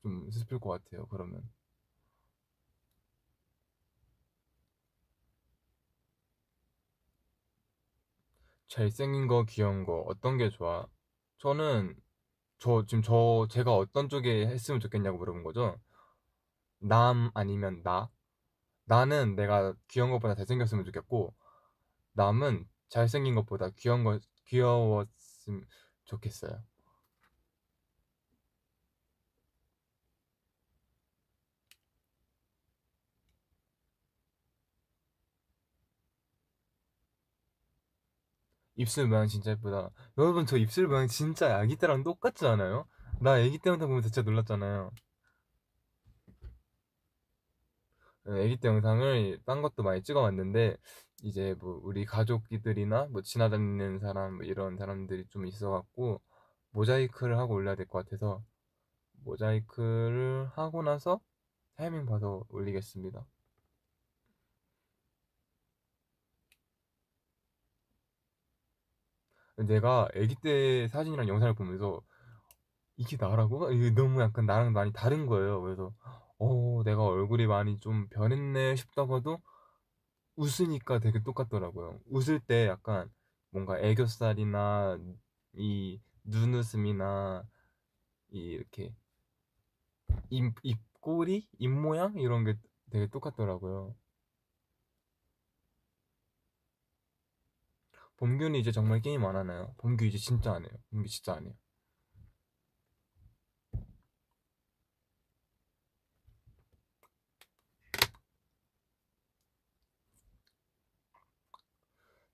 좀 0.03 0.31
슬플 0.31 0.59
것 0.61 0.71
같아요. 0.71 1.07
그러면. 1.07 1.43
잘생긴 8.69 9.27
거, 9.29 9.45
귀여운 9.45 9.85
거, 9.85 10.01
어떤 10.09 10.39
게 10.39 10.49
좋아? 10.51 10.87
저는, 11.39 11.95
저, 12.59 12.85
지금 12.87 13.03
저, 13.03 13.47
제가 13.51 13.75
어떤 13.77 14.09
쪽에 14.09 14.47
했으면 14.47 14.81
좋겠냐고 14.81 15.19
물어본 15.19 15.43
거죠? 15.45 15.79
남 16.81 17.31
아니면 17.35 17.83
나? 17.83 18.11
나는 18.85 19.35
내가 19.37 19.75
귀여운 19.89 20.11
것보다 20.11 20.35
잘생겼으면 20.35 20.85
좋겠고, 20.85 21.35
남은 22.15 22.67
잘생긴 22.91 23.35
것보다 23.37 23.71
귀여운 23.77 24.05
거, 24.05 24.19
귀여웠으면 24.47 25.67
좋겠어요. 26.05 26.63
입술 38.77 39.07
모양 39.09 39.29
진짜 39.29 39.53
예쁘다. 39.53 39.89
여러분 40.19 40.45
저 40.47 40.57
입술 40.59 40.87
모양 40.87 41.07
진짜 41.09 41.57
아기 41.59 41.77
때랑 41.77 42.03
똑같지 42.05 42.47
않아요? 42.47 42.87
나 43.21 43.33
아기 43.35 43.59
때부터 43.59 43.87
보면 43.87 44.03
진짜 44.03 44.21
놀랐잖아요. 44.23 44.91
네, 46.27 46.49
아기 48.27 48.57
때 48.59 48.69
영상을 48.69 49.41
딴 49.45 49.63
것도 49.63 49.83
많이 49.83 50.03
찍어왔는데 50.03 50.77
이제 51.23 51.55
뭐 51.61 51.81
우리 51.85 52.05
가족들이나 52.05 53.07
뭐 53.11 53.23
지나다니는 53.23 54.01
사람 54.01 54.37
뭐 54.37 54.45
이런 54.45 54.77
사람들이 54.77 55.27
좀 55.29 55.47
있어갖고 55.47 56.21
모자이크를 56.71 57.39
하고 57.39 57.55
올려야 57.55 57.75
될 57.77 57.87
것 57.87 58.05
같아서 58.05 58.43
모자이크를 59.25 60.49
하고 60.55 60.83
나서 60.83 61.21
타이밍 61.77 62.07
봐서 62.07 62.45
올리겠습니다. 62.51 63.27
내가 69.67 70.09
아기 70.15 70.35
때 70.43 70.89
사진이랑 70.89 71.29
영상을 71.29 71.55
보면서 71.55 72.01
이게 72.97 73.17
나라고? 73.19 73.71
이게 73.73 73.91
너무 73.91 74.21
약간 74.23 74.47
나랑 74.47 74.73
많이 74.73 74.93
다른 74.93 75.27
거예요. 75.27 75.61
그래서 75.63 75.93
어 76.45 76.83
내가 76.85 77.05
얼굴이 77.05 77.47
많이 77.47 77.79
좀 77.79 78.09
변했네 78.09 78.75
싶다가도 78.77 79.41
웃으니까 80.37 80.99
되게 81.01 81.23
똑같더라고요. 81.23 82.01
웃을 82.07 82.41
때 82.41 82.67
약간 82.69 83.11
뭔가 83.51 83.79
애교살이나 83.81 84.99
이 85.55 86.01
눈웃음이나 86.25 87.45
이 88.33 88.39
이렇게 88.41 88.95
입, 90.31 90.55
입꼬리? 90.65 91.47
입모양? 91.59 92.19
이런 92.19 92.43
게 92.45 92.57
되게 92.91 93.07
똑같더라고요. 93.07 93.95
범규는 98.17 98.59
이제 98.59 98.73
정말 98.73 99.03
게임 99.03 99.23
안 99.27 99.37
하나요? 99.37 99.75
범규 99.77 100.07
이제 100.07 100.17
진짜 100.17 100.55
안 100.55 100.65
해요. 100.65 100.73
범규 100.91 101.09
진짜 101.11 101.35
안 101.35 101.45
해요. 101.45 101.55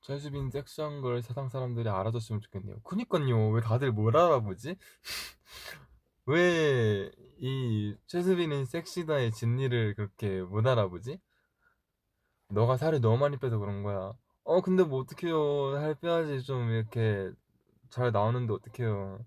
최수빈 0.09 0.51
섹시한 0.51 1.03
걸 1.03 1.21
세상 1.21 1.51
사람들이 1.51 1.87
알아줬으면 1.91 2.41
좋겠네요. 2.41 2.81
그니까요. 2.81 3.51
왜 3.51 3.61
다들 3.61 3.93
뭘 3.93 4.17
알아보지? 4.17 4.75
왜이 6.25 7.95
최수빈은 8.07 8.65
섹시다의 8.65 9.33
진리를 9.33 9.95
그렇게 9.97 10.41
못 10.41 10.67
알아보지? 10.67 11.21
너가 12.49 12.79
살을 12.79 13.03
너무 13.03 13.19
많이 13.19 13.37
빼서 13.37 13.59
그런 13.59 13.83
거야. 13.83 14.15
어, 14.45 14.63
근데 14.63 14.83
뭐 14.83 15.01
어떡해요. 15.01 15.79
살 15.79 15.95
빼야지 15.97 16.43
좀 16.43 16.71
이렇게 16.71 17.31
잘 17.91 18.11
나오는데 18.11 18.55
어떡해요. 18.55 19.27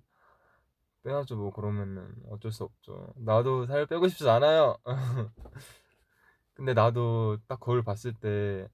빼야죠, 1.04 1.36
뭐, 1.36 1.52
그러면은. 1.52 2.12
어쩔 2.32 2.52
수 2.52 2.64
없죠. 2.64 3.14
나도 3.18 3.68
살 3.68 3.86
빼고 3.86 4.08
싶지 4.08 4.28
않아요. 4.28 4.78
근데 6.56 6.74
나도 6.74 7.38
딱 7.48 7.60
거울 7.60 7.84
봤을 7.84 8.16
때 8.16 8.68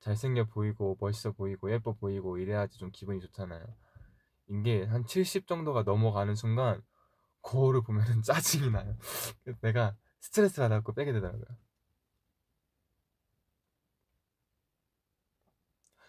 잘생겨 0.00 0.44
보이고, 0.46 0.96
멋있어 1.00 1.32
보이고, 1.32 1.70
예뻐 1.72 1.92
보이고, 1.94 2.38
이래야지 2.38 2.78
좀 2.78 2.90
기분이 2.92 3.20
좋잖아요. 3.20 3.64
이게 4.48 4.84
한 4.84 5.06
70 5.06 5.46
정도가 5.46 5.82
넘어가는 5.84 6.34
순간, 6.34 6.82
거울을 7.42 7.82
보면은 7.82 8.22
짜증이 8.24 8.70
나요. 8.70 8.96
내가 9.62 9.96
스트레스 10.20 10.56
받아갖고 10.60 10.92
빼게 10.94 11.12
되더라고요. 11.12 11.44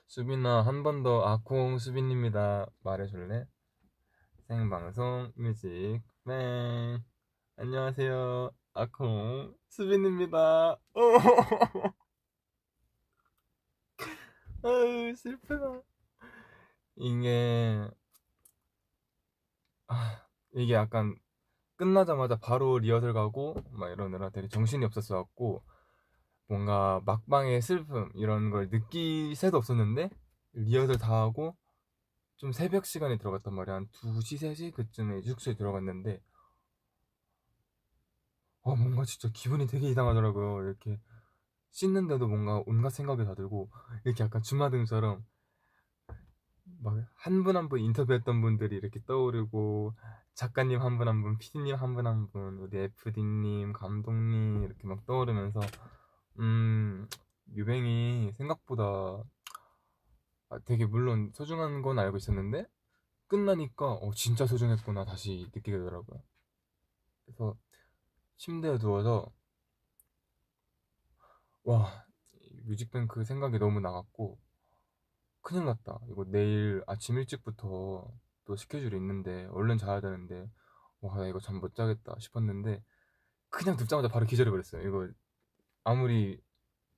수빈아, 0.08 0.62
한 0.66 0.84
번 0.84 1.04
더 1.04 1.22
아콩 1.24 1.78
수빈입니다. 1.80 2.66
말해줄래? 2.84 3.46
생방송 4.48 5.32
뮤직 5.36 6.02
뱅 6.26 7.00
안녕하세요. 7.58 8.52
아콩 8.74 9.56
수빈입니다. 9.70 10.78
아유 14.64 15.16
슬프다. 15.16 15.82
이게 16.96 17.90
아, 19.88 20.26
이게 20.54 20.74
약간 20.74 21.16
끝나자마자 21.78 22.38
바로 22.38 22.80
리허설 22.80 23.14
가고 23.14 23.56
막 23.72 23.90
이러느라 23.92 24.30
되게 24.32 24.48
정신이 24.50 24.84
없었어 24.86 25.16
갖고 25.16 25.64
뭔가 26.48 27.02
막방의 27.06 27.62
슬픔 27.62 28.10
이런 28.16 28.50
걸 28.50 28.70
느낄 28.70 29.36
새도 29.36 29.58
없었는데 29.58 30.10
리허설 30.54 30.98
다 30.98 31.22
하고 31.22 31.56
좀 32.38 32.52
새벽 32.52 32.86
시간에 32.86 33.18
들어갔단 33.18 33.54
말이야 33.54 33.76
한 33.76 33.88
2시 33.92 34.38
3시 34.38 34.74
그쯤에 34.74 35.22
숙소에 35.22 35.56
들어갔는데 35.56 36.22
어 38.62 38.76
뭔가 38.76 39.06
진짜 39.06 39.30
기분이 39.34 39.68
되게 39.68 39.90
이상하더라고요 39.90 40.64
이렇게 40.66 41.00
씻는데도 41.72 42.28
뭔가 42.28 42.64
온갖 42.66 42.90
생각이 42.92 43.26
다 43.26 43.36
들고 43.36 43.70
이렇게 44.06 44.24
약간 44.24 44.42
주마등처럼 44.44 45.24
막 46.84 46.94
한 47.26 47.44
분 47.44 47.58
한분 47.58 47.80
인터뷰했던 47.82 48.42
분들이 48.42 48.76
이렇게 48.78 49.00
떠오르고 49.06 49.94
작가님 50.36 50.82
한 50.82 50.98
분 50.98 51.08
한 51.10 51.22
분, 51.22 51.38
PD님 51.38 51.76
한 51.76 51.94
분 51.96 52.08
한 52.08 52.30
분, 52.32 52.58
우리 52.60 52.78
FD님, 52.80 53.74
감독님 53.74 54.64
이렇게 54.64 54.88
막 54.88 55.06
떠오르면서 55.06 55.60
음 56.40 57.08
유뱅이 57.56 58.34
생각보다 58.38 58.84
아, 60.50 60.60
되게 60.66 60.86
물론 60.86 61.32
소중한 61.34 61.82
건 61.82 62.00
알고 62.00 62.18
있었는데 62.18 62.66
끝나니까 63.28 63.86
어 63.94 64.12
진짜 64.14 64.46
소중했구나 64.48 65.06
다시 65.06 65.48
느끼게 65.54 65.78
되더라고요. 65.78 66.22
그래서 67.26 67.56
침대에 68.38 68.78
누워서 68.80 69.32
와 71.70 72.04
뮤직뱅크 72.66 73.24
생각이 73.24 73.60
너무 73.60 73.80
나갖고 73.80 74.40
큰일 75.42 75.66
났다. 75.66 76.00
이거 76.10 76.26
내일 76.26 76.84
아침 76.88 77.20
일찍부터 77.20 78.12
또 78.46 78.56
스케줄이 78.56 78.98
있는데 78.98 79.46
얼른 79.52 79.78
자야 79.78 80.02
되는데 80.02 80.50
와나 81.00 81.28
이거 81.28 81.40
잠 81.40 81.60
못 81.60 81.76
자겠다 81.76 82.16
싶었는데 82.18 82.84
그냥 83.52 83.78
눕자마자 83.78 84.08
바로 84.08 84.26
기절해 84.26 84.50
버렸어요. 84.50 84.82
이거 84.88 85.08
아무리 85.84 86.42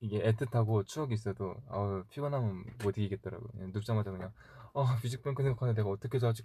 이게 0.00 0.22
애틋하고 0.22 0.86
추억이 0.86 1.12
있어도 1.14 1.54
아우 1.68 2.04
피곤하면 2.08 2.64
못 2.82 2.96
이기겠더라고요. 2.96 3.48
그냥 3.52 3.72
눕자마자 3.74 4.10
그냥 4.10 4.32
아 4.72 4.98
뮤직뱅크 5.02 5.42
생각하는데 5.42 5.82
내가 5.82 5.90
어떻게 5.90 6.18
자지 6.18 6.42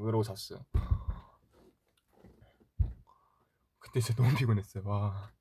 이러고 0.00 0.22
잤어요. 0.22 0.64
그때 3.80 3.98
진짜 4.00 4.22
너무 4.22 4.32
피곤했어요. 4.36 4.84
와. 4.86 5.33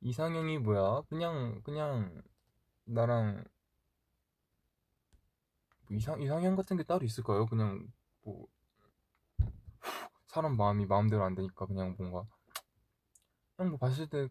이상형이 0.00 0.58
뭐야? 0.58 1.02
그냥 1.08 1.60
그냥 1.62 2.22
나랑 2.84 3.44
뭐 5.88 5.96
이상 5.96 6.20
이상형 6.20 6.56
같은 6.56 6.76
게 6.76 6.82
따로 6.84 7.04
있을까요? 7.04 7.46
그냥 7.46 7.86
뭐 8.22 8.46
사람 10.26 10.56
마음이 10.56 10.86
마음대로 10.86 11.24
안 11.24 11.34
되니까 11.34 11.66
그냥 11.66 11.94
뭔가 11.98 12.26
그냥 13.56 13.70
뭐 13.70 13.78
봤을 13.78 14.08
때 14.08 14.28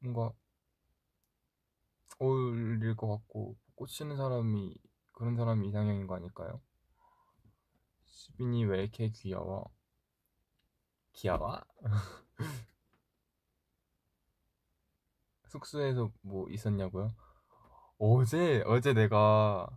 뭔가 0.00 0.32
어울릴 2.18 2.96
것 2.96 3.08
같고 3.08 3.56
꽂히는 3.74 4.16
사람이 4.16 4.76
그런 5.12 5.36
사람이 5.36 5.68
이상형인 5.68 6.06
거 6.06 6.16
아닐까요? 6.16 6.60
수빈이 8.04 8.64
왜 8.64 8.82
이렇게 8.82 9.10
귀여워? 9.10 9.70
귀여워? 11.12 11.60
숙소에서 15.54 16.10
뭐 16.22 16.48
있었냐고요? 16.50 17.14
어제 17.98 18.62
어제 18.66 18.92
내가 18.92 19.68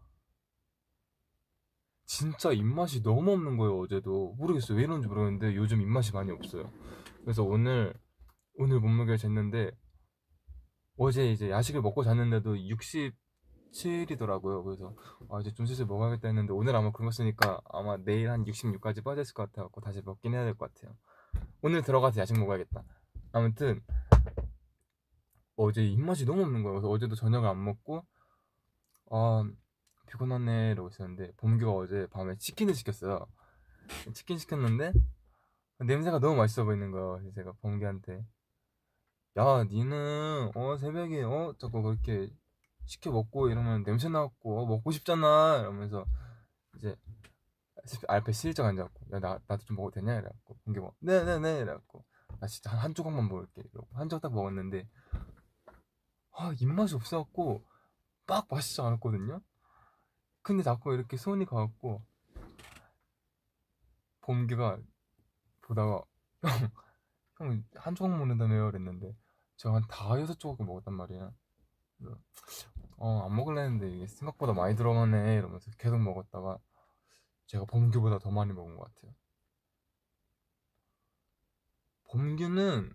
진짜 2.07 2.51
입맛이 2.51 3.03
너무 3.03 3.31
없는 3.33 3.57
거예요 3.57 3.79
어제도. 3.79 4.33
모르겠어요. 4.37 4.77
왜 4.77 4.83
이런지 4.85 5.07
모르겠는데 5.07 5.55
요즘 5.55 5.81
입맛이 5.81 6.13
많이 6.13 6.31
없어요. 6.31 6.71
그래서 7.21 7.43
오늘 7.43 7.93
오늘 8.55 8.79
몸무게를 8.79 9.17
쟀는데 9.17 9.75
어제 10.97 11.31
이제 11.31 11.51
야식을 11.51 11.81
먹고 11.81 12.03
잤는데도 12.03 12.55
67이더라고요. 12.55 14.63
그래서 14.63 14.95
아 15.29 15.39
이제 15.41 15.53
좀 15.53 15.65
슬슬 15.67 15.85
먹어야겠다 15.85 16.27
했는데 16.29 16.53
오늘 16.53 16.75
아마 16.75 16.91
굶었으니까 16.91 17.61
아마 17.69 17.97
내일 17.97 18.31
한 18.31 18.45
66까지 18.45 19.03
빠졌을 19.03 19.33
것 19.35 19.51
같아갖고 19.51 19.81
다시 19.81 20.01
먹긴 20.03 20.33
해야 20.33 20.43
될 20.43 20.55
것 20.55 20.73
같아요. 20.73 20.95
오늘 21.61 21.83
들어가서 21.83 22.19
야식 22.21 22.39
먹어야겠다. 22.39 22.83
아무튼 23.33 23.83
어제 25.57 25.83
입맛이 25.85 26.25
너무 26.25 26.43
없는 26.43 26.63
거예요. 26.63 26.75
그래서 26.75 26.89
어제도 26.89 27.15
저녁을 27.15 27.49
안 27.49 27.63
먹고 27.63 28.05
아 29.11 29.43
피곤하네 30.07 30.71
이러고 30.71 30.89
있었는데 30.89 31.33
범규가 31.37 31.71
어제 31.73 32.07
밤에 32.11 32.37
치킨을 32.37 32.73
시켰어요. 32.75 33.27
치킨 34.13 34.37
시켰는데 34.37 34.93
냄새가 35.79 36.19
너무 36.19 36.35
맛있어 36.37 36.65
보이는 36.65 36.91
거예요. 36.91 37.13
그래서 37.19 37.31
제가 37.33 37.53
범규한테 37.61 38.25
야 39.37 39.63
니는 39.65 40.51
어 40.55 40.77
새벽에 40.77 41.23
어 41.23 41.53
자꾸 41.59 41.81
그렇게 41.81 42.29
시켜 42.85 43.11
먹고 43.11 43.49
이러면 43.49 43.83
냄새 43.83 44.09
나고 44.09 44.61
어, 44.61 44.65
먹고 44.65 44.91
싶잖아 44.91 45.59
이러면서 45.61 46.05
이제 46.77 46.95
알페 48.07 48.31
실적 48.33 48.65
앉아갖고 48.65 49.05
야 49.13 49.19
나 49.19 49.39
나도 49.47 49.63
좀 49.65 49.77
먹어도 49.77 49.99
되냐 49.99 50.13
이래갖고 50.13 50.57
범규가 50.65 50.91
네네네 50.99 51.59
이래갖고 51.61 52.05
나 52.39 52.47
진짜 52.47 52.71
한, 52.71 52.79
한 52.79 52.93
조각만 52.95 53.27
먹을게 53.29 53.63
이러고 53.73 53.87
한 53.93 54.09
조각 54.09 54.23
딱 54.23 54.33
먹었는데 54.33 54.87
아, 56.39 56.53
입맛이 56.59 56.93
없어갖고 56.93 57.65
막 58.27 58.47
맛있지 58.49 58.79
않았거든요? 58.81 59.41
근데 60.43 60.61
자꾸 60.63 60.93
이렇게 60.93 61.17
손이 61.17 61.45
가갖고 61.45 62.05
범규가 64.21 64.79
보다가 65.61 66.03
형, 67.39 67.49
형 67.49 67.65
한 67.75 67.95
조각 67.95 68.15
먹는다며요? 68.17 68.67
그랬는데 68.67 69.15
제가 69.57 69.75
한 69.75 69.83
다여섯 69.89 70.39
조각을 70.39 70.65
먹었단 70.65 70.93
말이야 70.93 71.31
어, 72.97 73.25
안 73.25 73.35
먹을래 73.35 73.63
했는데 73.63 73.89
이게 73.95 74.07
생각보다 74.07 74.53
많이 74.53 74.75
들어가네 74.75 75.35
이러면서 75.37 75.71
계속 75.79 75.97
먹었다가 75.99 76.59
제가 77.47 77.65
범규보다 77.65 78.19
더 78.19 78.29
많이 78.29 78.53
먹은 78.53 78.77
것 78.77 78.93
같아요 78.93 79.13
범규는 82.05 82.93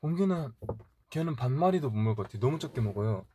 범규는 0.00 0.52
걔는 1.10 1.36
반마리도 1.36 1.90
못 1.90 1.98
먹을 1.98 2.16
것 2.16 2.22
같아. 2.24 2.38
너무 2.38 2.58
적게 2.58 2.80
먹어요. 2.80 3.26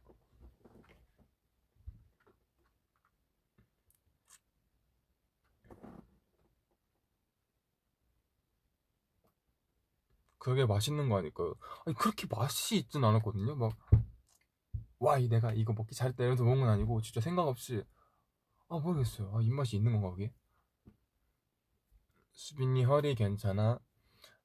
그게 10.37 10.65
맛있는 10.65 11.09
거 11.09 11.17
아닐까요? 11.17 11.55
아니 11.85 11.95
그렇게 11.95 12.27
맛이 12.29 12.77
있진 12.77 13.03
않았거든요. 13.03 13.55
막 13.55 13.75
와, 14.99 15.17
이 15.17 15.27
내가 15.27 15.53
이거 15.53 15.73
먹기 15.73 15.95
잘했다 15.95 16.23
이러면서 16.23 16.43
먹은 16.43 16.61
건 16.61 16.69
아니고 16.69 17.01
진짜 17.01 17.19
생각 17.21 17.47
없이 17.47 17.83
아 18.69 18.79
모르겠어요. 18.79 19.35
아 19.35 19.41
입맛이 19.41 19.75
있는 19.75 19.93
건가 19.93 20.11
그게? 20.11 20.33
수빈이 22.33 22.83
허리 22.83 23.15
괜찮아? 23.15 23.79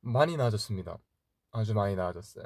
많이 0.00 0.36
나아졌습니다. 0.36 0.98
아주 1.52 1.74
많이 1.74 1.96
나아졌어요. 1.96 2.44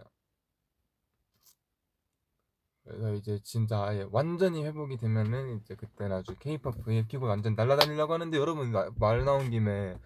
그래서 2.85 3.15
이제 3.15 3.41
진짜 3.43 3.83
아예 3.83 4.07
완전히 4.11 4.65
회복이 4.65 4.99
되면은 4.99 5.59
이제 5.59 5.75
그때는 5.75 6.17
아주 6.17 6.37
케이팝 6.39 6.85
브이앱 6.85 7.09
키고 7.09 7.27
완전 7.27 7.55
날라다니려고 7.55 8.13
하는데 8.13 8.37
여러분 8.37 8.73
말 8.97 9.25
나온 9.25 9.51
김에 9.51 9.97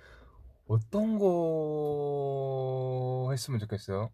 어떤 0.68 1.18
거 1.18 3.29
했으면 3.33 3.59
좋겠어요? 3.61 4.12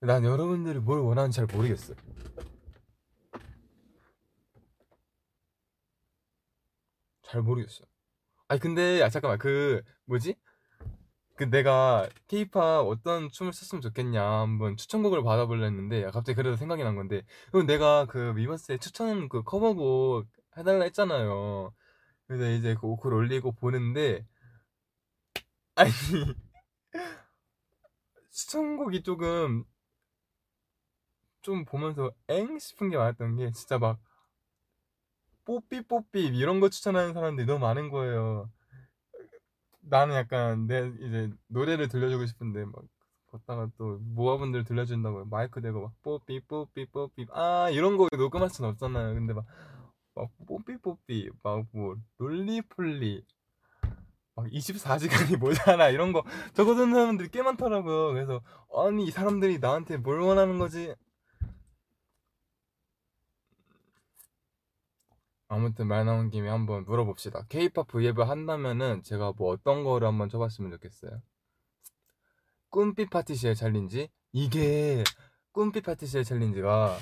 난 0.00 0.24
여러분들이 0.24 0.78
뭘 0.78 1.00
원하는지 1.00 1.36
잘 1.36 1.46
모르겠어. 1.46 1.94
잘 7.22 7.42
모르겠어. 7.42 7.84
아니 8.48 8.60
근데 8.60 9.02
아 9.02 9.10
잠깐만 9.10 9.38
그 9.38 9.82
뭐지? 10.06 10.36
그 11.38 11.48
내가 11.50 12.08
케이팝 12.26 12.84
어떤 12.88 13.30
춤을 13.30 13.52
췄으면 13.52 13.80
좋겠냐 13.80 14.20
한번 14.20 14.76
추천곡을 14.76 15.22
받아볼려 15.22 15.66
했는데 15.66 16.02
갑자기 16.10 16.34
그래도 16.34 16.56
생각이 16.56 16.82
난 16.82 16.96
건데 16.96 17.22
그럼 17.52 17.64
내가 17.66 18.06
그 18.06 18.36
위버스에 18.36 18.78
추천 18.78 19.28
그 19.28 19.44
커버곡 19.44 20.26
해달라 20.56 20.82
했잖아요 20.84 21.72
그래서 22.26 22.50
이제 22.50 22.74
그 22.74 22.88
오크를 22.88 23.16
올리고 23.18 23.52
보는데 23.52 24.26
아니 25.76 25.90
추천곡이 28.32 29.04
조금 29.04 29.64
좀 31.42 31.64
보면서 31.64 32.10
엥 32.28 32.58
싶은 32.58 32.90
게 32.90 32.96
많았던 32.96 33.36
게 33.36 33.52
진짜 33.52 33.78
막 33.78 34.00
뽀삐 35.44 35.82
뽀삐 35.86 36.26
이런 36.26 36.58
거 36.58 36.68
추천하는 36.68 37.14
사람들이 37.14 37.46
너무 37.46 37.60
많은 37.60 37.90
거예요. 37.90 38.50
나는 39.90 40.14
약간 40.16 40.66
내 40.66 40.92
이제 41.00 41.30
노래를 41.48 41.88
들려주고 41.88 42.26
싶은데 42.26 42.64
막 42.66 42.84
걷다가 43.30 43.68
또 43.78 43.98
모아분들 44.02 44.64
들려준다고 44.64 45.26
마이크 45.26 45.60
대고 45.60 45.82
막 45.82 45.92
뽀삐 46.02 46.40
뽀삐 46.48 46.86
뽀삐 46.92 47.26
아 47.32 47.68
이런 47.70 47.96
거 47.96 48.08
녹음할 48.16 48.50
순 48.50 48.66
없잖아요. 48.66 49.14
근데 49.14 49.34
막, 49.34 49.46
막 50.14 50.30
뽀삐 50.46 50.78
뽀삐 50.78 51.30
막 51.42 51.66
뭐 51.72 51.96
롤리폴리 52.18 53.24
막 54.36 54.46
24시간이 54.46 55.36
모자라 55.38 55.90
이런 55.90 56.12
거 56.12 56.22
적어두는 56.54 56.94
사람들이 56.94 57.28
꽤 57.30 57.42
많더라고요. 57.42 58.12
그래서 58.14 58.42
아니 58.76 59.04
이 59.06 59.10
사람들이 59.10 59.58
나한테 59.58 59.96
뭘 59.98 60.20
원하는 60.20 60.58
거지? 60.58 60.94
아무튼 65.48 65.86
말 65.86 66.04
나온 66.04 66.28
김에 66.28 66.48
한번 66.48 66.84
물어봅시다. 66.84 67.46
K-pop 67.48 67.88
브이앱을 67.88 68.28
한다면은 68.28 69.02
제가 69.02 69.32
뭐 69.36 69.50
어떤 69.50 69.82
거를 69.82 70.06
한번 70.06 70.28
춰봤으면 70.28 70.70
좋겠어요. 70.72 71.22
꿈빛 72.68 73.08
파티시엘 73.08 73.54
챌린지? 73.54 74.10
이게 74.32 75.02
꿈빛 75.52 75.84
파티시엘 75.84 76.24
챌린지가 76.24 76.98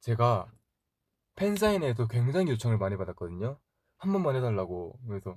제가 0.00 0.50
팬 1.34 1.56
사인회에서 1.56 2.06
굉장히 2.06 2.52
요청을 2.52 2.78
많이 2.78 2.96
받았거든요. 2.96 3.58
한 3.98 4.12
번만 4.12 4.36
해달라고. 4.36 4.98
그래서 5.08 5.36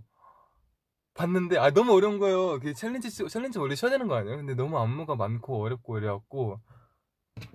봤는데 1.16 1.58
아 1.58 1.72
너무 1.72 1.94
어려운 1.94 2.20
거예요. 2.20 2.60
그 2.60 2.74
챌린지 2.74 3.10
챌린지 3.10 3.58
원래 3.58 3.76
쉬어야 3.76 3.92
되는 3.92 4.08
거 4.08 4.16
아니에요? 4.16 4.38
근데 4.38 4.54
너무 4.54 4.78
안무가 4.78 5.16
많고 5.16 5.64
어렵고 5.64 5.98
이래갖고 5.98 6.60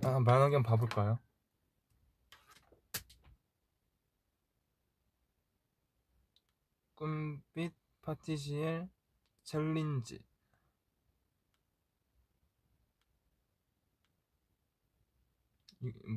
아 0.03 0.19
만화경 0.19 0.55
한번 0.57 0.63
봐볼까요? 0.63 1.19
꿈빛 6.99 7.73
파티시엘 8.01 8.89
챌린지 9.43 10.19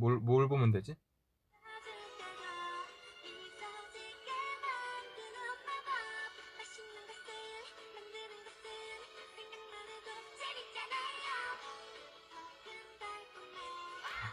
뭘, 0.01 0.19
뭘 0.19 0.49
보면 0.49 0.73
되지? 0.73 0.97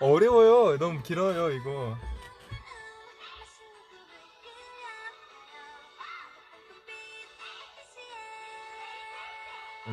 어려워요. 0.02 0.78
너무 0.80 1.04
길어요, 1.04 1.52
이거. 1.52 1.96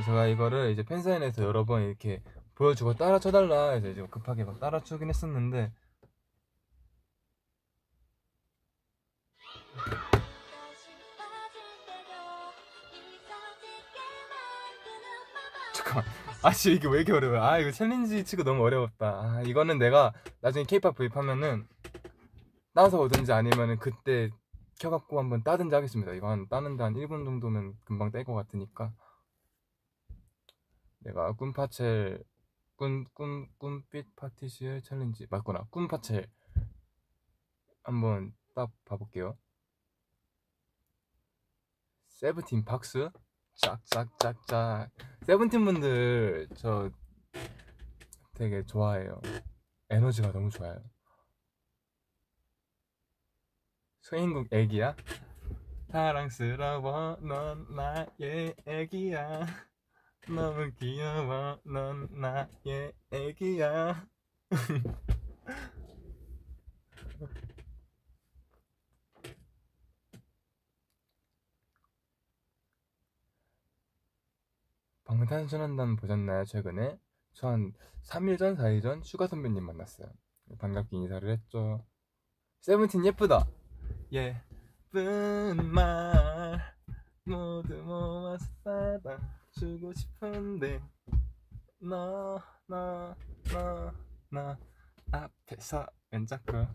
제가 0.05 0.27
이거를 0.27 0.71
이제 0.71 0.83
팬사인에서 0.83 1.43
여러 1.43 1.65
번 1.65 1.83
이렇게 1.83 2.23
보여주고 2.55 2.95
따라 2.95 3.19
쳐달라 3.19 3.71
해서 3.71 3.89
이제 3.89 4.07
급하게 4.11 4.45
막 4.45 4.61
따라 4.61 4.81
추긴 4.81 5.09
했었는데 5.09 5.73
아씨 16.43 16.73
이게 16.75 16.87
왜 16.89 16.99
이렇게 16.99 17.13
어려워요? 17.13 17.43
아 17.43 17.59
이거 17.59 17.73
챌린지 17.73 18.25
치고 18.25 18.45
너무 18.45 18.63
어려웠다. 18.63 19.07
아 19.07 19.43
이거는 19.45 19.79
내가 19.79 20.13
나중에 20.41 20.65
케이팝 20.65 20.95
브이앱 20.95 21.24
하면은 21.24 21.67
따서 22.75 23.01
오든지 23.01 23.33
아니면은 23.33 23.79
그때 23.79 24.31
켜갖고 24.79 25.19
한번 25.19 25.43
따든지 25.43 25.75
하겠습니다. 25.75 26.13
이거 26.13 26.29
한 26.29 26.47
따는데 26.49 26.85
한 26.85 26.95
1분 26.95 27.25
정도면 27.25 27.75
금방 27.85 28.13
딸 28.13 28.25
것 28.25 28.35
같으니까 28.35 28.93
내가 30.99 31.33
꿈파첼 31.33 32.25
꿈, 32.77 33.05
꿈, 33.15 33.49
꿈빛 33.57 34.15
파티시엘 34.17 34.83
챌린지. 34.83 35.27
맞구나. 35.31 35.67
꿈파첼. 35.71 36.31
한번 37.83 38.35
딱 38.55 38.71
봐볼게요. 38.85 39.39
세븐틴 42.09 42.65
박스? 42.65 43.11
짝짝짝짝. 43.55 44.91
세븐틴 45.23 45.65
분들 45.65 46.49
저 46.57 46.91
되게 48.35 48.63
좋아해요. 48.65 49.21
에너지가 49.89 50.33
너무 50.33 50.51
좋아요. 50.51 50.79
소인국 54.03 54.53
애기야? 54.53 54.95
사랑스러워. 55.91 57.17
넌 57.23 57.75
나의 57.75 58.55
애기야 58.67 59.47
너무 60.29 60.71
귀여워. 60.79 61.59
넌 61.65 62.09
나의 62.11 62.93
애기야. 63.11 64.07
방탄소년단 75.05 75.97
보셨나요 75.97 76.45
최근에? 76.45 76.99
저 77.35 77.49
한 77.49 77.73
3일 78.05 78.39
전 78.39 78.57
4일 78.57 78.83
전 78.83 79.03
슈가 79.03 79.27
선배님 79.27 79.63
만났어요. 79.65 80.09
반갑게 80.59 80.97
인사를 80.97 81.29
했죠. 81.29 81.85
세븐틴 82.61 83.05
예쁘다. 83.07 83.47
예쁜 84.13 85.73
말 85.73 86.75
모두 87.25 87.75
모아서 87.83 88.47
받아 88.65 89.36
주고 89.59 89.93
싶은데. 89.95 90.81
너너너너 91.79 93.15
앞에서 95.13 95.87
왼 96.11 96.27
자꾸 96.27 96.67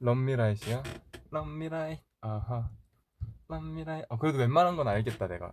럼미라이시요? 0.00 0.82
럼미라이. 1.30 2.02
아하. 2.20 2.70
럼미라이. 3.48 4.04
어 4.08 4.18
그래도 4.18 4.38
웬만한 4.38 4.76
건 4.76 4.88
알겠다 4.88 5.26
내가. 5.28 5.52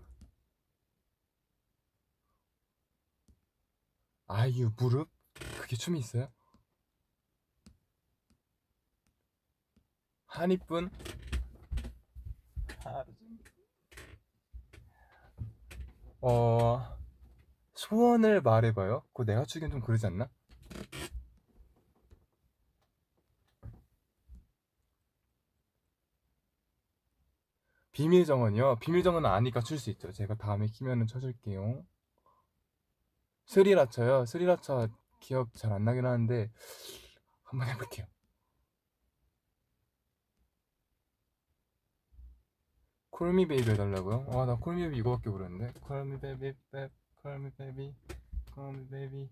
아이유 4.27 4.71
무릎? 4.77 5.09
그게 5.61 5.75
춤이 5.75 5.99
있어요? 5.99 6.31
한이뿐 10.25 10.89
어 16.21 16.81
소원을 17.75 18.41
말해봐요. 18.41 19.03
그거 19.13 19.25
내가 19.25 19.45
추기엔 19.45 19.71
좀 19.71 19.81
그러지 19.81 20.05
않나? 20.07 20.29
비밀 27.93 28.25
정원이요? 28.25 28.75
비밀 28.81 29.03
정원은 29.03 29.29
아니까 29.29 29.61
출 29.61 29.79
수 29.79 29.89
있죠. 29.91 30.11
제가 30.11 30.35
다음에 30.35 30.67
키면은 30.67 31.07
춰줄게요. 31.07 31.85
스리라차요? 33.45 34.25
스리라차 34.25 34.89
기억 35.21 35.53
잘 35.55 35.71
안 35.71 35.85
나긴 35.85 36.05
하는데 36.05 36.51
한번 37.43 37.69
해볼게요. 37.69 38.05
Call 43.13 43.36
Me 43.36 43.47
Baby 43.47 43.69
해달라고요? 43.71 44.25
아 44.31 44.45
나 44.45 44.55
Call 44.55 44.72
Me 44.72 44.81
Baby 44.81 44.97
이거밖에 44.97 45.29
모르는데. 45.29 45.71
콜미 45.81 46.19
베이비 46.19 46.53
백 46.71 46.91
콜미 47.21 47.51
베이비 47.57 47.93
콜미 48.55 48.87
베이비 48.89 49.29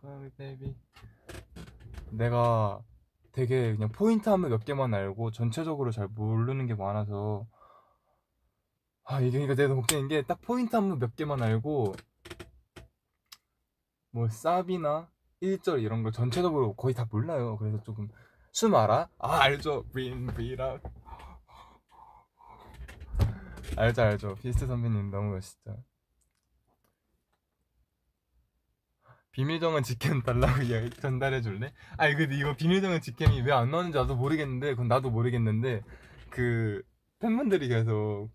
콜미 0.00 0.30
베이비. 0.36 0.74
내가 2.10 2.80
되게 3.32 3.74
그냥 3.74 3.90
포인트 3.92 4.28
하면 4.30 4.50
몇 4.50 4.64
개만 4.64 4.94
알고 4.94 5.30
전체적으로 5.30 5.90
잘 5.90 6.08
모르는 6.08 6.66
게 6.66 6.74
많아서. 6.74 7.46
아 9.04 9.20
이게 9.20 9.38
그러니까 9.38 9.54
내가 9.54 9.74
걱정인 9.74 10.08
게 10.08 10.22
딱 10.22 10.40
포인트 10.42 10.74
하면 10.76 10.98
몇 10.98 11.14
개만 11.16 11.42
알고 11.42 11.94
뭐 14.10 14.26
쌉이나 14.26 15.06
1절 15.42 15.82
이런 15.82 16.02
걸 16.02 16.12
전체적으로 16.12 16.74
거의 16.74 16.94
다 16.94 17.06
몰라요. 17.10 17.56
그래서 17.58 17.82
조금 17.82 18.08
숨 18.52 18.74
알아? 18.74 19.08
아 19.18 19.40
알죠. 19.42 19.84
빈 19.94 20.26
비라 20.34 20.78
알죠 23.78 24.02
알죠. 24.02 24.34
비스트 24.36 24.66
선배님 24.66 25.10
너무 25.10 25.32
멋있죠. 25.34 25.82
비밀정원 29.32 29.82
직캠 29.84 30.22
달라고 30.22 30.62
전달해 31.00 31.40
줄래? 31.42 31.72
아니 31.96 32.14
근데 32.16 32.36
이거 32.36 32.56
비밀정원 32.56 33.00
직캠이 33.00 33.42
왜 33.42 33.52
안 33.52 33.70
나오는지 33.70 33.96
나도 33.96 34.16
모르겠는데 34.16 34.70
그건 34.70 34.88
나도 34.88 35.10
모르겠는데 35.10 35.82
그 36.30 36.82
팬분들이 37.20 37.68
계속 37.68 38.30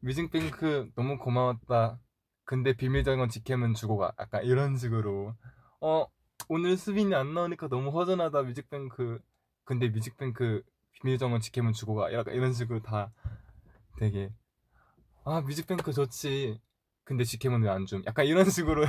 뮤직뱅크 0.00 0.90
너무 0.94 1.18
고마웠다. 1.18 1.98
근데 2.44 2.74
비밀정원 2.74 3.28
직캠은 3.28 3.74
주고 3.74 3.96
가. 3.96 4.12
약간 4.18 4.44
이런 4.44 4.76
식으로. 4.76 5.34
어 5.80 6.06
오늘 6.48 6.76
수빈이 6.76 7.14
안 7.14 7.32
나오니까 7.34 7.68
너무 7.68 7.90
허전하다 7.90 8.42
뮤직뱅크. 8.42 9.18
근데 9.64 9.88
뮤직뱅크 9.88 10.62
비밀정원 10.92 11.40
직캠은 11.40 11.72
주고 11.72 11.94
가. 11.94 12.12
약간 12.12 12.34
이런 12.34 12.52
식으로 12.52 12.80
다 12.82 13.10
되게 13.98 14.30
아 15.26 15.40
뮤직뱅크 15.42 15.92
좋지. 15.92 16.60
근데 17.04 17.24
지캠은 17.24 17.62
왜 17.62 17.68
안 17.70 17.84
줌? 17.86 18.02
약간 18.06 18.26
이런 18.26 18.44
식으로 18.50 18.84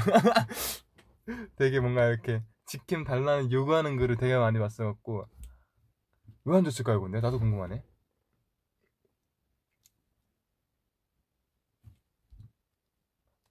되게 1.58 1.80
뭔가 1.80 2.06
이렇게 2.06 2.44
지킴 2.68 3.04
달라는 3.04 3.52
요구하는 3.52 3.98
글을 3.98 4.18
되게 4.18 4.38
많이 4.38 4.60
봤어갖고. 4.60 5.26
왜 6.46 6.58
안 6.58 6.64
줬을까요 6.64 7.02
근데? 7.02 7.20
나도 7.20 7.40
궁금하네. 7.40 7.84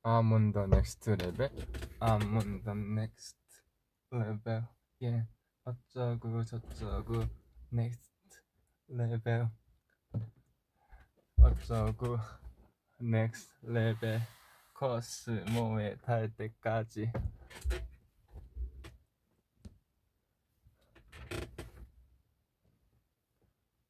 I'm 0.05 0.33
on 0.33 0.53
the 0.53 0.67
next 0.67 1.07
level. 1.09 1.51
I'm 2.01 2.37
on 2.37 2.63
the 2.65 2.75
next 2.75 3.37
level. 4.13 4.63
Yeah. 5.01 5.27
어쩌고 5.65 6.45
저쩌고. 6.45 7.25
Next 7.73 8.11
level. 8.89 9.51
어쩌고 11.43 12.19
next 13.01 13.51
level 13.65 14.21
코스모에 14.75 15.97
닿을 16.03 16.31
때까지. 16.37 17.11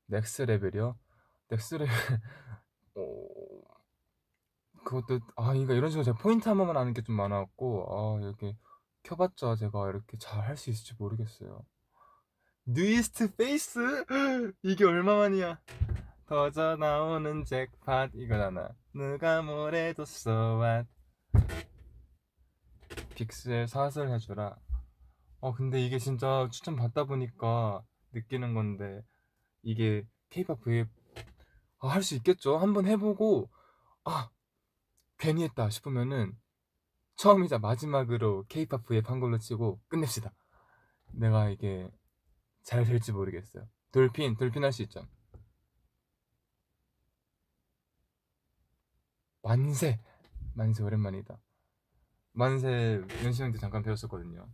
Next 0.06 0.42
Level이요? 0.42 0.98
Next 1.48 1.74
Level 1.76 1.92
어... 2.94 3.26
그것도 4.84 5.20
아 5.36 5.48
그러니까 5.48 5.74
이런 5.74 5.90
식으로 5.90 6.04
제가 6.04 6.18
포인트 6.18 6.48
한 6.48 6.56
번만 6.58 6.76
아는 6.76 6.94
게 6.94 7.02
좀 7.02 7.16
많아갖고 7.16 7.86
아 8.20 8.20
이렇게 8.24 8.56
켜봤자 9.02 9.56
제가 9.56 9.88
이렇게 9.90 10.16
잘 10.18 10.42
할 10.44 10.56
수 10.56 10.70
있을지 10.70 10.94
모르겠어요. 10.98 11.64
뉴이스트 12.66 13.34
Face 13.36 14.04
이게 14.62 14.84
얼마만이야 14.84 15.60
터져 16.26 16.76
나오는 16.76 17.44
jackpot. 17.44 18.08
이거잖아 18.14 18.68
누가 18.94 19.42
뭐래도 19.42 20.02
so 20.02 20.60
what 20.60 20.88
빅스 23.14 23.68
사슬 23.68 24.10
해주라. 24.12 24.56
어 25.40 25.52
근데 25.54 25.80
이게 25.80 25.98
진짜 25.98 26.48
추천 26.50 26.76
받다 26.76 27.04
보니까 27.04 27.82
느끼는 28.12 28.54
건데 28.54 29.02
이게 29.62 30.04
케이팝 30.30 30.60
브이앱 30.62 30.88
아, 31.78 31.88
할 31.88 32.02
수 32.02 32.14
있겠죠? 32.16 32.58
한번 32.58 32.86
해보고 32.86 33.48
아 34.04 34.30
괜히 35.18 35.44
했다 35.44 35.70
싶으면은 35.70 36.32
처음이자 37.16 37.58
마지막으로 37.58 38.44
케이팝 38.48 38.84
브이앱 38.84 39.08
한 39.10 39.20
걸로 39.20 39.38
치고 39.38 39.80
끝냅시다. 39.88 40.32
내가 41.12 41.48
이게 41.50 41.88
잘 42.64 42.84
될지 42.84 43.12
모르겠어요. 43.12 43.64
돌핀 43.92 44.36
돌핀 44.36 44.64
할 44.64 44.72
수 44.72 44.82
있죠 44.82 45.06
만세. 49.46 50.00
만세 50.54 50.82
오랜만이다. 50.82 51.38
만세 52.32 53.00
연시 53.22 53.44
형때 53.44 53.58
잠깐 53.58 53.80
배웠었거든요. 53.84 54.48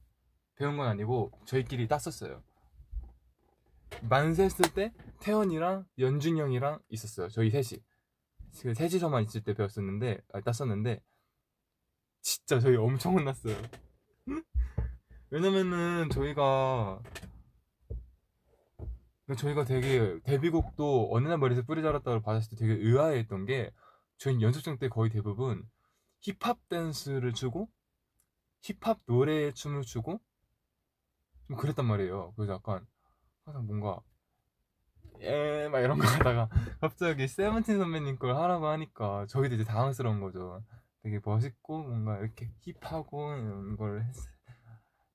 배운 0.55 0.77
건 0.77 0.87
아니고 0.87 1.33
저희끼리 1.47 1.89
땄었어요. 1.89 2.43
만세 4.03 4.45
했을 4.45 4.71
때 4.75 4.93
태연이랑 5.21 5.87
연준 5.99 6.37
형이랑 6.37 6.79
있었어요. 6.91 7.31
저희 7.31 7.49
셋이. 7.49 7.81
그 8.61 8.75
셋이서만 8.75 9.23
있을 9.23 9.43
때 9.43 9.55
배웠었는데 9.55 10.21
아, 10.35 10.41
땄었는데 10.43 11.01
진짜 12.21 12.61
저희 12.61 12.77
엄청 12.77 13.15
혼났어요. 13.15 13.57
왜냐면은 15.31 16.11
저희가 16.11 17.01
저희가 19.39 19.65
되게 19.65 20.21
데뷔곡도 20.25 21.09
어느 21.13 21.29
날 21.29 21.39
머리에서 21.39 21.63
뿌리 21.63 21.81
자랐다고 21.81 22.21
받았을 22.21 22.51
때 22.51 22.57
되게 22.57 22.75
의아해했던 22.75 23.47
게 23.47 23.73
저희 24.23 24.41
연습생 24.41 24.79
때 24.79 24.89
거의 24.89 25.11
대부분 25.11 25.69
힙합 26.21 26.69
댄스를 26.69 27.33
추고 27.33 27.69
힙합 28.61 29.01
노래에 29.07 29.51
춤을 29.51 29.83
추고 29.83 30.21
좀 31.49 31.57
그랬단 31.57 31.85
말이에요. 31.85 32.33
그래서 32.37 32.53
약간 32.53 32.87
항상 33.45 33.67
뭔가 33.67 34.01
에막 35.19 35.83
이런 35.83 35.99
거 35.99 36.07
하다가 36.07 36.49
갑자기 36.81 37.27
세븐틴 37.27 37.79
선배님 37.79 38.17
걸 38.21 38.37
하라고 38.37 38.69
하니까 38.69 39.27
저희도 39.27 39.57
이제 39.57 39.65
당황스러운 39.65 40.21
거죠. 40.21 40.63
되게 41.03 41.19
멋있고 41.25 41.83
뭔가 41.83 42.17
이렇게 42.19 42.49
힙하고 42.61 43.35
이런 43.35 43.77
걸 43.77 44.03
했, 44.03 44.15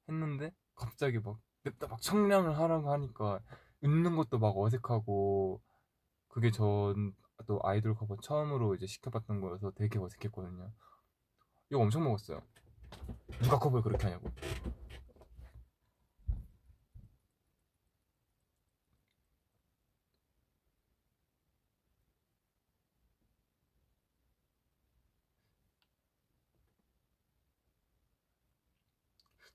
했는데 0.09 0.51
갑자기 0.75 1.19
막 1.19 1.39
냅다 1.63 1.88
막 1.88 2.01
청량을 2.01 2.59
하라고 2.59 2.91
하니까 2.91 3.39
웃는 3.79 4.17
것도 4.17 4.38
막 4.38 4.57
어색하고 4.57 5.61
그게 6.27 6.51
전 6.51 7.15
또 7.48 7.60
아이돌 7.64 7.95
커버 7.95 8.18
처음으로 8.22 8.76
이제 8.76 8.86
시켜봤던 8.86 9.41
거여서 9.41 9.72
되게 9.72 9.98
어색했거든요. 9.99 10.72
이거 11.72 11.80
엄청 11.80 12.03
먹었어요. 12.03 12.41
누가 13.41 13.57
커버를 13.57 13.84
그렇게 13.84 14.06
하냐고. 14.06 14.30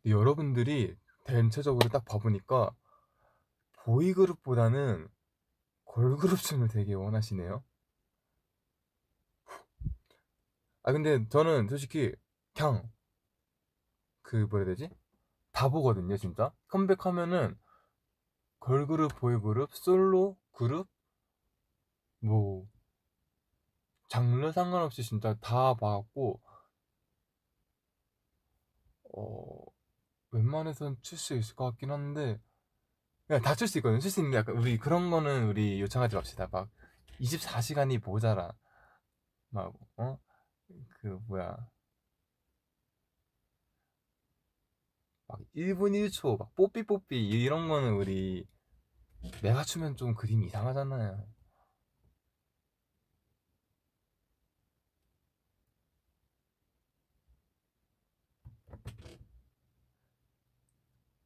여러분들이 0.05 0.97
전체적으로 1.27 1.89
딱 1.89 2.05
봐보니까 2.05 2.75
보이그룹보다는 3.85 5.09
걸그룹 5.85 6.39
춤을 6.43 6.69
되게 6.69 6.95
원하시네요. 6.95 7.63
아 10.83 10.93
근데 10.93 11.27
저는 11.29 11.69
솔직히 11.69 12.13
그냥 12.55 12.91
그 14.23 14.37
뭐라 14.51 14.67
해야 14.67 14.75
되지? 14.75 14.91
다 15.53 15.69
보거든요 15.69 16.17
진짜. 16.17 16.53
컴백하면은 16.69 17.59
걸그룹 18.61 19.17
보이그룹 19.17 19.75
솔로 19.75 20.39
그룹? 20.53 20.89
뭐 22.21 22.67
장르 24.09 24.53
상관없이 24.53 25.03
진짜 25.03 25.35
다 25.41 25.75
봐갖고 25.75 26.41
어 29.15 29.65
웬만해선 30.31 30.99
출수 31.03 31.35
있을 31.35 31.55
것 31.55 31.65
같긴 31.67 31.91
한데 31.91 32.41
그냥 33.27 33.43
다출수 33.43 33.79
있거든요. 33.79 34.01
출수 34.01 34.21
있는데 34.21 34.39
약간 34.39 34.57
우리 34.57 34.79
그런 34.79 35.11
거는 35.11 35.49
우리 35.49 35.81
요청하지 35.81 36.17
맙시다. 36.17 36.49
막 36.51 36.71
24시간이 37.21 37.99
모자라. 38.05 38.53
막 39.51 39.73
어? 39.97 40.19
그 41.01 41.19
뭐야. 41.29 41.57
막 45.29 45.41
1분 45.55 45.95
1초 45.95 46.37
막 46.37 46.55
뽀삐 46.55 46.85
뽀삐 46.85 47.17
이런 47.29 47.69
거는 47.69 47.95
우리 47.95 48.47
내가 49.43 49.65
추면 49.65 49.97
좀 49.97 50.15
그림이 50.15 50.47
이상하잖아요. 50.47 51.27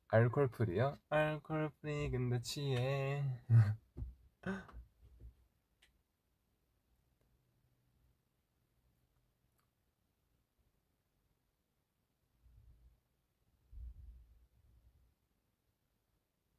알콜 0.08 0.48
프리요? 0.48 0.98
알콜 1.08 1.70
프리 1.80 2.10
근데 2.10 2.40
취해 2.42 3.22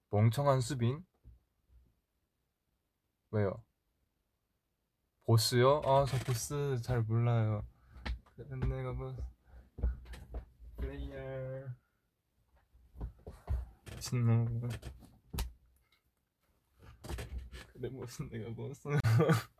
멍청한 0.09 0.61
수빈? 0.61 1.05
왜요? 3.31 3.61
보스요? 5.25 5.81
아, 5.85 6.05
저 6.07 6.17
보스 6.19 6.81
잘 6.81 7.01
몰라요. 7.01 7.65
내가 8.37 8.93
뭐 8.93 9.13
플레이어 10.77 11.67
미친놈. 13.91 14.69
그래 17.73 17.89
무슨 17.89 18.29
내가 18.29 18.53
보스. 18.53 18.87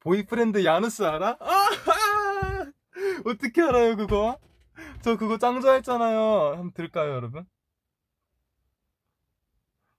보이프렌드 0.00 0.64
야누스 0.64 1.02
알아? 1.02 1.36
아! 1.40 1.89
어떻게 3.24 3.62
알아요 3.62 3.96
그거? 3.96 4.38
저 5.02 5.16
그거 5.16 5.38
짱 5.38 5.60
좋아했잖아요 5.60 6.52
한번 6.56 6.72
들을까요 6.72 7.12
여러분? 7.12 7.44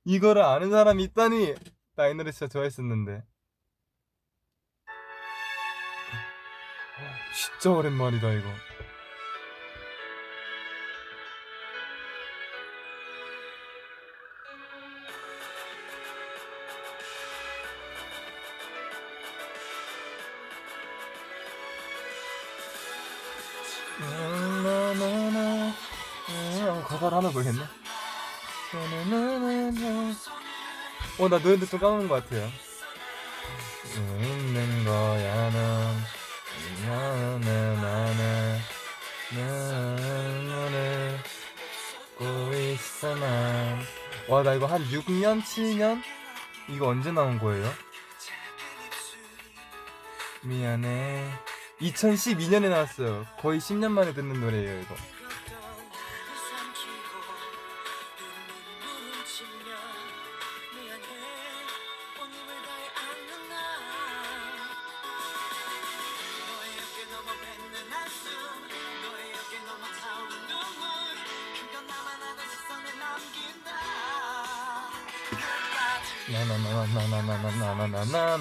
이거를 0.05 0.41
아는 0.43 0.71
사람이 0.71 1.03
있다니 1.03 1.55
나 1.95 2.07
이 2.09 2.13
노래 2.15 2.31
진짜 2.31 2.47
좋아했었는데 2.47 3.23
진짜 7.33 7.71
오랜만이다 7.71 8.31
이거 8.33 8.47
어, 27.31 27.33
가사를 27.33 27.59
하나? 27.59 27.69
보겠네 28.71 30.11
어 31.19 31.27
나 31.29 31.37
노래도 31.39 31.65
좀 31.65 31.79
까먹은 31.79 32.07
것 32.07 32.23
같아요. 32.23 32.49
있는 33.95 34.85
거야 34.85 35.49
넌 35.51 36.01
나는 36.87 37.41
나는 39.31 40.47
나는 40.47 41.17
고 42.17 42.25
있어 42.53 43.15
난와나 43.15 44.53
이거 44.55 44.65
한 44.67 44.83
6년 44.89 45.41
7년? 45.43 46.01
이거 46.69 46.87
언제 46.87 47.11
나온 47.11 47.37
거예요? 47.39 47.69
미안해. 50.43 51.29
2012년에 51.81 52.69
나왔어요. 52.69 53.25
거의 53.39 53.59
10년 53.59 53.91
만에 53.91 54.13
듣는 54.13 54.39
노래예요 54.39 54.81
이거 54.81 54.95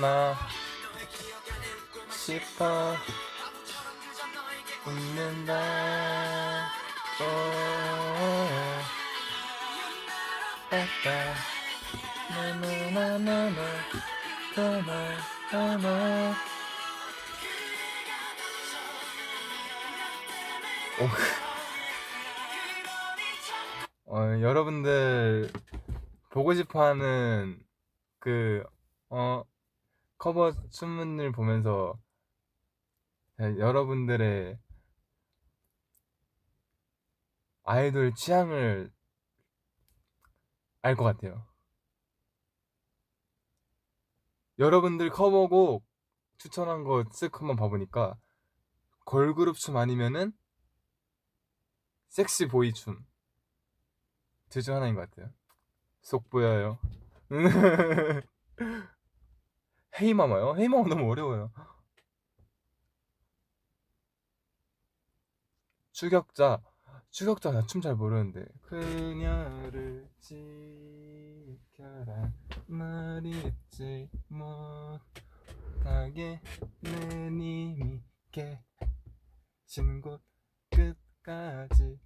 않아 0.01 0.35
싶어 2.11 2.97
웃는다 4.87 5.55
아빠 10.71 11.51
나나나나나. 12.31 13.57
떠나 14.55 15.17
떠나. 15.51 16.35
어, 24.07 24.17
여러분들 24.41 25.51
보고 26.31 26.55
싶어하는 26.55 27.61
그 28.21 28.65
커버 30.31 30.53
춤을 30.71 31.33
보면서 31.33 31.99
여러분들의 33.41 34.57
아이돌 37.65 38.15
취향을 38.15 38.93
알 40.83 40.95
것 40.95 41.03
같아요. 41.03 41.45
여러분들 44.61 45.11
커버곡 45.11 45.85
추천한 46.39 46.85
거 46.85 47.03
쓱 47.03 47.33
한번 47.41 47.57
봐보니까 47.57 48.15
걸그룹 49.07 49.57
춤 49.59 49.77
아니면은 49.79 50.33
섹시 52.09 52.47
보이 52.47 52.73
춤. 52.73 53.05
둘 54.49 54.63
중 54.63 54.77
하나인 54.77 54.95
것 54.95 55.11
같아요. 55.11 55.33
속 56.03 56.31
보여요. 56.31 56.79
헤이마마요? 60.01 60.57
헤이마마 60.57 60.89
너무 60.89 61.11
어려워요. 61.11 61.51
추격자. 65.93 66.63
추격자 67.11 67.51
나 67.53 67.67
춤 67.67 67.81
잘 67.83 67.95
모르는데. 67.95 68.45
그녀를 68.63 70.09
지켜라. 70.21 70.63
말이 72.67 73.33
지 73.69 74.09
못하게 74.29 75.01
내 76.81 76.91
님이 77.31 78.01
계신 78.31 80.01
곳 80.01 80.23
끝까지 80.71 81.99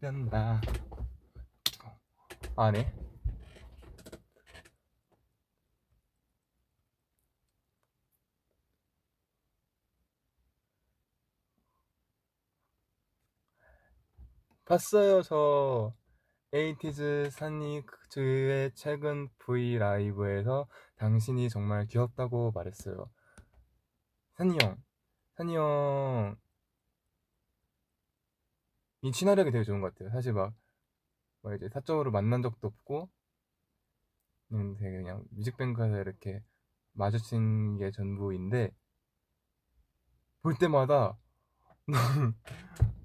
가련다. 0.00 0.60
아네. 2.56 2.94
봤어요 14.64 15.22
저. 15.22 15.94
에이티즈 16.54 17.30
산니크즈의 17.32 18.72
최근 18.74 19.28
V 19.38 19.78
라이브에서 19.78 20.68
당신이 20.96 21.48
정말 21.48 21.86
귀엽다고 21.86 22.52
말했어요. 22.52 23.10
산이 24.36 24.58
형 24.60 24.76
산이 25.36 25.56
형 25.56 26.36
이 29.04 29.10
친화력이 29.10 29.50
되게 29.50 29.64
좋은 29.64 29.80
것 29.80 29.92
같아요. 29.92 30.10
사실 30.10 30.32
막, 30.32 30.54
막 31.42 31.54
이제 31.54 31.68
사적으로 31.68 32.12
만난 32.12 32.40
적도 32.40 32.68
없고 32.68 33.10
그냥 34.48 34.76
되게 34.76 34.96
그냥 34.98 35.24
뮤직뱅크에서 35.30 35.98
이렇게 36.00 36.40
마주친 36.92 37.78
게 37.78 37.90
전부인데 37.90 38.70
볼 40.42 40.54
때마다 40.56 41.18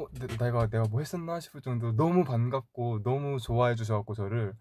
어, 0.00 0.08
내가 0.38 0.68
내가 0.68 0.84
뭐 0.88 1.00
했었나 1.00 1.40
싶을 1.40 1.60
정도로 1.60 1.92
너무 1.92 2.24
반갑고 2.24 3.02
너무 3.02 3.38
좋아해 3.38 3.74
주셔갖고 3.74 4.14
저를 4.14 4.54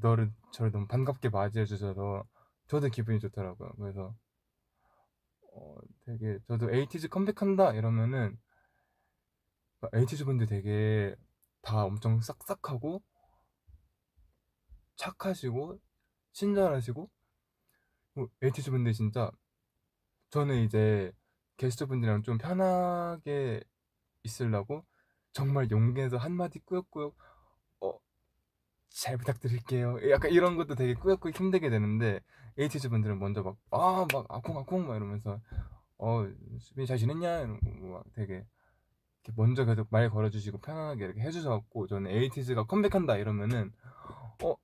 너를 0.00 0.30
저를 0.52 0.70
너무 0.72 0.86
반갑게 0.86 1.30
맞이해 1.30 1.64
주셔서 1.64 2.24
저도 2.66 2.88
기분이 2.88 3.18
좋더라고요. 3.20 3.72
그래서 3.78 4.14
어, 5.54 5.76
되게 6.04 6.38
저도 6.46 6.70
에이티즈 6.70 7.08
컴백한다 7.08 7.72
이러면은 7.74 8.38
에이티즈 9.94 10.24
분들 10.24 10.46
되게 10.46 11.14
다 11.62 11.84
엄청 11.84 12.20
싹싹하고 12.20 13.02
착하시고 14.96 15.80
친절하시고 16.32 17.10
에이티즈 18.42 18.70
분들 18.70 18.92
진짜 18.92 19.30
저는 20.30 20.64
이제 20.64 21.12
게스트 21.56 21.86
분들이랑 21.86 22.22
좀 22.22 22.36
편하게 22.36 23.62
있으려고 24.28 24.84
정말 25.32 25.70
용기 25.70 26.00
내서 26.02 26.16
한마디 26.16 26.58
꾸역꾸역 26.60 27.16
어, 27.82 27.98
잘 28.90 29.16
부탁드릴게요. 29.18 30.10
약간 30.10 30.30
이런 30.32 30.56
것도 30.56 30.74
되게 30.76 30.94
꾸역꾸역 30.94 31.38
힘들게 31.38 31.70
되는데 31.70 32.20
에이티즈 32.58 32.88
분들은 32.90 33.18
먼저 33.18 33.42
막 33.42 33.56
아 33.70 34.06
막 34.12 34.26
아콩 34.30 34.58
아콩 34.58 34.86
막 34.88 34.96
이러면서 34.96 35.40
어 35.98 36.26
수빈이 36.60 36.86
잘 36.86 36.98
지냈냐 36.98 37.40
이러고 37.40 37.86
막 37.92 38.04
되게 38.14 38.46
먼저 39.36 39.64
계속 39.64 39.88
말 39.90 40.10
걸어주시고 40.10 40.58
편안하게 40.58 41.04
이렇게 41.04 41.20
해주셔갖고 41.20 41.86
저는 41.86 42.10
에이티즈가 42.10 42.64
컴백한다 42.66 43.16
이러면은 43.18 43.72
어 44.42 44.54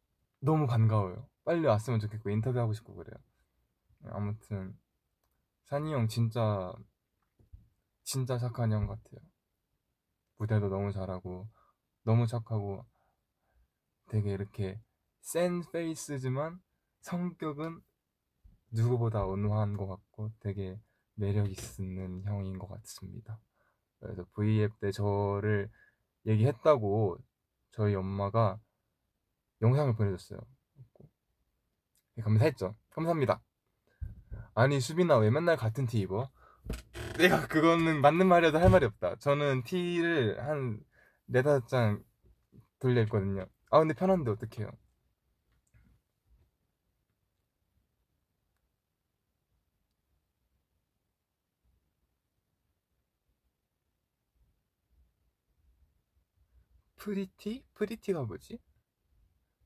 너무 0.40 0.66
반가워요. 0.66 1.28
빨리 1.44 1.66
왔으면 1.66 2.00
좋겠고 2.00 2.30
인터뷰하고 2.30 2.72
싶고 2.72 2.94
그래요. 2.94 3.16
아무튼 4.10 4.76
산이 5.64 5.92
형 5.92 6.08
진짜 6.08 6.72
진짜 8.04 8.38
착한 8.38 8.72
형 8.72 8.86
같아요. 8.86 9.20
무대도 10.38 10.68
너무 10.68 10.92
잘하고 10.92 11.48
너무 12.04 12.26
착하고 12.26 12.84
되게 14.08 14.32
이렇게 14.32 14.80
센 15.20 15.62
페이스지만 15.72 16.60
성격은 17.00 17.80
누구보다 18.72 19.24
온화한 19.24 19.76
것 19.76 19.86
같고 19.86 20.32
되게 20.40 20.78
매력 21.14 21.48
있는 21.78 22.22
형인 22.24 22.58
것 22.58 22.68
같습니다. 22.68 23.38
그래서 24.00 24.24
V앱 24.34 24.78
때 24.80 24.90
저를 24.90 25.70
얘기했다고 26.26 27.18
저희 27.70 27.94
엄마가 27.94 28.58
영상을 29.62 29.94
보내줬어요. 29.96 30.40
감사했죠. 32.22 32.76
감사합니다. 32.90 33.42
아니 34.54 34.78
수빈아 34.80 35.16
왜 35.18 35.30
맨날 35.30 35.56
같은 35.56 35.86
티 35.86 36.00
입어? 36.00 36.30
내가 37.18 37.46
그거는 37.46 38.00
맞는 38.00 38.26
말이라도 38.26 38.58
할 38.58 38.70
말이 38.70 38.84
없다. 38.86 39.16
저는 39.16 39.62
티를 39.64 40.42
한 40.44 40.80
네다섯 41.26 41.68
장 41.68 42.02
돌려있거든요. 42.80 43.46
아 43.70 43.78
근데 43.80 43.94
편한데 43.94 44.30
어떡해요? 44.32 44.70
Pretty? 56.96 57.62
Pretty가 57.74 58.22
뭐지? 58.22 58.58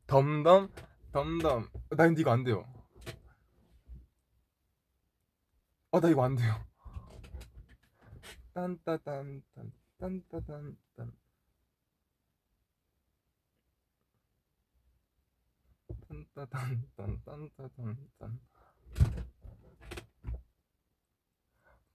덤덤? 0.08 0.68
덤덤 1.12 1.68
어, 1.72 1.96
나 1.96 2.06
근데 2.06 2.22
이거 2.22 2.32
안 2.32 2.42
돼요 2.42 2.64
어, 5.90 5.98
아나 5.98 6.08
이거 6.10 6.24
안 6.24 6.34
돼요 6.34 6.67
딴따단 8.58 9.42
딴 9.54 9.72
딴따단 9.98 10.76
딴 10.96 11.12
딴따단 16.08 16.90
딴 16.96 17.22
딴따단 17.24 18.10
딴 18.18 18.40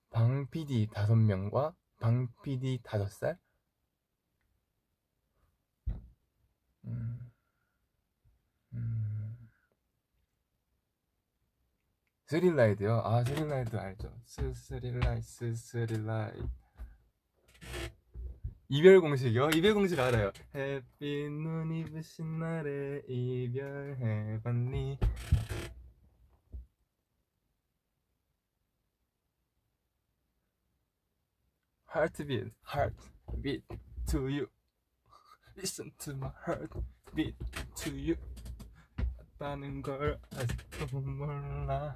방PD 0.10 0.88
다섯 0.94 1.15
명과 1.18 1.76
방PD 1.99 2.80
다섯 2.81 3.10
살? 3.10 3.38
음, 5.90 5.99
음. 6.85 7.23
Thrill 12.34 12.65
Ride요? 12.65 13.02
아 13.05 13.23
Thrill 13.24 13.56
Ride 13.56 13.78
알죠 13.77 14.11
Th-thrill 14.26 15.22
ride 15.22 15.47
th-thrill 15.47 16.06
ride 16.06 16.32
이별 18.69 19.01
공식이요? 19.01 19.51
이별 19.53 19.76
공식 19.76 19.99
알아요 19.99 20.31
햇빛 20.55 21.30
눈 21.31 21.72
이 21.72 21.85
부신 21.85 22.39
날에 22.39 23.03
이별해봤니 23.07 24.97
Heartbeat, 31.93 32.51
heartbeat 32.64 33.64
to 34.07 34.27
you. 34.27 34.49
Listen 35.55 35.91
to 35.99 36.14
my 36.15 36.31
heartbeat 36.45 37.35
to 37.76 37.91
you. 37.91 38.15
다는 39.38 39.81
걸 39.81 40.19
아직도 40.35 40.99
몰라. 41.01 41.95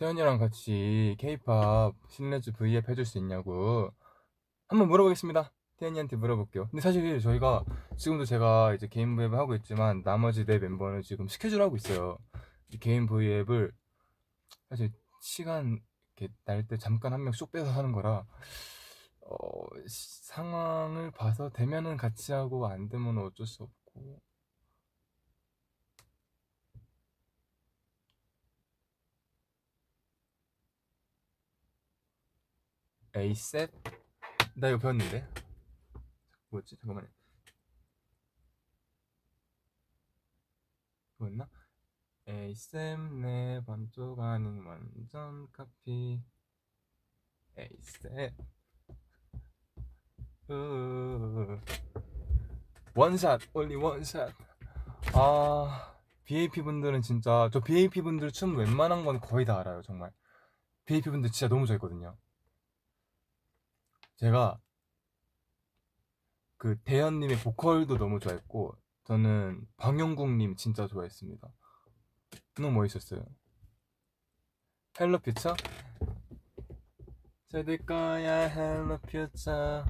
태연이랑 0.00 0.38
같이 0.38 1.14
K-pop 1.18 1.94
신뢰주 2.08 2.52
V앱 2.54 2.88
해줄 2.88 3.04
수 3.04 3.18
있냐고 3.18 3.92
한번 4.68 4.88
물어보겠습니다. 4.88 5.52
태연이한테 5.76 6.16
물어볼게요. 6.16 6.68
근데 6.70 6.80
사실 6.80 7.20
저희가 7.20 7.64
지금도 7.98 8.24
제가 8.24 8.74
이제 8.74 8.88
개인 8.88 9.14
V앱을 9.16 9.38
하고 9.38 9.54
있지만 9.56 10.02
나머지 10.02 10.46
네 10.46 10.58
멤버는 10.58 11.02
지금 11.02 11.28
스케줄 11.28 11.60
하고 11.60 11.76
있어요. 11.76 12.16
개인 12.80 13.06
V앱을 13.06 13.72
사실 14.70 14.90
시간 15.20 15.78
이렇게 16.16 16.32
날 16.46 16.66
때 16.66 16.78
잠깐 16.78 17.12
한 17.12 17.20
명 17.22 17.32
쏙 17.32 17.52
빼서 17.52 17.70
하는 17.70 17.92
거라 17.92 18.24
어, 19.20 19.36
상황을 19.86 21.10
봐서 21.10 21.50
되면은 21.50 21.98
같이 21.98 22.32
하고 22.32 22.66
안 22.66 22.88
되면 22.88 23.18
어쩔 23.18 23.46
수 23.46 23.64
없고 23.64 24.18
ASAP 33.14 33.70
나 34.54 34.68
이거 34.68 34.78
배웠는데? 34.78 35.26
뭐였지? 36.50 36.76
잠깐만요. 36.76 37.08
뭐였나? 41.16 41.48
ASAP 42.26 43.00
내 43.20 43.60
반쪽 43.66 44.20
아닌 44.20 44.64
완전 44.64 45.48
copy. 45.52 46.22
ASAP 47.56 48.34
One 52.94 53.14
shot 53.14 53.40
only 53.52 53.74
one 53.76 54.00
shot 54.00 54.32
아 55.14 55.94
BAP 56.24 56.62
분들은 56.62 57.02
진짜 57.02 57.48
저 57.52 57.60
BAP 57.60 58.02
분들 58.02 58.30
춤 58.32 58.56
웬만한 58.56 59.04
건 59.04 59.20
거의 59.20 59.44
다 59.44 59.58
알아요 59.60 59.82
정말. 59.82 60.12
BAP 60.86 61.10
분들 61.10 61.30
진짜 61.30 61.48
너무 61.48 61.66
좋아했거든요 61.66 62.16
제가 64.20 64.60
그 66.58 66.78
대현님의 66.82 67.38
보컬도 67.38 67.96
너무 67.96 68.20
좋아했고 68.20 68.76
저는 69.04 69.66
방용국님 69.78 70.56
진짜 70.56 70.86
좋아했습니다. 70.86 71.48
너무 72.56 72.70
멋있었어요. 72.72 73.24
Hello 75.00 75.20
Future? 75.20 75.56
저들 77.48 77.78
거야 77.86 78.46
Hello 78.48 78.98
Future. 78.98 79.86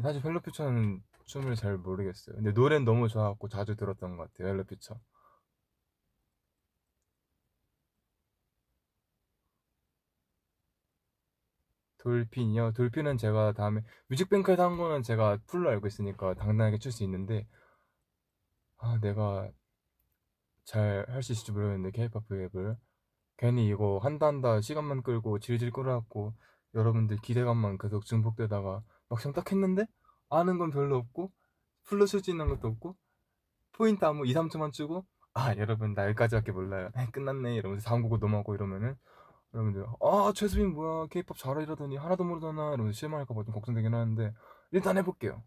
사실 0.00 0.24
Hello 0.24 0.40
Future는 0.42 1.02
춤을 1.24 1.56
잘 1.56 1.78
모르겠어요. 1.78 2.36
근데 2.36 2.52
노래는 2.52 2.84
너무 2.84 3.08
좋아갖고 3.08 3.48
자주 3.48 3.74
들었던 3.74 4.16
것 4.16 4.32
같아요. 4.32 4.52
Hello 4.52 4.62
Future. 4.66 5.00
돌핀이요? 12.06 12.72
돌핀은 12.74 13.18
제가 13.18 13.52
다음에 13.52 13.82
뮤직뱅크에서 14.08 14.64
한 14.64 14.76
거는 14.76 15.02
제가 15.02 15.38
풀로 15.48 15.70
알고 15.70 15.88
있으니까 15.88 16.34
당당하게 16.34 16.78
출 16.78 16.92
수 16.92 17.02
있는데 17.04 17.48
아 18.78 18.98
내가 19.00 19.50
잘 20.64 21.06
할 21.08 21.22
수 21.22 21.32
있을지 21.32 21.52
모르겠는데 21.52 21.90
케이팝 21.92 22.24
앱을 22.30 22.76
괜히 23.38 23.68
이거 23.68 23.98
한다 24.02 24.26
한다 24.26 24.60
시간만 24.60 25.02
끌고 25.02 25.38
질질 25.40 25.70
끌어갖고 25.72 26.34
여러분들 26.74 27.18
기대감만 27.22 27.78
계속 27.78 28.04
증폭되다가 28.06 28.82
막상 29.08 29.32
딱 29.32 29.50
했는데 29.52 29.86
아는 30.30 30.58
건 30.58 30.70
별로 30.70 30.96
없고 30.96 31.32
풀로 31.84 32.06
쓸수 32.06 32.30
있는 32.30 32.48
것도 32.48 32.68
없고 32.68 32.96
포인트 33.72 34.04
아무 34.04 34.26
2, 34.26 34.34
3초만 34.34 34.72
주고 34.72 35.06
아 35.34 35.54
여러분 35.56 35.94
나 35.94 36.04
여기까지밖에 36.06 36.52
몰라요 36.52 36.90
끝났네 37.12 37.56
이러면서 37.56 37.88
다음 37.88 38.02
곡으로 38.02 38.20
넘어가고 38.20 38.54
이러면은 38.54 38.96
여러분들 39.54 39.86
아 40.00 40.32
최수빈 40.34 40.72
뭐야? 40.74 41.06
케이팝 41.08 41.36
잘하려더니 41.38 41.96
하나도 41.96 42.24
모르잖아. 42.24 42.74
이러면서 42.74 42.96
실망할까봐 42.98 43.44
좀 43.44 43.54
걱정되긴 43.54 43.94
하는데 43.94 44.34
일단 44.72 44.96
해볼게요. 44.98 45.42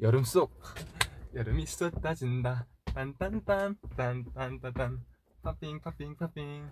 여름 0.00 0.24
속. 0.24 0.52
여름이 1.34 1.66
쏟아진다. 1.66 2.66
딴딴딴 2.94 3.76
딴딴딴딴 3.96 5.04
Popping 5.42 5.80
popping 5.80 6.16
popping 6.16 6.70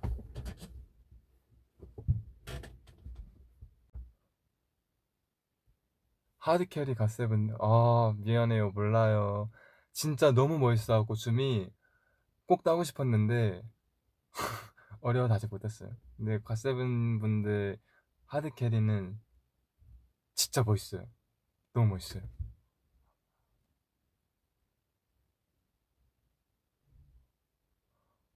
Hard 6.44 6.67
Carry 6.67 6.94
갓세븐. 6.94 7.56
아 7.58 8.14
미안해요. 8.18 8.70
몰라요. 8.72 9.50
진짜 9.92 10.30
너무 10.30 10.58
멋있어갖고 10.58 11.14
춤이 11.14 11.70
꼭 12.46 12.62
따고 12.64 12.84
싶었는데 12.84 13.62
어려워 15.00 15.26
다시 15.28 15.46
못했어요. 15.46 15.90
근데 16.18 16.38
갓세븐 16.44 17.20
분들 17.20 17.78
Hard 18.26 18.55
Carry는 18.55 19.18
진짜 20.34 20.62
멋있어요. 20.64 21.06
너무 21.72 21.88
멋있어요. 21.94 22.22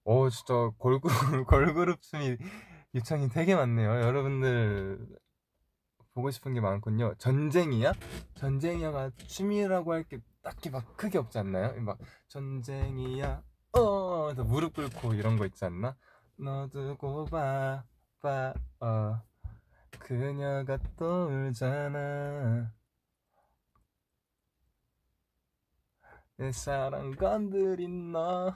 어 0.04 0.30
진짜 0.30 0.54
걸그룹 0.78 1.02
걸그룹 1.46 2.00
춤이 2.00 2.38
요청이 2.94 3.28
되게 3.28 3.54
많네요. 3.54 3.90
여러분들 4.00 4.98
보고 6.18 6.32
싶은 6.32 6.52
게 6.52 6.60
많군요. 6.60 7.14
전쟁이야? 7.18 7.92
전쟁이야가 8.34 9.10
춤이라고 9.28 9.92
할 9.92 10.02
게 10.02 10.18
딱히 10.42 10.68
막 10.68 10.96
크게 10.96 11.16
없지 11.18 11.38
않나요? 11.38 11.80
막 11.80 11.96
전쟁이야, 12.26 13.40
어, 13.74 14.32
무릎 14.34 14.74
꿇고 14.74 15.14
이런 15.14 15.36
거 15.36 15.46
있지 15.46 15.64
않나? 15.64 15.96
너 16.36 16.68
두고 16.70 17.26
봐, 17.26 17.84
봐, 18.20 18.52
어, 18.80 19.20
그녀가 20.00 20.76
떠올잖아. 20.96 22.72
내 26.36 26.50
사랑 26.50 27.12
건드린 27.12 28.10
너. 28.10 28.52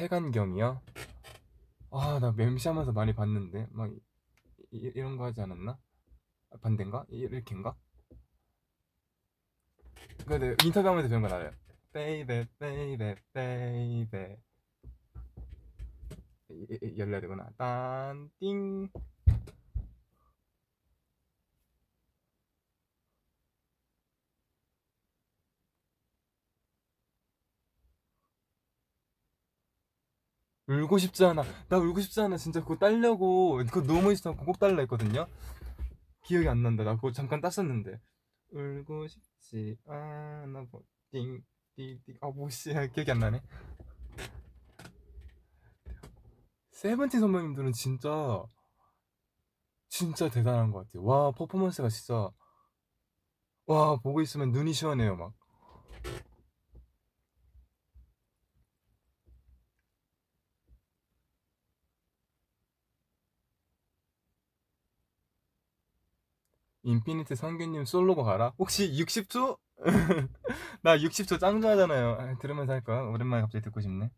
색안경이요? 0.00 0.80
아, 1.90 2.18
나 2.20 2.32
MC하면서 2.32 2.92
많이 2.92 3.14
봤는데 3.14 3.66
막 3.70 3.90
이, 4.70 4.90
런거 4.98 5.26
하지 5.26 5.42
않았나? 5.42 5.76
아, 6.52 6.56
반대인가? 6.62 7.04
이렇게인가? 7.10 7.76
근데 10.26 10.56
인터뷰하면서 10.64 11.10
배운 11.10 11.20
건 11.20 11.32
알아요. 11.34 11.50
baby 11.92 12.46
baby 12.58 13.16
baby 13.34 14.38
열려야 16.96 17.20
되구나. 17.20 17.50
딴 17.58 18.30
띵 18.40 18.88
울고 30.70 30.98
싶지 30.98 31.24
않아. 31.24 31.42
나 31.68 31.78
울고 31.78 32.00
싶지 32.00 32.20
않아. 32.20 32.36
진짜 32.36 32.60
그거 32.60 32.76
딸려고 32.76 33.56
그거 33.56 33.82
너무 33.82 34.02
멋있어. 34.02 34.36
꼭 34.36 34.58
딸라 34.60 34.80
했거든요. 34.82 35.26
기억이 36.22 36.48
안 36.48 36.62
난다. 36.62 36.84
나 36.84 36.94
그거 36.94 37.10
잠깐 37.10 37.40
땄었는데. 37.40 38.00
울고 38.52 39.08
싶지 39.08 39.76
않아. 39.86 40.66
뭐, 40.70 40.82
띵, 41.10 41.42
띵, 41.74 42.00
띵. 42.06 42.16
아. 42.20 42.86
기억이 42.86 43.10
안 43.10 43.18
나네. 43.18 43.42
세븐틴 46.70 47.20
선배님들은 47.20 47.72
진짜, 47.72 48.42
진짜 49.88 50.30
대단한 50.30 50.70
것 50.70 50.86
같아요. 50.86 51.04
와, 51.04 51.30
퍼포먼스가 51.32 51.88
진짜, 51.88 52.30
와, 53.66 53.96
보고 53.96 54.22
있으면 54.22 54.52
눈이 54.52 54.72
시원해요, 54.72 55.16
막. 55.16 55.34
인피니트 66.82 67.34
성규님 67.34 67.84
솔로가 67.84 68.22
가라? 68.22 68.52
혹시 68.58 68.92
60초? 68.92 69.58
나 70.82 70.96
60초 70.98 71.38
짱 71.38 71.60
좋아하잖아요. 71.60 72.16
아, 72.18 72.38
들으면서 72.38 72.72
할까? 72.72 73.02
오랜만에 73.04 73.42
갑자기 73.42 73.62
듣고 73.64 73.80
싶네. 73.80 74.10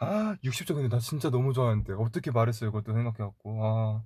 아, 0.00 0.36
60초 0.42 0.74
근데 0.74 0.88
나 0.88 0.98
진짜 0.98 1.30
너무 1.30 1.52
좋아하는데. 1.52 1.92
어떻게 1.94 2.30
말했어요? 2.30 2.72
그것도 2.72 2.92
생각해갖고. 2.94 3.64
아. 3.64 4.02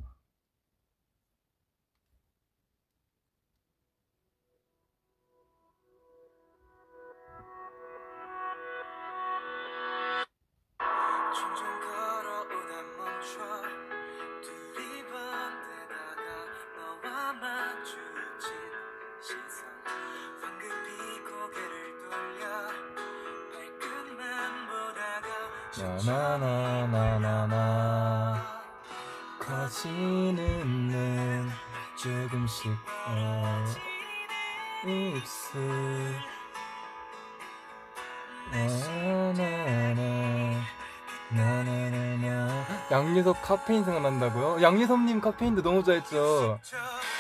양요섭 42.95 43.43
카페인 43.43 43.83
생각난다고요? 43.83 44.63
양요섭님 44.63 45.21
카페인도 45.21 45.63
너무 45.63 45.83
좋아했죠 45.83 46.61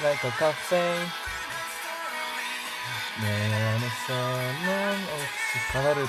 Like 0.00 0.30
a 0.30 0.36
caffeine 0.38 1.08
내 3.20 3.54
안에서 3.54 4.14
넌 4.66 4.92
없이 5.14 5.72
가사를 5.72 6.04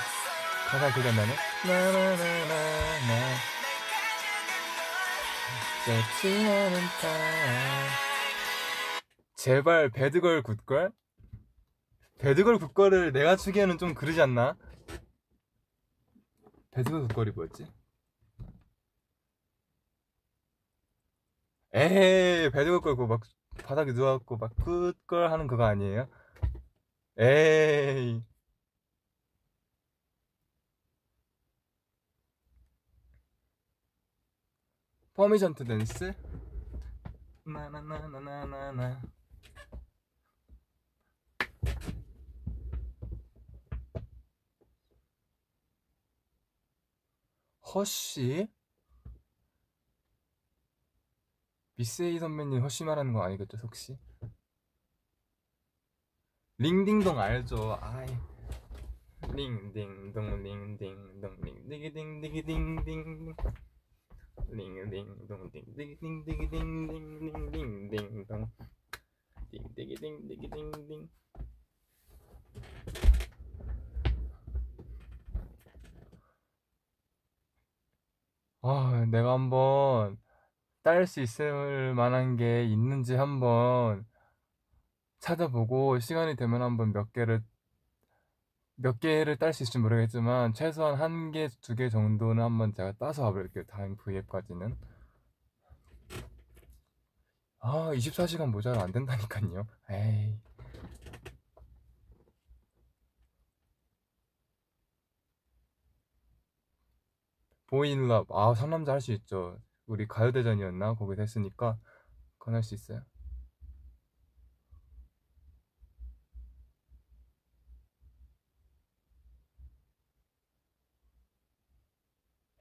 가사 0.68 0.94
기억 0.94 1.08
안 1.08 1.16
나네 1.16 1.34
나나나나나 1.66 3.12
좋지 5.86 6.48
않은 6.48 6.80
타 7.02 7.08
제발 9.36 9.90
Bad 9.90 10.13
Girl 10.13 10.44
Good 10.44 10.65
Girl? 10.65 10.92
Bad 12.20 12.37
Girl 12.37 12.60
Good 12.60 12.79
Girl을 12.79 13.14
내가 13.14 13.36
추기에는 13.36 13.80
좀 13.80 13.96
그러지 13.96 14.22
않나? 14.22 14.56
Bad 16.70 16.86
Girl 16.86 17.08
Good 17.08 17.19
Girl이 17.19 17.32
뭐였지? 17.32 17.66
에이 21.76 22.50
Bad 22.52 22.64
Girl 22.64 22.80
걸고 22.80 23.06
막 23.06 23.22
바닥에 23.66 23.92
누워갖고 23.92 24.38
막 24.38 24.56
Good 24.56 24.93
Girl 24.93 25.30
하는 25.32 25.46
그거 25.46 25.66
아니에요? 25.66 26.08
에이 27.18 28.24
Permission 35.16 35.54
to 35.56 35.66
Dance 35.66 36.14
나나나나나나 37.44 39.02
Hush? 47.74 48.55
미쓰에이 51.78 52.20
선배님 52.20 52.62
Hush 52.62 52.86
말하는 52.86 53.12
거 53.12 53.22
아니겠죠 53.24 53.58
혹시? 53.58 53.98
Ring 56.58 56.78
Ding 56.78 56.99
Dong 56.99 57.20
알죠? 57.20 57.78
아이 57.82 58.08
링딩동 59.34 60.42
링딩동 60.42 61.38
링디기딩디기딩딩 61.42 63.36
Ring 64.52 64.85
Ding 64.85 65.19
Dong 65.19 65.52
딩디기딩디기딩딩딩딩딩동 65.52 68.50
딩디기딩디기딩딩 69.52 71.10
아 78.62 79.06
내가 79.12 79.34
한번 79.34 80.18
딸수 80.86 81.20
있을 81.22 81.94
만한 81.96 82.38
게 82.38 82.64
있는지 82.64 83.16
한번 83.16 84.06
찾아보고 85.20 86.00
시간이 86.00 86.38
되면 86.38 86.62
한번 86.62 86.94
몇 86.94 87.12
개를 87.12 87.44
몇 88.78 89.00
개를 89.02 89.36
딸 89.38 89.52
수 89.54 89.64
있을지 89.64 89.80
모르겠지만 89.80 90.54
최소한 90.54 90.96
한 90.96 91.32
개, 91.32 91.50
두 91.62 91.76
개 91.76 91.90
정도는 91.90 92.42
한번 92.42 92.74
제가 92.74 92.94
따서 93.00 93.24
와볼게요. 93.24 93.66
다음 93.68 93.98
V앱까지는. 93.98 94.78
아, 97.60 97.92
24시간 97.94 98.50
모자라 98.52 98.82
안 98.84 98.92
된다니까요. 98.94 99.68
에이. 99.90 100.40
보인럽. 107.68 108.28
아, 108.32 108.56
상남자 108.56 108.94
할 108.94 109.02
수 109.02 109.12
있죠. 109.14 109.60
우리 109.88 110.08
가요대전이었나? 110.08 110.96
거기서 110.96 111.22
했으니까 111.22 111.78
그건 112.38 112.56
할 112.56 112.64
수 112.64 112.76
있어요. 112.76 113.02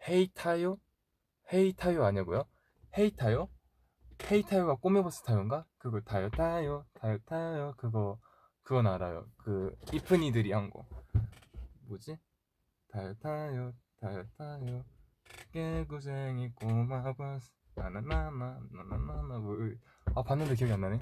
헤이타요? 0.08 0.78
헤이타요 1.52 2.04
아니고요? 2.04 2.44
헤이타요? 2.96 3.48
헤이타요가 4.30 4.76
꿈의 4.76 5.02
버스 5.02 5.22
타요인가? 5.24 5.66
그거 5.78 6.00
타요 6.00 6.30
타요 6.30 6.86
타요 6.94 7.18
타요 7.26 7.74
그거 7.76 8.18
그건 8.62 8.86
알아요. 8.86 9.26
그 9.38 9.74
이쁜이들이 9.92 10.52
한 10.52 10.70
거. 10.70 10.86
뭐지? 11.88 12.18
타요 12.88 13.14
타요 13.20 13.72
타요 14.00 14.24
타요 14.38 14.84
깨구쟁이 15.52 16.50
꼬마 16.54 17.12
버스 17.14 17.50
나나나나 17.74 18.60
나나나나 18.70 19.38
뭐아 19.38 20.22
봤는데 20.24 20.54
기억이 20.54 20.72
안 20.72 20.80
나네. 20.80 20.98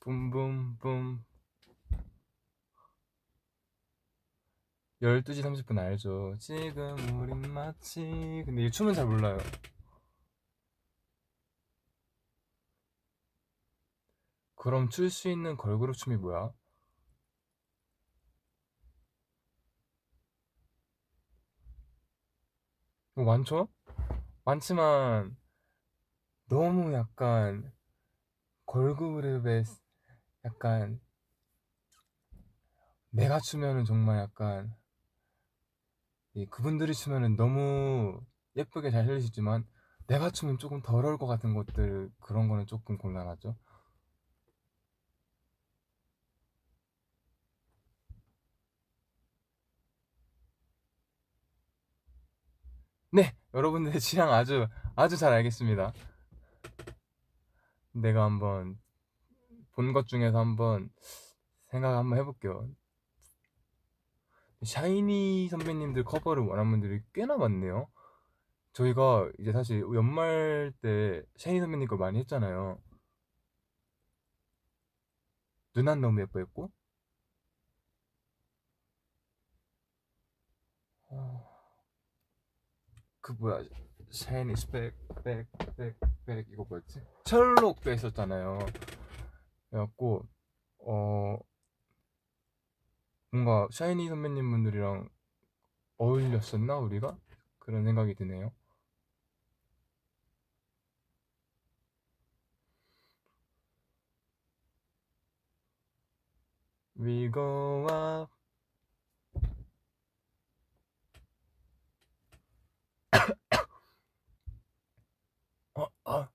붐붐붐 0.00 1.24
12시 5.02 5.42
30분 5.42 5.78
알죠? 5.78 6.34
지금 6.38 6.96
우린 7.20 7.52
마치 7.52 8.42
근데 8.44 8.64
이 8.66 8.70
춤은 8.70 8.92
잘 8.94 9.06
몰라요 9.06 9.38
그럼 14.54 14.88
출 14.90 15.10
수 15.10 15.28
있는 15.28 15.56
걸그룹 15.56 15.96
춤이 15.96 16.16
뭐야? 16.16 16.52
많죠? 23.24 23.68
많지만 24.44 25.36
너무 26.50 26.92
약간 26.92 27.72
걸그룹의 28.66 29.64
약간 30.44 31.00
내가 33.10 33.38
추면은 33.38 33.84
정말 33.84 34.18
약간 34.18 34.74
이 36.34 36.44
그분들이 36.46 36.92
추면은 36.94 37.36
너무 37.36 38.20
예쁘게 38.56 38.90
잘 38.90 39.06
흘리시지만 39.06 39.64
내가 40.08 40.30
추면 40.30 40.58
조금 40.58 40.82
덜어올 40.82 41.18
것 41.18 41.26
같은 41.26 41.54
것들 41.54 42.10
그런 42.20 42.48
거는 42.48 42.66
조금 42.66 42.98
곤란하죠. 42.98 43.56
네, 53.12 53.34
여러분들의 53.54 54.00
취향 54.00 54.32
아주 54.32 54.66
아주 54.96 55.16
잘 55.16 55.32
알겠습니다. 55.32 55.92
내가 57.92 58.24
한번 58.24 58.78
본 59.72 59.92
것 59.92 60.06
중에서 60.08 60.38
한번 60.38 60.90
생각 61.70 61.96
한번 61.96 62.18
해볼게요. 62.18 62.68
샤이니 64.62 65.48
선배님들 65.48 66.04
커버를 66.04 66.42
원하는 66.44 66.70
분들이 66.70 67.00
꽤나 67.14 67.36
많네요. 67.38 67.88
저희가 68.72 69.30
이제 69.38 69.52
사실 69.52 69.80
연말 69.94 70.72
때 70.82 71.22
샤이니 71.36 71.60
선배님 71.60 71.88
거 71.88 71.96
많이 71.96 72.18
했잖아요. 72.20 72.78
누난 75.74 76.00
너무 76.00 76.20
예뻐했고 76.20 76.70
그 83.20 83.32
뭐야 83.32 83.62
샤이니 84.10 84.56
스펙 84.56 84.94
백백백 85.24 86.46
이거 86.50 86.64
뭐였지? 86.68 87.00
셜록도 87.24 87.90
했었잖아요. 87.90 88.58
그래갖고 89.70 90.26
어 90.78 91.38
뭔가 93.30 93.68
샤이니 93.70 94.08
선배님 94.08 94.50
분들이랑 94.50 95.08
어울렸었나 95.98 96.78
우리가 96.78 97.16
그런 97.58 97.84
생각이 97.84 98.14
드네요. 98.14 98.52
We 106.96 107.30
go 107.30 107.86
up. 107.88 108.39
어, 116.10 116.16
어. 116.16 116.28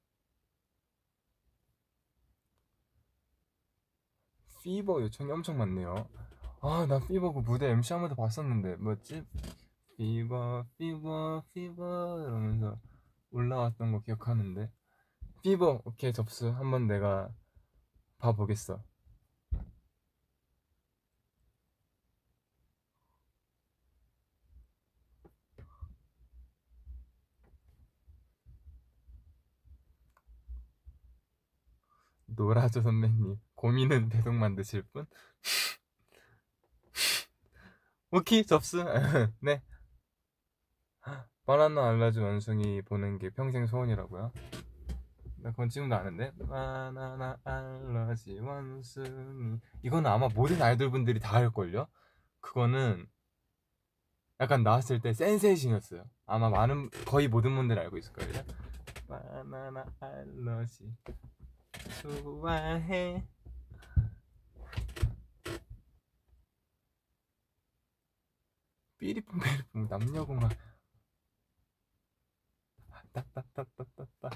Fever 4.64 5.02
요청이 5.02 5.30
엄청 5.32 5.58
많네요. 5.58 6.08
아, 6.62 6.86
나 6.88 7.00
Fever 7.00 7.34
그 7.34 7.40
무대 7.40 7.70
MC 7.72 7.94
한 7.94 8.02
번도 8.02 8.16
봤었는데 8.16 8.78
뭐였지? 8.78 9.26
피버, 9.98 10.66
피버, 10.78 11.44
피버 11.54 12.20
이러면서 12.22 12.80
올라왔던 13.32 13.92
거 13.92 14.02
기억하는데 14.02 14.72
Fever 15.44 15.82
오케이 15.84 16.14
접수 16.14 16.50
한번 16.50 16.88
내가 16.88 17.30
봐보겠어. 18.20 18.82
노라조 32.36 32.82
선배님 32.82 33.38
고민은 33.56 34.10
계속 34.10 34.34
만드실 34.34 34.84
분? 34.94 35.06
오케이 38.12 38.46
접수 38.46 38.84
네 39.42 39.62
바나나 41.46 41.90
알라지 41.90 42.20
원숭이 42.20 42.82
보는 42.82 43.20
게 43.20 43.30
평생 43.30 43.68
소원이라고요? 43.68 44.32
나 45.38 45.52
그건 45.52 45.70
지금도 45.70 45.96
아는데 45.96 46.32
바나나 46.50 47.38
알라지 47.44 48.40
원숭이 48.40 49.60
이거는 49.84 50.10
아마 50.10 50.28
모든 50.28 50.62
아이돌 50.62 50.90
분들이 50.92 51.20
다 51.20 51.38
알걸요? 51.38 51.88
그거는 52.42 53.08
약간 54.40 54.64
나왔을 54.64 55.02
때 55.02 55.14
센세이션이었어요 55.14 56.04
아마 56.26 56.50
많은 56.50 56.90
거의 57.06 57.28
모든 57.28 57.56
분들이 57.56 57.80
알고 57.80 57.98
있을걸요? 57.98 58.44
바나나 59.08 59.86
알러지 60.00 60.92
좋아해 62.02 63.24
삐리뽕 68.98 69.40
남녀공학 69.90 70.52
따따따따따따 73.14 74.30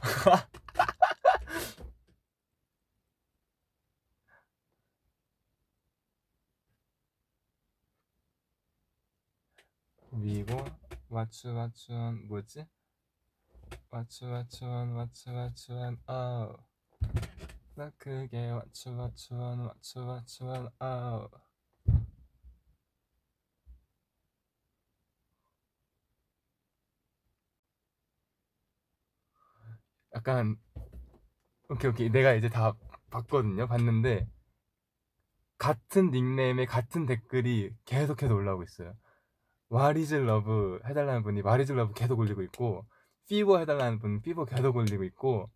미고 10.12 10.58
왓츠 11.10 11.48
왓츠원 11.54 12.28
뭐지? 12.28 12.66
왓츠 13.92 14.26
왓츠원 14.26 14.94
왓츠 14.94 15.32
왓츠원 15.32 15.98
어. 16.08 16.56
나 17.80 17.90
그게 17.98 18.38
왓츠 18.38 18.92
왓츠 18.98 19.32
원 19.40 19.70
왓츠 19.70 20.00
왓츠원 20.06 20.70
어. 20.82 21.30
약간 30.14 30.58
오케이 31.70 31.90
오케이. 31.90 32.10
내가 32.10 32.34
이제 32.34 32.50
다 32.50 32.76
봤거든요. 33.12 33.68
봤는데 33.68 34.28
같은 35.58 36.12
닉네임에 36.12 36.66
같은 36.66 37.06
댓글이 37.06 37.74
계속해서 37.86 38.34
올라오고 38.36 38.64
있어요. 38.64 38.94
What 39.70 40.00
is 40.00 40.16
Love 40.16 40.82
해달라는 40.86 41.24
분이 41.24 41.42
What 41.42 41.62
is 41.62 41.72
Love 41.72 41.94
계속 41.94 42.20
올리고 42.20 42.42
있고 42.44 42.86
Fever 43.30 43.60
해달라는 43.60 44.00
분 44.00 44.22
Fever 44.22 44.44
계속 44.46 44.76
올리고 44.76 45.06
있고 45.06 45.50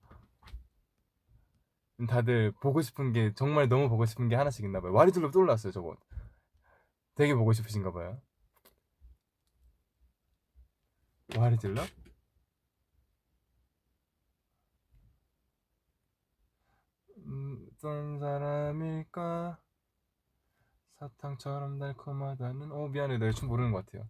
다들 2.08 2.52
보고 2.62 2.82
싶은 2.82 3.14
게 3.14 3.34
정말 3.36 3.68
너무 3.70 3.90
보고 3.90 4.06
싶은 4.06 4.28
게 4.30 4.36
하나씩 4.36 4.66
있나 4.66 4.82
봐요. 4.82 4.94
또 5.32 5.40
올라왔어요 5.40 5.72
저거 5.72 5.96
되게 7.16 7.34
보고 7.36 7.54
싶으신가 7.54 7.92
봐요. 7.92 8.20
Love? 11.74 11.90
음, 17.26 17.68
어떤 17.72 18.20
사람일까? 18.20 19.58
사탕처럼 21.00 21.80
달콤하다는 21.80 22.72
어 22.72 22.88
미안해. 22.88 23.18
내가 23.18 23.32
춤 23.34 23.50
모르는 23.50 23.72
것 23.72 23.86
같아요. 23.86 24.08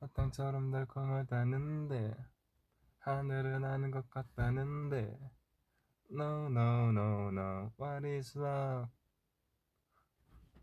사탕처럼 0.00 0.70
달콤하다는데 0.70 2.14
하늘은 2.98 3.64
아는 3.64 3.90
것 3.90 4.10
같다는데 4.10 5.16
No 6.10 6.48
no 6.48 6.90
no 6.90 7.30
no. 7.30 7.70
What 7.78 8.06
is 8.06 8.38
love? 8.38 8.88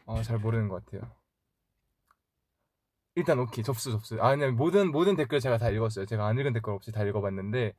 어 0.06 0.22
잘 0.24 0.40
모르는 0.40 0.68
것 0.70 0.86
같아요. 0.86 1.12
일단 3.16 3.40
오케이. 3.40 3.64
접수 3.64 3.92
접수. 3.92 4.22
아니 4.22 4.46
모든 4.48 4.92
모든 4.92 5.16
댓글 5.16 5.40
제가 5.40 5.58
다 5.58 5.70
읽었어요. 5.70 6.06
제가 6.06 6.26
안 6.28 6.38
읽은 6.38 6.54
댓글 6.54 6.74
없이 6.74 6.92
다 6.92 7.04
읽어봤는데 7.04 7.74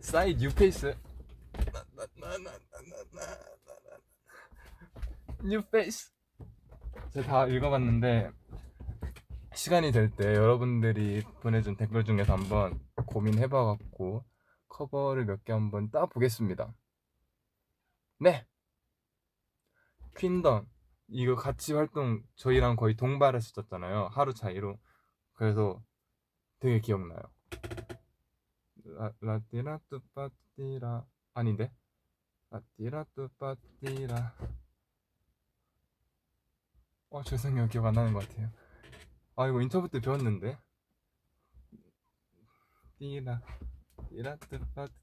싸이 0.00 0.34
New 0.36 0.59
Face. 0.59 0.96
New 5.44 5.69
Face. 5.69 6.10
제가 7.12 7.26
다 7.26 7.46
읽어봤는데 7.46 8.30
시간이 9.54 9.92
될 9.92 10.10
때 10.10 10.34
여러분들이 10.34 11.22
보내준 11.40 11.76
댓글 11.76 12.04
중에서 12.04 12.32
한번 12.32 12.80
고민해봐갖고 13.06 14.24
커버를 14.72 15.26
몇 15.26 15.44
개 15.44 15.52
한번 15.52 15.90
따 15.90 16.06
보겠습니다. 16.06 16.74
네! 18.18 18.46
Queendom 20.16 20.66
이거 21.08 21.34
같이 21.36 21.74
활동 21.74 22.22
저희랑 22.36 22.76
거의 22.76 22.96
동발했었잖아요. 22.96 24.08
하루 24.12 24.32
차이로. 24.34 24.78
그래서 25.34 25.82
되게 26.58 26.80
기억나요. 26.80 27.20
라, 28.84 29.12
라띠라 29.20 29.78
뚜빠띠라 29.88 31.06
아닌데? 31.34 31.72
라띠라 32.50 33.04
뚜빠띠라 33.14 34.34
어 37.10 37.22
죄송해요 37.22 37.68
기억 37.68 37.86
안 37.86 37.94
나는 37.94 38.12
것 38.12 38.28
같아요 38.28 38.50
아 39.36 39.46
이거 39.48 39.60
인터뷰 39.62 39.88
때 39.88 40.00
배웠는데 40.00 40.58
띠라 42.98 43.40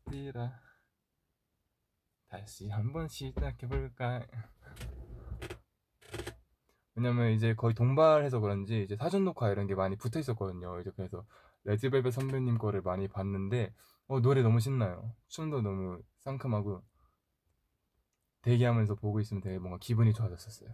띠라. 0.10 0.62
다시 2.30 2.70
한번 2.70 3.08
시작해볼까? 3.08 4.26
왜냐면 6.96 7.32
이제 7.32 7.54
거의 7.56 7.74
동발해서 7.74 8.40
그런지 8.40 8.84
이제 8.84 8.96
사전 8.96 9.24
녹화 9.24 9.50
이런 9.50 9.68
게 9.68 9.76
많이 9.76 9.96
붙어 9.96 10.20
있었거든요. 10.20 10.80
이제 10.82 10.92
그래서 10.96 11.26
레드벨벳 11.64 12.14
선배님 12.14 12.58
거를 12.58 12.82
많이 12.82 13.08
봤는데 13.08 13.74
어 14.08 14.20
노래 14.20 14.42
너무 14.42 14.60
신나요. 14.60 15.16
춤도 15.28 15.62
너무 15.62 16.02
상큼하고 16.20 16.84
대기하면서 18.42 18.96
보고 18.96 19.20
있으면 19.20 19.42
되게 19.42 19.60
뭔가 19.60 19.78
기분이 19.80 20.14
좋아졌었어요. 20.14 20.70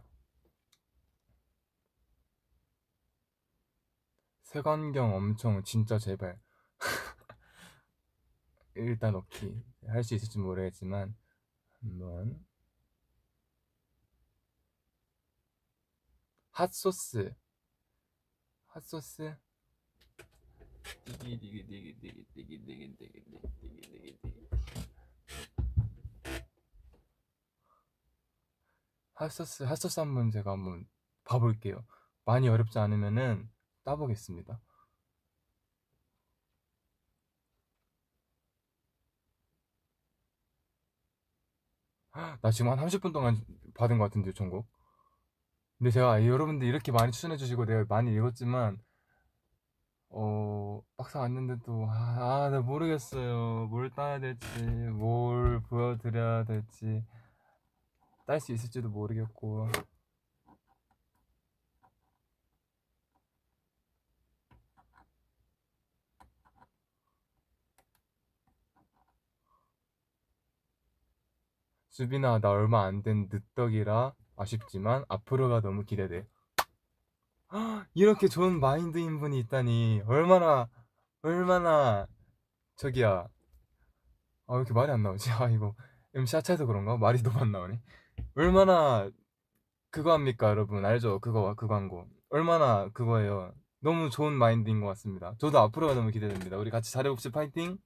색안경 4.43 5.13
엄청 5.13 5.63
진짜 5.63 5.97
제발 5.97 6.39
일단 8.75 9.15
오케이 9.15 9.63
할수 9.87 10.15
있을지 10.15 10.37
모르겠지만 10.37 11.15
한번 11.79 12.45
핫소스 16.51 17.33
핫소스 18.67 19.35
디기 21.05 21.39
디기 21.39 21.65
디기 21.65 21.99
디기 21.99 22.25
디기 22.33 22.65
디기 22.65 22.65
디기 22.65 22.95
디기 22.97 23.81
디기 23.81 24.17
디기 24.21 24.49
핫소스 29.13 29.63
핫소스 29.63 29.99
한번 30.01 30.31
제가 30.31 30.51
한번 30.51 30.85
봐볼게요 31.23 31.85
많이 32.25 32.49
어렵지 32.49 32.77
않으면은 32.79 33.49
따보겠습니다 33.83 34.59
나 42.41 42.51
지금 42.51 42.71
한 42.71 42.79
30분 42.79 43.13
동안 43.13 43.37
받은 43.75 43.97
것 43.97 44.05
같은데 44.05 44.29
요청곡. 44.29 44.65
근데 45.77 45.91
제가 45.91 46.25
여러분들 46.25 46.67
이렇게 46.67 46.91
많이 46.91 47.11
추천해 47.11 47.35
주시고 47.37 47.65
내가 47.65 47.85
많이 47.89 48.13
읽었지만 48.13 48.79
어 50.09 50.81
막상 50.97 51.21
왔는데도 51.23 51.87
아, 51.89 52.45
아, 52.45 52.49
나 52.49 52.61
모르겠어요. 52.61 53.67
뭘 53.69 53.89
따야 53.89 54.19
될지 54.19 54.63
뭘 54.63 55.61
보여드려야 55.63 56.45
될지. 56.45 57.03
딸 58.25 58.39
수 58.39 58.53
있을지도 58.53 58.89
모르겠고 58.89 59.69
수빈아 71.99 72.39
나 72.39 72.49
얼마 72.49 72.83
안 72.83 73.03
된 73.03 73.29
늦덕이라 73.31 74.13
아쉽지만 74.35 75.05
앞으로가 75.07 75.61
너무 75.61 75.85
기대돼. 75.85 76.27
헉, 77.53 77.85
이렇게 77.95 78.27
좋은 78.27 78.59
마인드인 78.59 79.17
분이 79.21 79.39
있다니 79.39 80.01
얼마나 80.05 80.67
얼마나 81.21 82.05
저기야. 82.75 83.29
아왜 84.47 84.57
이렇게 84.59 84.73
말이 84.73 84.91
안 84.91 85.03
나오지? 85.03 85.29
아 85.39 85.49
이거 85.49 85.73
MC 86.13 86.35
하차해서 86.35 86.65
그런가? 86.65 86.97
말이 86.97 87.23
너무 87.23 87.39
안 87.39 87.53
나오네. 87.53 87.81
얼마나 88.35 89.09
그거 89.89 90.11
합니까 90.11 90.49
여러분? 90.49 90.83
알죠? 90.85 91.19
그거 91.19 91.53
그 91.55 91.65
광고. 91.67 92.09
얼마나 92.29 92.89
그거예요? 92.89 93.53
너무 93.79 94.09
좋은 94.09 94.33
마인드인 94.33 94.81
것 94.81 94.87
같습니다. 94.87 95.33
저도 95.37 95.59
앞으로가 95.59 95.93
너무 95.93 96.11
기대됩니다. 96.11 96.57
우리 96.57 96.71
같이 96.71 96.91
잘해봅시다. 96.91 97.39
파이팅 97.39 97.77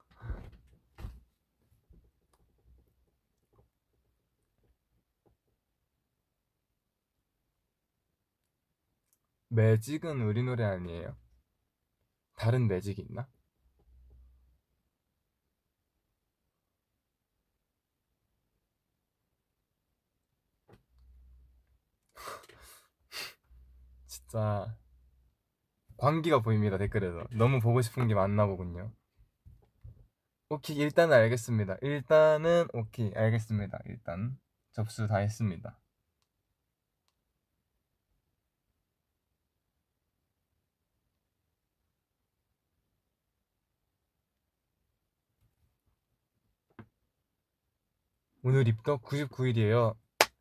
매직은 9.50 10.22
우리 10.22 10.44
노래 10.44 10.64
아니에요? 10.64 11.16
다른 12.36 12.68
매직이 12.68 13.02
있나? 13.02 13.28
진짜 24.08 24.76
광기가 25.98 26.42
보입니다 26.42 26.78
댓글에서. 26.78 27.26
너무 27.32 27.60
보고 27.60 27.82
싶은 27.82 28.08
게 28.08 28.14
많나 28.16 28.46
보군요. 28.46 28.92
오케이 30.50 30.78
일단은 30.78 31.16
알겠습니다. 31.16 31.78
일단은 31.82 32.68
오케이 32.74 33.12
알겠습니다. 33.16 33.80
일단 33.86 34.38
접수 34.72 35.08
다 35.08 35.18
했습니다 35.18 35.80
오늘 48.44 48.68
입덕 48.68 49.04
99일이에요 49.04 49.96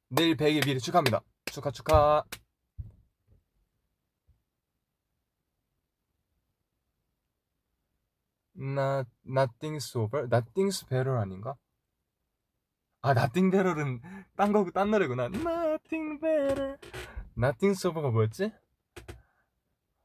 내일 0.08 0.36
100일 0.36 0.64
미리 0.66 0.78
축하합니다 0.80 1.20
축하 1.46 1.70
축하 1.70 2.24
나 8.54 9.04
nothing's 9.26 9.96
over, 9.96 10.26
nothing's 10.26 10.88
better 10.88 11.16
아닌가? 11.18 11.54
아 13.02 13.10
nothing 13.12 13.50
better은 13.50 14.00
딴거 14.36 14.70
딴 14.72 14.90
노래구나. 14.90 15.26
Nothing 15.26 16.20
better, 16.20 16.76
nothing's 17.36 17.88
over가 17.88 18.10
뭐였지? 18.10 18.52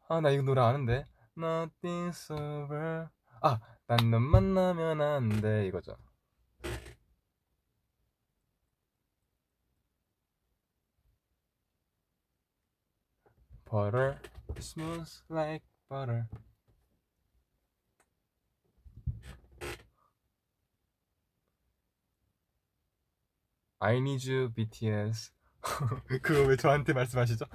아 0.10 0.22
나 0.22 0.30
이거 0.30 0.44
노래 0.44 0.62
아는데. 0.62 1.06
Nothing's 1.36 2.32
over. 2.32 3.08
아, 3.42 3.60
난너 3.88 4.20
만나면 4.20 5.02
안 5.02 5.42
돼 5.42 5.66
이거죠. 5.68 5.98
Butter, 13.74 14.20
smooth 14.60 15.10
like 15.30 15.64
butter. 15.90 16.28
I 23.82 24.00
need 24.00 24.24
you 24.24 24.50
BTS 24.50 25.32
그거 26.22 26.44
왜 26.48 26.56
저한테 26.56 26.94
말씀하시죠? 26.94 27.46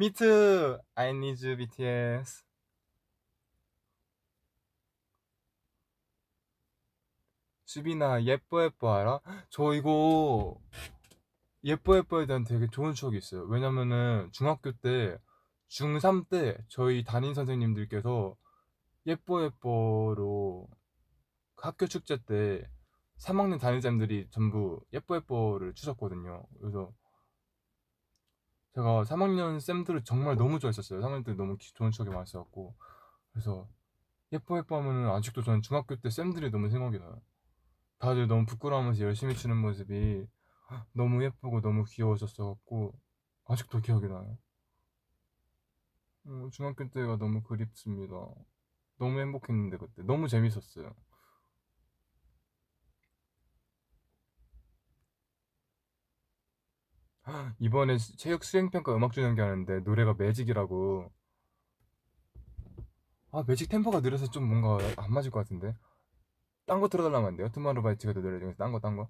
Me 0.00 0.10
too 0.10 0.78
I 0.94 1.10
need 1.10 1.46
you 1.46 1.58
BTS 1.58 2.44
수빈아 7.66 8.22
예뻐 8.22 8.64
예뻐 8.64 8.94
알아? 8.94 9.20
저 9.50 9.74
이거 9.74 10.58
예뻐 11.64 11.96
예뻐에 11.96 12.26
대한 12.26 12.44
되게 12.44 12.68
좋은 12.68 12.94
추억이 12.94 13.18
있어요 13.18 13.42
왜냐면은 13.44 14.30
중학교 14.32 14.72
때 14.72 15.18
중3 15.68 16.28
때 16.28 16.56
저희 16.68 17.04
담임 17.04 17.34
선생님들께서 17.34 18.36
예뻐 19.06 19.44
예뻐로 19.44 20.68
학교 21.56 21.86
축제 21.86 22.16
때 22.24 22.68
3학년 23.18 23.58
담임자님들이 23.60 24.28
전부 24.30 24.80
예뻐 24.92 25.16
예뻐를 25.16 25.74
주셨거든요. 25.74 26.44
그래서 26.60 26.92
제가 28.74 29.04
3학년 29.04 29.58
쌤들을 29.60 30.04
정말 30.04 30.36
너무 30.36 30.58
좋아했었어요. 30.60 31.00
3학년 31.00 31.24
때 31.24 31.34
너무 31.34 31.56
기- 31.56 31.72
좋은 31.74 31.90
추억이 31.90 32.10
많았어갖고 32.12 32.76
그래서 33.32 33.68
예뻐 34.32 34.58
예뻐 34.58 34.76
하면은 34.78 35.10
아직도 35.10 35.42
저는 35.42 35.62
중학교 35.62 35.96
때 35.96 36.10
쌤들이 36.10 36.50
너무 36.50 36.70
생각이 36.70 36.98
나요. 36.98 37.20
다들 37.98 38.28
너무 38.28 38.46
부끄러워하면서 38.46 39.02
열심히 39.04 39.34
추는 39.34 39.56
모습이 39.56 40.26
너무 40.92 41.24
예쁘고 41.24 41.60
너무 41.60 41.84
귀여워졌어갖고 41.84 42.92
아직도 43.46 43.80
기억이 43.80 44.06
나요. 44.08 44.38
어, 46.26 46.48
중학교 46.52 46.88
때가 46.90 47.16
너무 47.16 47.42
그립습니다. 47.42 48.14
너무 48.98 49.20
행복했는데 49.20 49.78
그때 49.78 50.02
너무 50.04 50.28
재밌었어요. 50.28 50.94
이번에 57.60 57.96
수- 57.98 58.16
체육 58.16 58.42
수행평가 58.44 58.94
음악줄넘기하는데 58.94 59.80
노래가 59.80 60.14
Magic이라고 60.18 61.10
아 63.32 63.42
매직 63.46 63.68
템포가 63.70 64.00
느려서 64.00 64.30
좀 64.30 64.44
뭔가 64.48 64.78
안 64.98 65.12
맞을 65.12 65.30
것 65.30 65.38
같은데 65.40 65.74
딴 66.66 66.80
거 66.80 66.88
틀어달라면 66.88 67.28
안 67.28 67.36
돼요? 67.36 67.50
투모로우바이투게더 67.52 68.14
노래 68.20 68.38
중에서 68.40 68.56
딴 68.58 68.72
거 68.72 68.80
딴거 68.80 69.08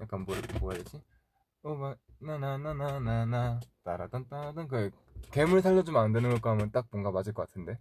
약간 0.00 0.24
뭐 0.24 0.34
뭐라 0.60 0.76
해야 0.76 0.84
되지? 0.84 1.02
어, 1.62 1.70
오마 1.72 1.96
나나나나나나 2.20 3.60
따라단 3.84 4.28
따라단 4.28 4.68
그 4.68 4.90
괴물 5.32 5.62
살려주면 5.62 6.02
안 6.02 6.12
되는 6.12 6.30
걸까 6.30 6.50
하면 6.52 6.70
딱 6.72 6.86
뭔가 6.90 7.10
맞을 7.10 7.32
것 7.34 7.48
같은데 7.48 7.78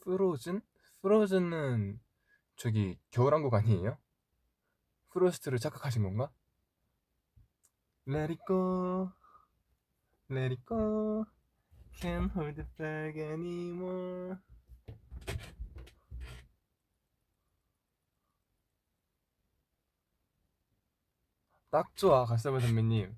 프로즌? 0.00 0.60
프로즌은 1.02 1.98
저기 2.56 2.98
겨울왕국 3.10 3.54
아니에요? 3.54 3.98
프로스트를 5.10 5.58
착각하신 5.58 6.02
건가? 6.02 6.30
Let 8.06 8.30
it 8.30 8.38
go, 8.46 9.10
let 10.28 10.52
it 10.52 10.64
go, 10.66 11.26
can't 12.00 12.30
hold 12.32 12.58
it 12.58 12.66
back 12.76 13.16
anymore. 13.16 14.36
딱 21.70 21.96
좋아, 21.96 22.24
가스바 22.26 22.60
선배님. 22.60 23.16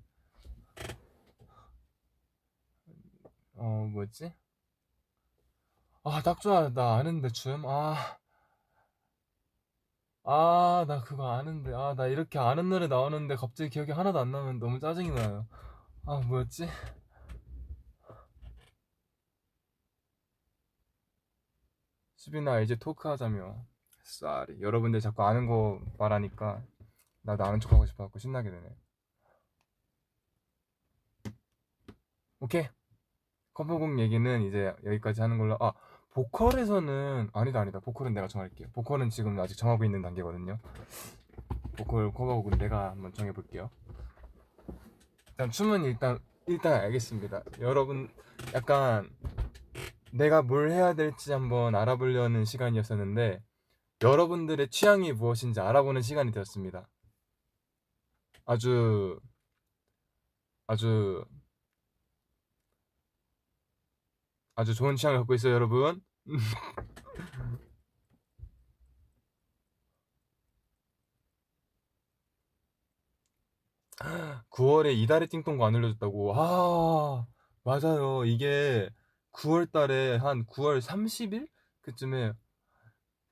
어, 3.55 3.89
뭐였지? 3.91 4.33
아, 6.03 6.21
딱 6.23 6.39
좋아. 6.39 6.69
나 6.73 6.95
아는데, 6.95 7.29
춤. 7.29 7.65
아. 7.65 8.17
아, 10.29 10.83
나 10.87 11.01
그거 11.03 11.31
아는데. 11.31 11.73
아, 11.73 11.95
나 11.95 12.07
이렇게 12.07 12.37
아는 12.37 12.69
노래 12.69 12.87
나오는데 12.87 13.35
갑자기 13.35 13.69
기억이 13.69 13.93
하나도 13.93 14.19
안 14.19 14.31
나면 14.31 14.59
너무 14.59 14.77
짜증이 14.79 15.09
나요. 15.11 15.47
아, 16.05 16.19
뭐였지? 16.27 16.67
수빈아, 22.17 22.59
이제 22.59 22.75
토크하자며. 22.75 23.65
쏘리. 24.03 24.61
여러분들 24.61 24.99
자꾸 24.99 25.23
아는 25.23 25.47
거 25.47 25.79
말하니까 25.97 26.61
나도 27.21 27.45
아는 27.45 27.59
척하고 27.61 27.85
싶어갖고 27.85 28.19
신나게 28.19 28.49
되네. 28.51 28.75
오케이. 32.39 32.67
커버곡 33.53 33.99
얘기는 33.99 34.41
이제 34.43 34.75
여기까지 34.85 35.21
하는 35.21 35.37
걸로. 35.37 35.57
아, 35.61 35.71
보컬에서는 36.17 37.29
아니다 37.31 37.61
아니다. 37.61 37.79
보컬은 37.79 38.15
내가 38.15 38.27
정할게요. 38.27 38.67
보컬은 38.73 39.11
지금 39.11 39.39
아직 39.39 39.55
정하고 39.55 39.85
있는 39.85 40.01
단계거든요. 40.01 40.57
보컬 41.77 42.11
커버곡은 42.11 42.57
내가 42.57 42.89
한번 42.89 43.13
정해볼게요. 43.13 43.69
일단 45.29 45.51
춤은 45.51 45.83
일단 45.83 46.17
일단 46.47 46.73
알겠습니다. 46.81 47.43
여러분 47.59 48.09
약간 48.55 49.07
내가 50.11 50.41
뭘 50.41 50.71
해야 50.71 50.95
될지 50.95 51.31
한번 51.33 51.75
알아보려는 51.75 52.45
시간이었었는데 52.45 53.43
여러분들의 54.01 54.69
취향이 54.69 55.13
무엇인지 55.13 55.59
알아보는 55.59 56.01
시간이 56.01 56.31
되었습니다. 56.31 56.89
아주 58.45 59.19
아주 60.65 61.23
아주 64.55 64.73
좋은 64.73 64.95
취향을 64.95 65.19
갖고 65.19 65.35
있어요, 65.35 65.53
여러분. 65.53 66.01
9월에 74.51 74.95
이달의 74.95 75.27
띵동거 75.29 75.65
안 75.65 75.75
올려줬다고. 75.75 76.33
아, 76.35 77.25
맞아요. 77.63 78.25
이게 78.25 78.89
9월 79.33 79.71
달에 79.71 80.17
한 80.17 80.45
9월 80.45 80.81
30일? 80.81 81.47
그쯤에 81.81 82.33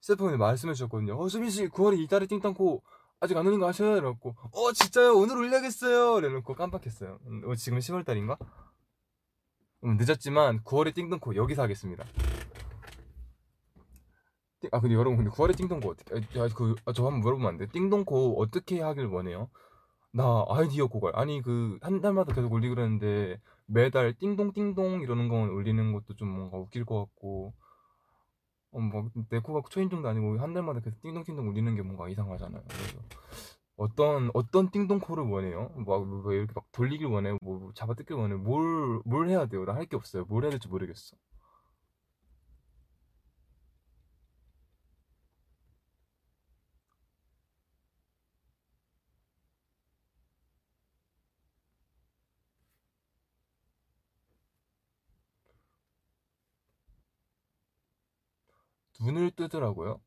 스태프분이 0.02 0.38
말씀해 0.38 0.74
주셨거든요. 0.74 1.20
어, 1.20 1.28
수빈 1.28 1.50
씨, 1.50 1.68
9월에 1.68 2.00
이달의 2.00 2.28
띵동거 2.28 2.82
아직 3.20 3.36
안 3.38 3.46
올린 3.48 3.60
거 3.60 3.68
아셔요? 3.68 3.98
이래갖고, 3.98 4.36
어, 4.52 4.72
진짜요? 4.72 5.16
오늘 5.18 5.38
올려야겠어요? 5.38 6.20
이래놓고 6.20 6.54
깜빡했어요. 6.54 7.20
음, 7.26 7.44
어, 7.50 7.56
지금 7.56 7.80
10월 7.80 8.06
달인가? 8.06 8.38
음, 9.84 9.98
늦었지만 9.98 10.64
9월에 10.64 10.94
띵동코 10.94 11.36
여기서 11.36 11.64
하겠습니다. 11.64 12.06
띵- 14.66 14.70
아 14.72 14.80
근데 14.82 14.96
여러분 14.96 15.18
근데 15.18 15.30
9월에 15.32 15.56
띵동코 15.58 15.90
어떻게? 15.90 16.16
아, 16.40 16.48
그, 16.56 16.76
아, 16.86 16.94
저 16.94 17.06
한번 17.06 17.22
물어보면 17.22 17.48
안 17.50 17.58
돼? 17.58 17.68
띵동코 17.68 18.40
어떻게 18.42 18.82
하길 18.82 19.06
원해요? 19.08 19.50
나 20.12 20.46
아이디어 20.50 20.88
고갈 20.88 21.14
아니 21.16 21.42
그 21.42 21.78
한 21.82 22.02
달마다 22.02 22.34
계속 22.34 22.52
올리고 22.54 22.76
그러는데 22.76 23.40
매달 23.68 24.14
띵동띵동 24.18 25.02
이러는 25.02 25.28
건 25.30 25.50
올리는 25.50 25.92
것도 25.94 26.16
좀 26.16 26.30
뭔가 26.30 26.58
웃길 26.58 26.86
것 26.86 27.00
같고 27.06 27.54
어뭐내 28.72 29.40
코가 29.44 29.62
초인종도 29.70 30.08
아니고 30.10 30.40
한 30.40 30.54
달마다 30.54 30.80
계속 30.82 31.02
띵동띵동 31.02 31.48
올리는 31.48 31.76
게 31.76 31.82
뭔가 31.82 32.10
이상하잖아요. 32.10 32.62
그래서 32.68 32.98
어떤 33.78 34.32
어떤 34.34 34.72
띵동코를 34.72 35.24
원해요? 35.26 35.72
막, 35.76 36.06
뭐 36.08 36.32
이렇게 36.34 36.54
막 36.56 36.66
돌리길 36.72 37.08
원해요? 37.08 37.38
뭐 37.42 37.72
잡아뜯길 37.76 38.16
원해요? 38.16 38.40
뭘뭘 38.40 39.30
해야 39.30 39.46
돼요? 39.48 39.66
나 39.66 39.74
할 39.76 39.86
게 39.88 39.96
없어요. 39.98 40.26
뭘 40.26 40.44
해야 40.44 40.52
될지 40.52 40.68
모르겠어. 40.70 41.16
눈을 59.06 59.30
뜨더라고요. 59.32 60.02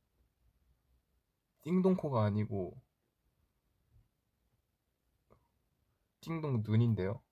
띵동코가 1.63 2.25
아니고 2.25 2.77
띵동 6.21 6.65
눈인데요. 6.67 7.23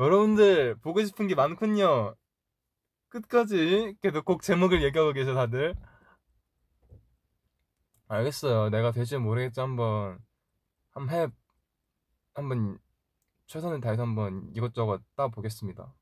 여러분들 0.00 0.74
보고 0.80 1.04
싶은 1.04 1.28
게 1.28 1.36
많군요. 1.36 2.16
끝까지 3.08 3.94
계속 4.02 4.24
곡 4.24 4.42
제목을 4.42 4.82
얘기하고 4.82 5.12
계셔 5.12 5.34
다들. 5.34 5.74
알겠어요. 8.08 8.70
내가 8.70 8.90
될지 8.90 9.16
모르겠지 9.16 9.60
한번 9.60 10.18
한번 10.90 11.14
해 11.14 11.28
한번 12.34 12.78
최선을 13.46 13.80
다해서 13.80 14.02
한번 14.02 14.50
이것저것 14.56 15.02
따 15.16 15.28
보겠습니다. 15.28 15.94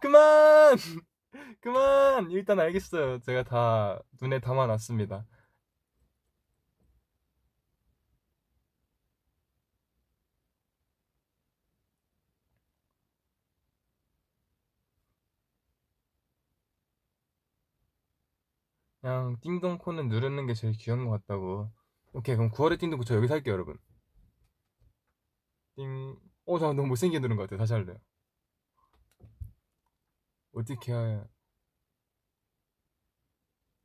그만! 0.00 0.76
그만! 1.60 2.30
일단 2.30 2.60
알겠어요. 2.60 3.20
제가 3.20 3.42
다 3.44 4.00
눈에 4.20 4.40
담아놨습니다. 4.40 5.26
그냥 19.00 19.36
띵동 19.40 19.78
코는 19.78 20.08
누르는 20.08 20.48
게 20.48 20.54
제일 20.54 20.72
귀여운 20.74 21.04
것 21.04 21.12
같다고. 21.12 21.70
오케이, 22.12 22.34
그럼 22.34 22.50
9월에 22.50 22.76
띵동 22.76 22.98
코 22.98 23.04
저 23.04 23.14
여기서 23.14 23.34
할게요, 23.34 23.52
여러분. 23.54 23.78
띵. 25.76 26.16
어, 26.46 26.58
잠깐 26.58 26.76
너무 26.76 26.88
못생기게 26.88 27.20
누른 27.20 27.36
것 27.36 27.42
같아요. 27.44 27.58
다시 27.58 27.72
할래요. 27.72 27.98
어떻게 30.52 30.92
해야. 30.92 31.26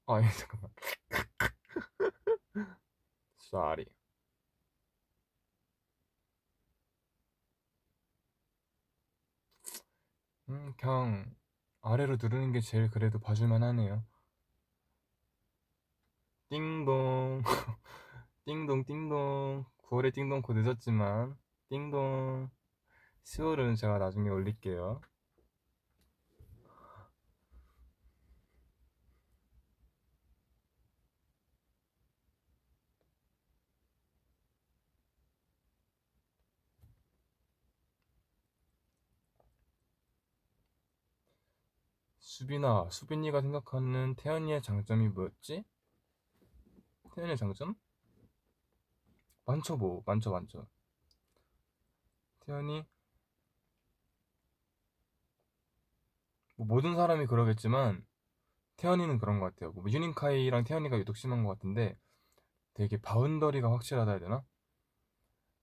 아, 0.07 0.15
아니, 0.15 0.27
잠깐만. 0.37 0.71
Sorry. 3.39 3.85
음, 10.49 10.73
그냥 10.77 11.33
아래로 11.81 12.17
누르는 12.21 12.51
게 12.51 12.59
제일 12.61 12.89
그래도 12.89 13.19
봐줄만 13.19 13.63
하네요. 13.63 14.03
띵동. 16.49 17.43
띵동, 18.45 18.83
띵동. 18.85 19.65
9월에 19.83 20.11
띵동코 20.13 20.53
늦었지만, 20.53 21.37
띵동. 21.69 22.49
10월은 23.23 23.75
제가 23.77 23.99
나중에 23.99 24.29
올릴게요. 24.29 25.01
수빈아, 42.19 42.89
수빈이가 42.89 43.41
생각하는 43.41 44.15
태연이의 44.15 44.61
장점이 44.61 45.09
뭐였지? 45.09 45.63
태연이의 47.13 47.37
장점? 47.37 47.75
많죠 49.45 49.77
뭐 49.77 50.03
많죠 50.05 50.31
많죠 50.31 50.67
태연이 52.49 52.83
뭐 56.55 56.65
모든 56.65 56.95
사람이 56.95 57.27
그러겠지만 57.27 58.03
태연이는 58.77 59.19
그런 59.19 59.39
것 59.39 59.53
같아요 59.53 59.71
뭐 59.71 59.85
휴닝카이랑 59.87 60.63
태연이가 60.63 60.97
유독 60.97 61.15
심한 61.15 61.43
것 61.43 61.51
같은데 61.53 61.95
되게 62.73 62.97
boundary가 62.97 63.71
확실하다 63.71 64.11
해야 64.11 64.19
되나? 64.19 64.43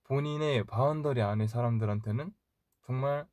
본인의 0.04 0.64
boundary 0.64 1.23
안에 1.22 1.48
사람들한테는 1.48 2.32
정말 2.84 3.26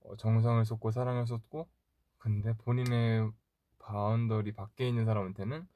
어, 0.00 0.16
정성을 0.16 0.62
쏟고 0.66 0.90
사랑을 0.90 1.26
쏟고 1.26 1.70
근데 2.18 2.52
본인의 2.58 3.32
boundary 3.78 4.52
밖에 4.52 4.86
있는 4.86 5.06
사람한테는 5.06 5.66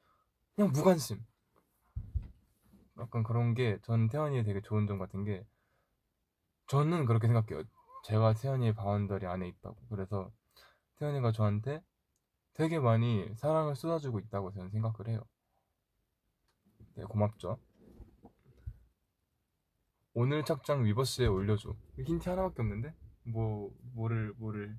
그냥 0.55 0.71
무관심 0.73 1.25
약간 2.99 3.23
그런 3.23 3.55
게 3.55 3.79
저는 3.81 4.09
태연이의 4.09 4.43
되게 4.43 4.61
좋은 4.61 4.85
점 4.85 4.99
같은 4.99 5.23
게 5.23 5.43
저는 6.67 7.05
그렇게 7.05 7.27
생각해요. 7.27 7.63
제가 8.03 8.33
태연이의 8.33 8.73
boundary 8.73 9.25
안에 9.25 9.47
있다고. 9.47 9.75
그래서 9.89 10.31
태연이가 10.99 11.31
저한테 11.31 11.81
되게 12.53 12.79
많이 12.79 13.29
사랑을 13.35 13.75
쏟아주고 13.75 14.19
있다고 14.19 14.51
저는 14.51 14.69
생각을 14.71 15.07
해요. 15.09 15.21
네 16.95 17.03
고맙죠. 17.03 17.59
오늘 20.13 20.43
착장 20.43 20.83
위버스에 20.83 21.27
올려줘. 21.27 21.75
힌트 22.03 22.27
하나밖에 22.27 22.61
없는데? 22.61 22.93
뭐 23.23 23.71
뭐를 23.93 24.33
뭐를 24.37 24.75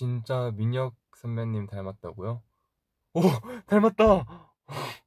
진짜 0.00 0.50
민혁 0.52 0.96
선배님 1.14 1.66
닮았다고요? 1.66 2.42
오 3.12 3.20
닮았다! 3.66 4.24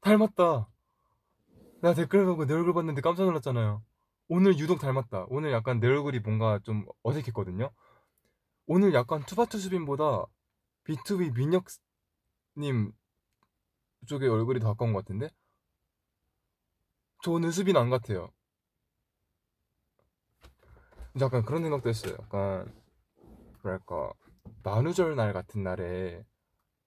닮았다! 0.00 0.66
나 1.82 1.92
댓글 1.92 2.24
보고 2.24 2.46
내 2.46 2.54
얼굴 2.54 2.72
봤는데 2.72 3.02
깜짝 3.02 3.24
놀랐잖아요. 3.24 3.84
오늘 4.28 4.58
유독 4.58 4.80
닮았다. 4.80 5.26
오늘 5.28 5.52
약간 5.52 5.78
내 5.78 5.88
얼굴이 5.88 6.20
뭔가 6.20 6.58
좀 6.60 6.86
어색했거든요. 7.02 7.70
오늘 8.64 8.94
약간 8.94 9.22
투바투 9.26 9.58
수빈보다 9.58 10.24
B2B 10.84 11.34
민혁님 11.34 12.92
쪽에 14.06 14.26
얼굴이 14.26 14.58
더 14.60 14.68
가까운 14.68 14.94
것 14.94 15.00
같은데? 15.00 15.28
저 17.22 17.32
오늘 17.32 17.52
수빈 17.52 17.76
안 17.76 17.90
같아요 17.90 18.32
약간 21.18 21.42
그런 21.44 21.62
생각도 21.62 21.88
했어요 21.88 22.16
약간 22.20 22.72
뭐랄까 23.62 24.12
만우절 24.62 25.16
날 25.16 25.32
같은 25.32 25.62
날에 25.62 26.24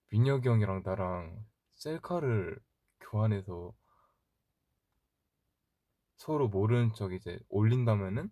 민혁이 0.10 0.48
형이랑 0.48 0.84
나랑 0.86 1.46
셀카를 1.76 2.60
교환해서 3.02 3.74
서로 6.16 6.48
모르는 6.48 6.94
척 6.94 7.12
이제 7.12 7.38
올린다면은 7.50 8.32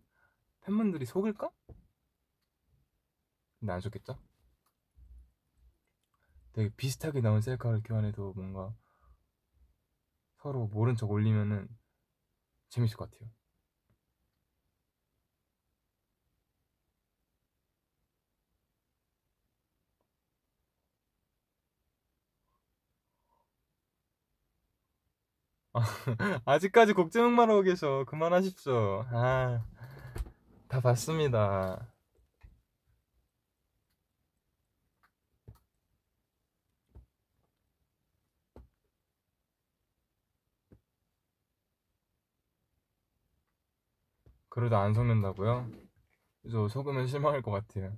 팬분들이 0.62 1.06
속을까? 1.06 1.52
근데 3.60 3.74
안 3.74 3.82
속겠죠? 3.82 4.18
되게 6.54 6.70
비슷하게 6.76 7.22
나온 7.22 7.42
셀카를 7.42 7.82
교환해서 7.84 8.32
뭔가 8.36 8.74
서로 10.38 10.68
모른 10.68 10.96
척 10.96 11.12
올리면은 11.12 11.68
재밌을 12.70 12.96
것 12.98 13.12
같아요. 13.12 13.30
아직까지 26.46 26.94
곡 26.94 27.12
제목만 27.12 27.50
하고 27.50 27.62
계셔. 27.62 28.04
그만하십시오. 28.06 29.06
아, 29.12 29.64
다 30.68 30.82
봤습니다. 30.82 31.88
그러다 44.50 44.82
안 44.82 44.94
속는다고요? 44.94 45.72
저 46.52 46.68
속으면 46.68 47.08
실망할 47.08 47.42
것 47.42 47.52
같아요. 47.52 47.98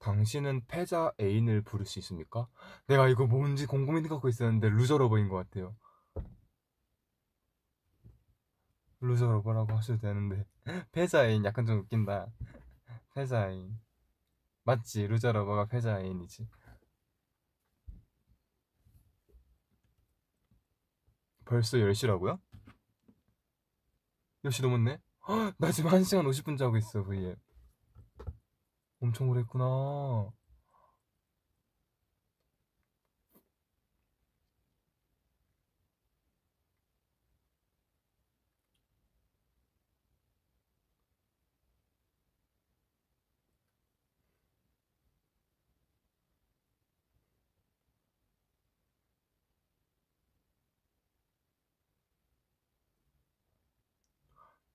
당신은 0.00 0.62
패자 0.66 1.12
애인을 1.20 1.62
부를 1.62 1.86
수 1.86 1.98
있습니까? 2.00 2.48
내가 2.86 3.08
이거 3.08 3.26
뭔지 3.26 3.66
곰곰이 3.66 4.00
생각하고 4.00 4.28
있었는데 4.28 4.70
Loser 4.70 4.94
Lover인 4.94 5.28
것 5.28 5.36
같아요. 5.36 5.76
Loser 9.00 9.26
Lover라고 9.26 9.72
하셔도 9.76 10.00
되는데 10.00 10.44
패자 10.92 11.26
애인 11.26 11.44
약간 11.44 11.64
좀 11.64 11.80
웃긴다. 11.80 12.26
패자 13.14 13.50
애인 13.50 13.78
맞지? 14.64 15.06
Loser 15.06 15.31
Lover가 15.31 15.66
패자 15.66 16.00
애인이지. 16.00 16.48
벌써 21.44 21.78
10시라고요? 21.78 22.38
10시 24.44 24.62
넘었네? 24.62 24.98
헉, 25.28 25.54
나 25.58 25.72
지금 25.72 25.90
1시간 25.90 26.24
50분 26.24 26.56
자고 26.56 26.76
있어, 26.76 27.02
V에. 27.02 27.36
엄청 29.00 29.28
오래 29.28 29.40
했구나. 29.40 30.32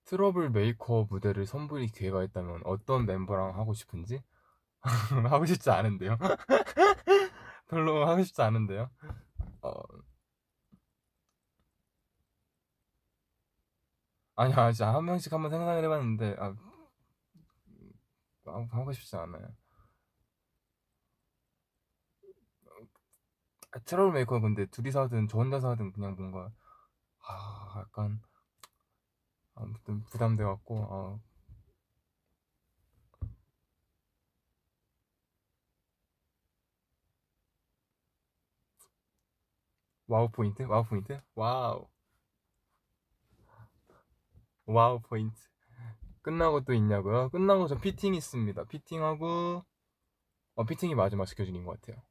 트러블 0.06 0.50
메이커 0.52 1.08
무대를 1.10 1.46
선보일 1.46 1.88
기회가 1.92 2.24
있다면 2.24 2.62
어떤 2.66 3.06
멤버랑 3.06 3.58
하고 3.58 3.74
싶은지? 3.74 4.22
하고 5.32 5.46
싶지 5.46 5.70
않은데요. 5.72 6.18
별로 7.68 8.08
하고 8.08 8.24
싶지 8.24 8.42
않은데요. 8.42 8.90
어... 9.62 9.72
아니야, 14.36 14.72
진짜 14.72 14.94
한 14.94 15.06
명씩 15.06 15.32
한번 15.34 15.50
생각을 15.52 15.84
해봤는데 15.84 16.36
아, 16.40 16.56
아, 18.46 18.68
하고 18.72 18.92
싶지 18.94 19.16
않아요. 19.16 19.56
아, 23.72 23.80
트러블 23.80 24.14
메이커 24.14 24.40
근데 24.40 24.66
둘이서 24.68 25.02
하든 25.04 25.28
저 25.28 25.38
혼자서 25.38 25.70
하든 25.72 25.92
그냥 25.94 26.16
뭔가 26.16 26.52
아, 27.28 27.76
약간 27.80 28.22
아무튼 29.56 30.04
부담돼갖고 30.06 30.76
어, 30.78 31.20
wow 40.08 40.30
point? 40.30 40.64
wow 40.64 40.84
point? 40.86 41.20
wow 41.36 41.88
wow 44.66 45.00
point 45.02 45.40
끝나고 46.22 46.62
또 46.66 46.74
있냐고요? 46.74 47.30
끝나고 47.30 47.68
저 47.68 47.80
피팅 47.80 48.16
있습니다 48.16 48.66
피팅하고 48.66 49.64
어 50.56 50.66
피팅이 50.66 50.96
마지막 50.96 51.28
스케줄인 51.28 51.66
것 51.66 51.80
같아요 51.82 52.04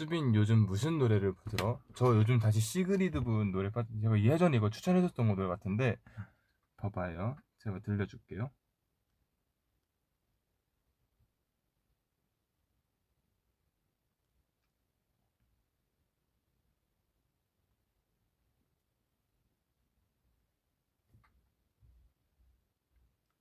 수빈 0.00 0.34
요즘 0.34 0.60
무슨 0.64 0.96
노래를 0.98 1.34
들어? 1.50 1.78
저 1.94 2.06
요즘 2.16 2.38
다시 2.38 2.58
시그리드 2.58 3.20
분 3.20 3.50
노래 3.52 3.70
빠 3.70 3.84
제가 4.02 4.18
예전에 4.22 4.56
이거 4.56 4.70
추천해줬던 4.70 5.28
거 5.28 5.34
노래 5.34 5.46
같은데 5.48 5.98
봐봐요. 6.78 7.36
제가 7.58 7.80
들려줄게요. 7.80 8.50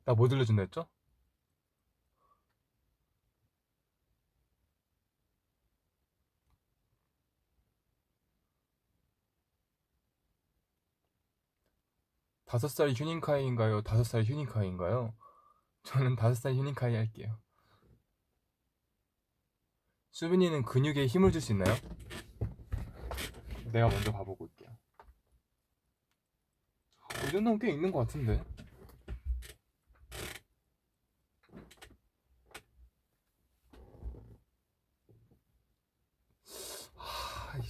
나 0.06 0.14
뭐 0.16 0.28
들려준다 0.28 0.64
했죠? 0.64 0.88
다섯 12.50 12.68
살 12.68 12.90
휴닝카이인가요? 12.90 13.84
다섯 13.84 14.04
살 14.04 14.24
휴닝카이인가요? 14.24 15.14
저는 15.84 16.16
다섯 16.16 16.34
살 16.34 16.56
휴닝카이 16.56 16.96
할게요. 16.96 17.40
수빈이는 20.10 20.64
근육에 20.64 21.06
힘을 21.06 21.32
줄 21.32 21.42
수 21.42 21.52
있나요? 21.52 21.76
내가 23.72 23.88
먼저 23.88 24.12
봐보고 24.12 24.46
올게요. 24.46 24.76
이 27.28 27.32
정도면 27.32 27.60
꽤 27.60 27.70
있는 27.70 27.92
것 27.92 28.00
같은데. 28.00 28.44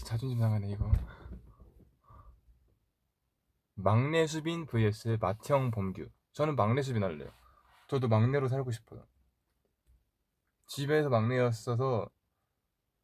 자존심 0.05 0.39
상하네 0.39 0.69
이거. 0.69 0.89
막내 3.81 4.27
수빈 4.27 4.65
vs 4.65 5.17
맏형 5.19 5.71
범규. 5.71 6.07
저는 6.33 6.55
막내 6.55 6.81
수빈 6.81 7.03
할래요. 7.03 7.29
저도 7.87 8.07
막내로 8.07 8.47
살고 8.47 8.71
싶어요. 8.71 9.05
집에서 10.67 11.09
막내였어서 11.09 12.09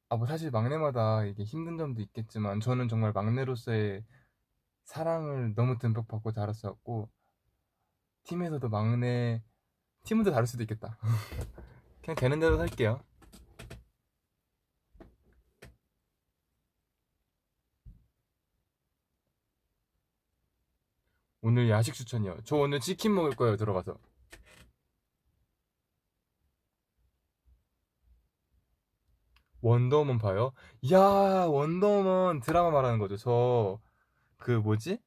아 0.10 0.18
뭐 0.18 0.28
사실 0.28 0.52
막내마다 0.52 1.26
이게 1.26 1.44
힘든 1.44 1.78
점도 1.78 2.02
있겠지만 2.02 2.60
저는 2.60 2.88
정말 2.88 3.12
막내로서의 3.12 4.06
사랑을 4.86 5.56
너무 5.56 5.78
듬뿍 5.80 6.08
받고 6.08 6.32
자랐었고 6.32 7.10
팀에서도 8.24 8.70
막내 8.70 9.44
더 10.08 10.32
다를 10.32 10.46
수도 10.46 10.62
있겠다. 10.64 11.00
그냥 12.04 12.16
되는 12.16 12.40
대로 12.40 12.58
살게요. 12.58 13.02
오늘 21.46 21.70
야식 21.70 21.94
추천이요. 21.94 22.40
저 22.44 22.56
오늘 22.58 22.80
치킨 22.80 23.14
먹을 23.14 23.30
거예요. 23.36 23.56
들어가서. 23.56 23.98
원더우먼 29.62 30.18
봐요? 30.20 30.54
야, 30.92 31.00
원더우먼 31.48 32.40
드라마 32.42 32.72
말하는 32.72 33.00
거죠. 33.00 33.18
저 33.18 33.80
그 34.38 34.52
뭐지? 34.52 35.00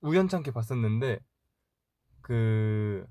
우연찮게 0.00 0.50
봤었는데 0.52 1.20
그 2.22 3.06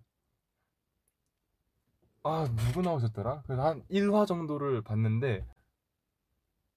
아, 2.23 2.47
누구 2.67 2.81
나오셨더라? 2.83 3.41
그래서 3.47 3.63
한 3.65 3.83
1화 3.89 4.27
정도를 4.27 4.81
봤는데 4.83 5.45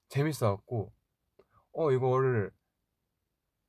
재밌어갖고 0.09 0.93
어, 1.73 1.93
이거를 1.93 2.51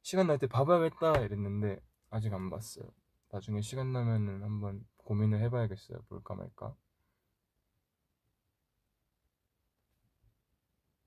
시간 0.04 0.28
날 0.28 0.38
때 0.38 0.46
봐봐야겠다 0.48 1.22
이랬는데 1.22 1.80
아직 2.12 2.32
안 2.34 2.50
봤어요. 2.52 2.86
나중에 3.32 3.62
시간 3.62 3.92
나면은 3.94 4.44
한번 4.44 4.86
고민을 4.98 5.40
해봐야겠어요. 5.42 6.04
볼까 6.08 6.36
말까. 6.36 6.76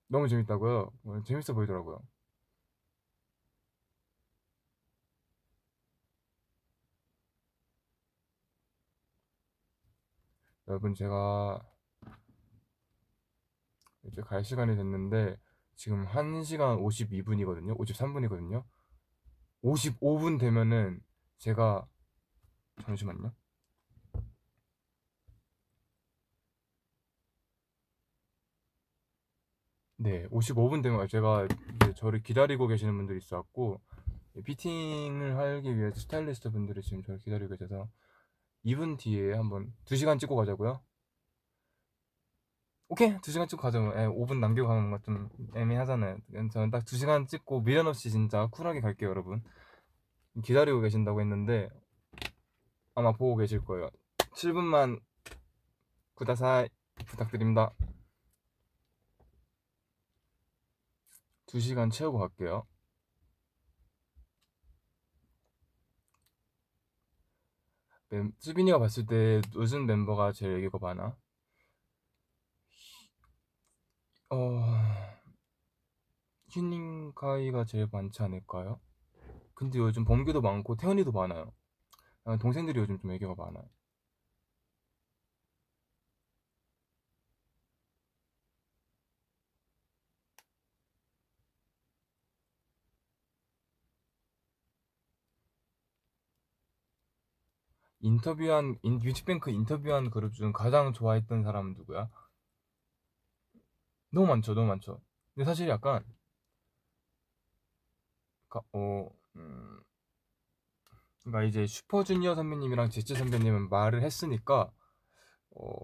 너무 0.09 0.29
재밌다고요? 0.29 0.93
어, 1.05 1.23
재밌어 1.27 1.53
보이더라고요. 1.55 2.01
여러분 10.69 10.95
제가 10.95 11.61
이제 14.05 14.23
갈 14.23 14.45
시간이 14.45 14.77
됐는데 14.77 15.37
지금 15.75 16.05
1시간 16.05 16.79
52분이거든요. 16.79 17.75
53분이거든요. 17.77 18.65
55분 19.65 20.39
되면은 20.39 21.01
제가 21.39 21.89
잠시만요. 22.83 23.33
네, 29.97 30.27
55분 30.29 30.83
되면 30.83 31.09
제가 31.09 31.47
이제 31.47 31.95
저를 31.95 32.23
기다리고 32.23 32.67
계시는 32.67 32.95
분들이 32.97 33.19
있어갖고 33.19 33.81
피팅을 34.45 35.39
하기 35.39 35.77
위해 35.79 35.93
스타일리스트 35.93 36.51
분들이 36.51 36.83
지금 36.83 37.03
저를 37.03 37.21
기다리고 37.21 37.57
계셔서 37.57 37.89
2분 38.67 38.99
뒤에 38.99 39.33
한번 39.33 39.73
2시간 39.87 40.19
찍고 40.19 40.37
가자고요. 40.37 40.83
오케이. 42.89 43.17
2시간 43.19 43.49
찍고 43.49 43.63
가자고 43.63 43.87
예, 43.99 44.07
5분 44.07 44.39
남기고 44.39 44.69
가는 44.69 44.91
거좀 44.91 45.29
애매하잖아요. 45.55 46.19
저는 46.53 46.71
딱 46.71 46.85
2시간 46.85 47.27
찍고 47.29 47.63
미련 47.63 47.87
없이 47.87 48.11
진짜 48.11 48.47
쿨하게 48.49 48.81
갈게요 48.81 49.11
여러분. 49.11 49.43
기다리고 50.45 50.81
계신다고 50.81 51.21
했는데 51.21 51.69
아마 52.95 53.13
보고 53.13 53.37
계실 53.37 53.65
거예요. 53.65 53.89
7분만 54.37 55.01
구다사이 56.15 56.69
부탁드립니다. 57.07 57.73
2시간 61.47 61.91
채우고 61.91 62.19
갈게요. 62.19 62.67
멤, 68.09 68.33
수빈이가 68.39 68.79
봤을 68.79 69.07
때 69.07 69.41
무슨 69.55 69.87
멤버가 69.87 70.33
제일 70.33 70.57
얘기가 70.59 70.79
많아? 70.79 71.17
어... 74.35 74.61
휴닝카이가 76.49 77.67
제일 77.67 77.87
많지 77.93 78.23
않을까요? 78.23 78.81
근데 79.55 79.79
요즘 79.79 80.05
범규도 80.05 80.43
많고 80.43 80.77
태연이도 80.77 81.13
많아요. 81.13 81.53
아, 82.25 82.39
동생들이 82.39 82.81
요즘 82.81 82.99
좀 82.99 83.13
애교가 83.13 83.43
많아요. 83.45 83.69
인터뷰한 98.03 98.79
인, 98.83 99.01
뮤직뱅크 99.01 99.51
인터뷰한 99.51 100.11
그룹 100.11 100.33
중 100.35 100.53
가장 100.53 100.93
좋아했던 100.93 101.43
사람은 101.43 101.75
누구야? 101.75 102.09
너무 104.15 104.27
많죠, 104.29 104.55
너무 104.55 104.69
많죠. 104.69 105.01
근데 105.35 105.45
사실 105.45 105.69
약간 105.69 106.05
가, 108.49 108.63
어, 108.73 109.11
음, 109.37 109.81
그러니까 111.23 111.43
이제 111.45 111.67
슈퍼주니어 111.67 112.35
선배님이랑 112.35 112.91
제시 112.91 113.15
선배님은 113.15 113.69
말을 113.71 114.03
했으니까 114.03 114.71
어, 115.51 115.77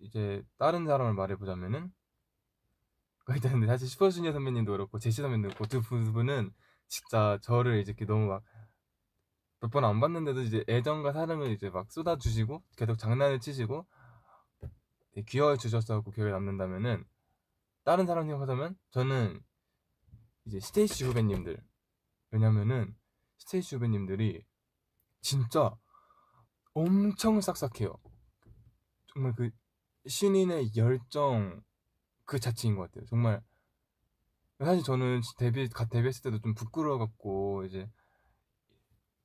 이제 0.00 0.42
다른 0.58 0.86
사람을 0.86 1.14
말해보자면은 1.14 1.92
그러니까 3.24 3.48
일단 3.48 3.66
사실 3.66 3.88
슈퍼주니어 3.88 4.32
선배님도 4.32 4.72
그렇고 4.72 4.98
제시 4.98 5.22
선배님도 5.22 5.48
그렇고 5.54 5.66
두 5.66 5.82
분은 5.82 6.52
진짜 6.88 7.38
저를 7.42 7.78
이제 7.80 7.90
이렇게 7.92 8.04
너무 8.06 8.26
막 8.26 8.42
몇 9.62 9.70
번 9.70 9.84
안 9.86 10.00
봤는데도 10.00 10.42
이제 10.42 10.64
애정과 10.68 11.12
사랑을 11.14 11.50
이제 11.50 11.70
막 11.70 11.90
쏟아주시고 11.90 12.62
계속 12.76 12.98
장난을 12.98 13.40
치시고 13.40 13.86
귀여워 15.28 15.56
주셨었고 15.56 16.10
기억에 16.10 16.32
남는다면은 16.32 17.04
다른 17.90 18.06
사람 18.06 18.28
생각하자면 18.28 18.78
저는 18.92 19.42
이제 20.44 20.60
스테이시 20.60 21.06
후배님들 21.06 21.60
왜냐면은 22.30 22.96
스테이시 23.38 23.74
후배님들이 23.74 24.46
진짜 25.20 25.76
엄청 26.72 27.40
싹싹해요. 27.40 27.92
정말 29.12 29.34
그 29.34 29.50
신인의 30.06 30.76
열정 30.76 31.64
그 32.26 32.38
자체인 32.38 32.76
것 32.76 32.82
같아요. 32.82 33.06
정말 33.06 33.42
사실 34.60 34.84
저는 34.84 35.22
데뷔 35.36 35.68
갓 35.68 35.90
데뷔했을 35.90 36.22
때도 36.22 36.40
좀 36.42 36.54
부끄러워갖고 36.54 37.64
이제 37.64 37.90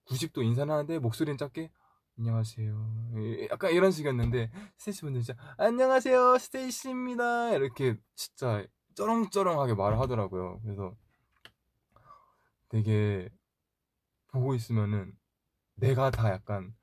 90도 0.05 0.43
인사를 0.43 0.73
하는데 0.73 0.97
목소리는 0.97 1.37
작게 1.37 1.71
안녕하세요. 2.17 3.11
약간 3.51 3.71
이런 3.71 3.91
식이었는데 3.91 4.49
스테이시 4.77 5.01
분들 5.01 5.21
진짜 5.21 5.55
안녕하세요 5.57 6.37
스테이시입니다 6.37 7.51
이렇게 7.55 7.97
진짜 8.15 8.65
쩌렁쩌렁하게 8.95 9.73
말을 9.73 9.99
하더라고요. 9.99 10.61
그래서 10.63 10.95
되게 12.69 13.29
보고 14.27 14.55
있으면은 14.55 15.13
내가 15.75 16.09
다 16.09 16.31
약간 16.31 16.73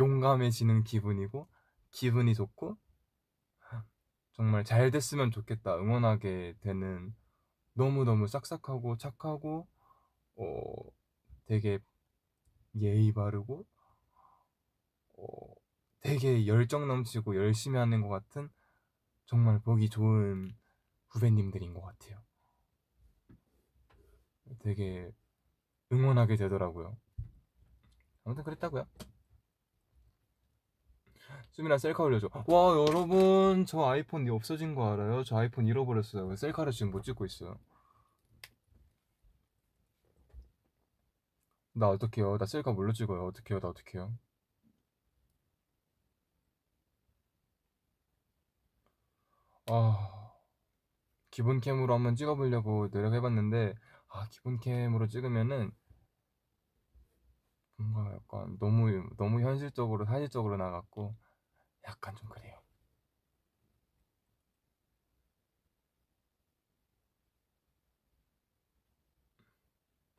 용감해지는 0.00 0.82
기분이고 0.82 1.48
기분이 1.92 2.34
좋고 2.34 2.76
정말 4.32 4.64
잘 4.64 4.90
됐으면 4.90 5.30
좋겠다 5.30 5.76
응원하게 5.76 6.56
되는 6.60 7.14
너무너무 7.74 8.26
싹싹하고 8.26 8.98
착하고 8.98 9.68
어 10.34 10.74
되게 11.46 11.78
예의 12.80 13.12
바르고 13.12 13.64
되게 16.00 16.46
열정 16.46 16.86
넘치고 16.86 17.36
열심히 17.36 17.78
하는 17.78 18.00
것 18.00 18.08
같은 18.08 18.48
정말 19.26 19.58
보기 19.60 19.88
좋은 19.88 20.56
후배님들인 21.08 21.74
것 21.74 21.82
같아요. 21.82 22.22
되게 24.60 25.10
응원하게 25.92 26.36
되더라고요. 26.36 26.96
아무튼 28.24 28.44
그랬다고요. 28.44 28.86
수민아 31.52 31.78
셀카 31.78 32.02
올려줘. 32.02 32.28
와 32.46 32.76
여러분 32.76 33.64
저 33.66 33.84
아이폰 33.84 34.28
없어진 34.28 34.74
거 34.74 34.92
알아요? 34.92 35.24
저 35.24 35.38
아이폰 35.38 35.66
잃어버렸어요. 35.66 36.36
셀카를 36.36 36.72
지금 36.72 36.92
못 36.92 37.02
찍고 37.02 37.24
있어요. 37.24 37.58
나 41.72 41.88
어떡해요? 41.88 42.38
나 42.38 42.46
셀카 42.46 42.72
뭘로 42.72 42.92
찍어요? 42.92 43.26
어떡해요? 43.26 43.60
나 43.60 43.68
어떡해요? 43.68 44.12
아 49.68 50.32
기본 51.30 51.60
캠으로 51.60 51.94
한번 51.94 52.16
찍어보려고 52.16 52.88
노력해봤는데 52.92 53.74
아 54.08 54.28
기본 54.30 54.58
캠으로 54.58 55.06
찍으면은 55.06 55.70
뭔가 57.78 58.12
약간 58.14 58.58
너무 58.58 59.08
너무 59.16 59.40
현실적으로 59.40 60.04
사실적으로 60.04 60.56
나갔고 60.58 61.16
약간 61.88 62.16
좀 62.16 62.28
그래요. 62.30 62.58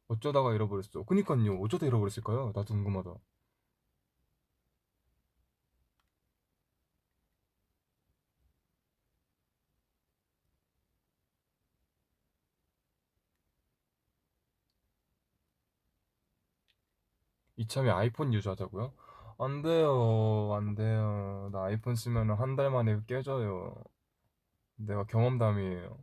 어쩌다가 0.10 0.54
잃어버렸어. 0.54 1.04
그니까요. 1.06 1.60
어쩌다 1.62 1.86
잃어버렸을까요? 1.86 2.52
나도 2.54 2.74
궁금하다. 2.74 3.14
이참에 17.68 17.90
아이폰 17.92 18.34
유저하자고요? 18.34 18.94
안 19.40 19.62
돼요. 19.62 20.54
안 20.56 20.74
돼요. 20.76 21.50
나 21.52 21.66
아이폰 21.66 21.96
쓰면 21.96 22.32
한 22.32 22.56
달 22.56 22.72
만에 22.72 23.00
깨져요. 23.08 23.76
내가 24.78 25.06
경험담이에요. 25.06 26.00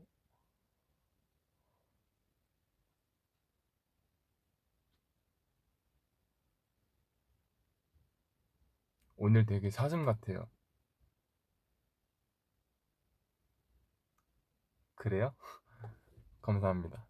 오늘 9.16 9.44
되게 9.44 9.70
사슴 9.70 10.04
같아요. 10.04 10.48
그래요? 14.96 15.34
감사합니다. 16.42 17.06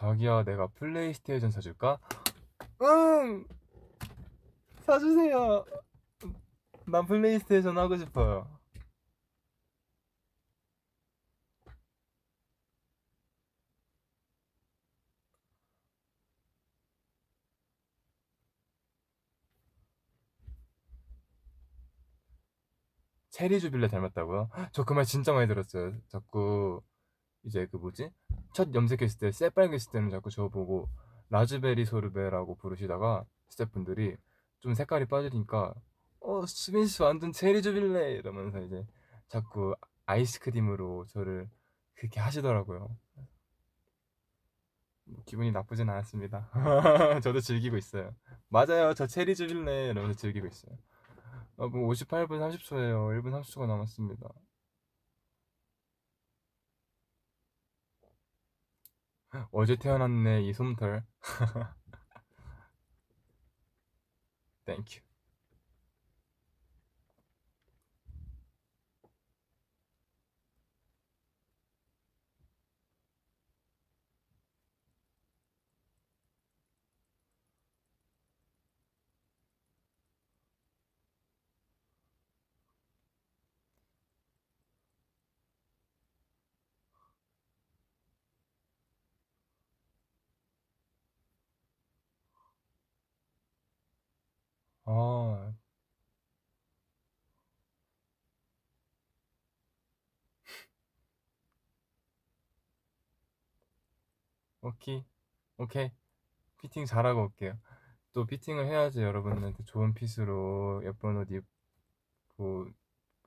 자기야, 0.00 0.44
내가 0.44 0.66
플레이스테이션 0.68 1.50
사줄까? 1.50 1.98
응! 2.82 3.44
사주세요. 4.80 5.64
난 6.86 7.06
플레이스테이션 7.06 7.78
하고 7.78 7.96
싶어요. 7.96 8.46
체리 23.30 23.60
주빌레 23.60 23.88
닮았다고요? 23.88 24.50
저 24.72 24.84
그 24.84 24.94
말 24.94 25.04
진짜 25.04 25.32
많이 25.32 25.46
들었어요. 25.48 25.94
자꾸 26.08 26.82
이제 27.44 27.66
그 27.70 27.76
뭐지? 27.76 28.10
첫 28.54 28.74
염색했을 28.74 29.18
때 29.18 29.30
새빨갰을 29.30 29.92
때는 29.92 30.10
자꾸 30.10 30.30
저거 30.30 30.48
보고 30.48 30.88
라즈베리 31.30 31.84
소르베라고 31.84 32.56
부르시다가 32.56 33.24
스태프분들이 33.48 34.16
좀 34.60 34.74
색깔이 34.74 35.06
빠지니까 35.06 35.74
어 36.20 36.46
수빈 36.46 36.86
씨 36.86 37.02
완전 37.02 37.32
체리 37.32 37.62
주빌레 37.62 38.12
이러면서 38.12 38.60
이제 38.60 38.84
자꾸 39.28 39.74
아이스크림으로 40.06 41.06
저를 41.06 41.48
그렇게 41.94 42.20
하시더라고요. 42.20 42.96
뭐 45.04 45.22
기분이 45.24 45.50
나쁘진 45.52 45.88
않았습니다. 45.88 46.50
저도 47.22 47.40
즐기고 47.40 47.76
있어요. 47.76 48.14
맞아요, 48.48 48.94
저 48.94 49.06
체리 49.06 49.34
주빌레 49.34 49.90
이러면서 49.90 50.18
즐기고 50.18 50.46
있어요. 50.46 50.76
아, 51.56 51.66
뭐 51.66 51.88
58분 51.90 52.38
30초예요. 52.38 53.20
1분 53.20 53.30
30초가 53.42 53.66
남았습니다. 53.66 54.28
어제 59.52 59.76
태어났네 59.76 60.42
이 60.42 60.52
솜털. 60.52 61.04
땡큐. 64.64 65.00
아, 94.84 95.52
오케이, 104.70 105.04
오케이. 105.58 105.90
피팅 106.60 106.84
잘하고 106.86 107.22
올게요. 107.22 107.58
또 108.12 108.24
피팅을 108.24 108.66
해야지 108.66 109.00
여러분한테 109.00 109.64
좋은 109.64 109.94
핏으로 109.94 110.82
예쁜 110.84 111.16
옷 111.16 111.28
입고 111.30 112.68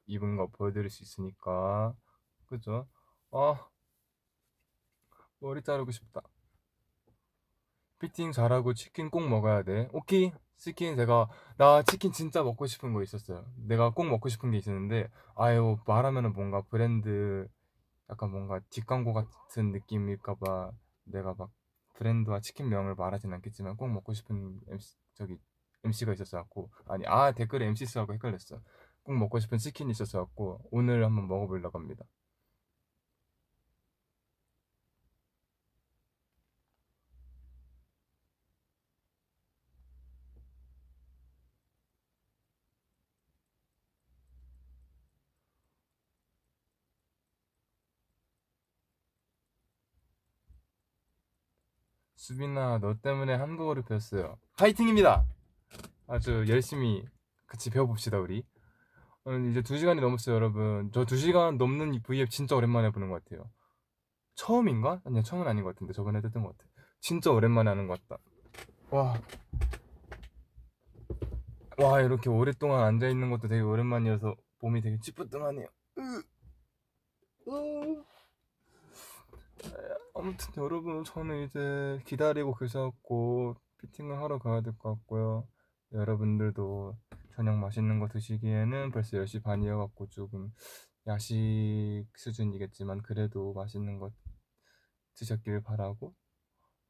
입은 0.05 0.37
거 0.37 0.47
보여드릴 0.47 0.89
수 0.89 1.03
있으니까. 1.03 1.93
그죠? 2.45 2.87
아, 3.31 3.67
머리 5.39 5.61
자르고 5.61 5.91
싶다. 5.91 6.21
피팅 7.99 8.31
잘하고 8.31 8.73
치킨 8.73 9.09
꼭 9.09 9.27
먹어야 9.27 9.63
돼. 9.63 9.89
오케이. 9.91 10.31
치킨 10.55 10.95
제가 10.95 11.29
나 11.57 11.83
치킨 11.83 12.13
진짜 12.13 12.41
먹고 12.41 12.67
싶은 12.67 12.93
거 12.93 13.03
있었어요. 13.03 13.45
내가 13.57 13.89
꼭 13.89 14.05
먹고 14.05 14.29
싶은 14.29 14.51
게 14.51 14.57
있었는데 14.57 15.09
아유 15.35 15.77
말하면은 15.85 16.31
뭔가 16.31 16.61
브랜드 16.61 17.49
약간 18.09 18.31
뭔가 18.31 18.61
뒷광고 18.69 19.13
같은 19.13 19.71
느낌일까봐 19.71 20.71
내가 21.05 21.33
막 21.37 21.51
브랜드와 21.95 22.39
치킨 22.39 22.69
명을 22.69 22.95
말하진 22.95 23.33
않겠지만 23.33 23.77
꼭 23.77 23.87
먹고 23.89 24.13
싶은 24.13 24.59
MC, 24.67 24.95
저기 25.13 25.37
MC가 25.83 26.13
있었어 26.13 26.37
갖고 26.37 26.71
아니 26.87 27.05
아 27.07 27.31
댓글에 27.31 27.65
MC 27.67 27.85
쓰하고 27.85 28.13
헷갈렸어. 28.13 28.61
꼭 29.03 29.13
먹고 29.17 29.39
싶은 29.39 29.57
치킨이 29.57 29.91
있었어갖고 29.91 30.67
오늘 30.71 31.03
한번 31.03 31.27
먹어보려고 31.27 31.77
합니다. 31.77 32.05
수빈아, 52.23 52.79
너 52.79 52.93
때문에 53.01 53.33
한국어를 53.33 53.83
배웠어요. 53.83 54.37
파이팅입니다! 54.57 55.25
아주 56.07 56.45
열심히 56.47 57.05
같이 57.47 57.69
배워봅시다, 57.69 58.17
우리. 58.17 58.45
오늘 59.25 59.51
이제 59.51 59.61
2시간이 59.61 59.99
넘었어요, 59.99 60.33
여러분. 60.33 60.89
저 60.93 61.03
2시간 61.03 61.57
넘는 61.57 61.93
이 61.93 62.01
V앱 62.01 62.29
진짜 62.29 62.55
오랜만에 62.55 62.91
보는 62.91 63.09
것 63.09 63.21
같아요. 63.21 63.51
처음인가? 64.35 65.01
아니야, 65.03 65.21
처음은 65.21 65.49
아닌 65.49 65.65
것 65.65 65.75
같은데. 65.75 65.91
저번에 65.91 66.21
했던 66.23 66.43
것 66.43 66.57
같아. 66.57 66.69
진짜 67.01 67.29
오랜만에 67.29 67.69
하는 67.69 67.87
것 67.87 67.99
같다. 68.07 68.23
와. 68.89 69.19
와, 71.77 71.99
이렇게 71.99 72.29
오랫동안 72.29 72.85
앉아있는 72.85 73.31
것도 73.31 73.49
되게 73.49 73.59
오랜만이어서 73.59 74.33
몸이 74.61 74.79
되게 74.79 74.97
찌뿌둥하네요. 75.01 75.67
으. 75.97 76.23
으. 77.49 78.03
아무튼 80.15 80.53
여러분 80.57 81.03
저는 81.03 81.43
이제 81.45 81.99
기다리고 82.05 82.53
계셨고 82.55 83.55
피팅을 83.79 84.17
하러 84.17 84.37
가야 84.39 84.61
될 84.61 84.73
것 84.77 84.95
같고요. 84.95 85.47
여러분들도 85.91 86.97
저녁 87.35 87.57
맛있는 87.57 87.99
거 87.99 88.07
드시기에는 88.07 88.91
벌써 88.91 89.17
10시 89.17 89.43
반이어갖고 89.43 90.07
조금 90.09 90.51
야식 91.07 92.05
수준이겠지만 92.15 93.01
그래도 93.01 93.53
맛있는 93.53 93.99
거 93.99 94.11
드셨길 95.15 95.61
바라고 95.63 96.13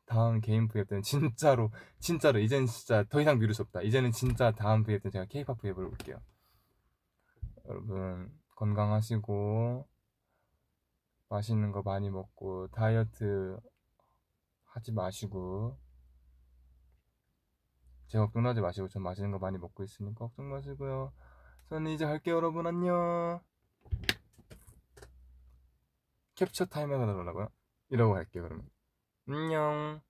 다음 0.06 0.42
개인 0.42 0.68
브이앱 0.68 0.88
때는 0.90 1.02
진짜로 1.02 1.72
진짜로 2.00 2.40
이제는 2.40 2.68
진짜 2.68 3.04
더 3.10 3.22
이상 3.22 3.40
미룰 3.40 3.54
수 3.54 3.62
없다. 3.64 3.82
이제는 3.82 4.12
진짜 4.12 4.52
다음 4.52 4.84
브이앱 4.84 5.02
때는 5.02 5.12
제가 5.14 5.26
케이팝 5.26 5.60
브이앱을 5.60 5.86
올게요. 5.86 6.20
여러분 7.70 8.32
건강하시고 8.56 9.88
맛있는 11.34 11.72
거 11.72 11.82
많이 11.82 12.12
먹고 12.12 12.68
다이어트 12.68 13.60
하지 14.66 14.92
마시고 14.92 15.76
제 18.08 18.20
걱정하지 18.20 18.62
마시고 18.62 18.88
전 18.88 19.02
맛있는 19.02 19.32
거 19.32 19.40
많이 19.40 19.58
먹고 19.58 19.84
있으니까 19.84 20.28
걱정 20.28 20.52
마시고요. 20.52 21.12
저는 21.70 21.90
이제 21.90 22.06
갈게요 22.06 22.36
여러분 22.36 22.68
안녕. 22.68 23.42
캡처 26.36 26.66
타임 26.66 26.94
해달라고요? 26.94 27.50
이러고 27.90 28.14
갈게요 28.14 28.44
그러면 28.44 28.70
안녕. 29.28 30.02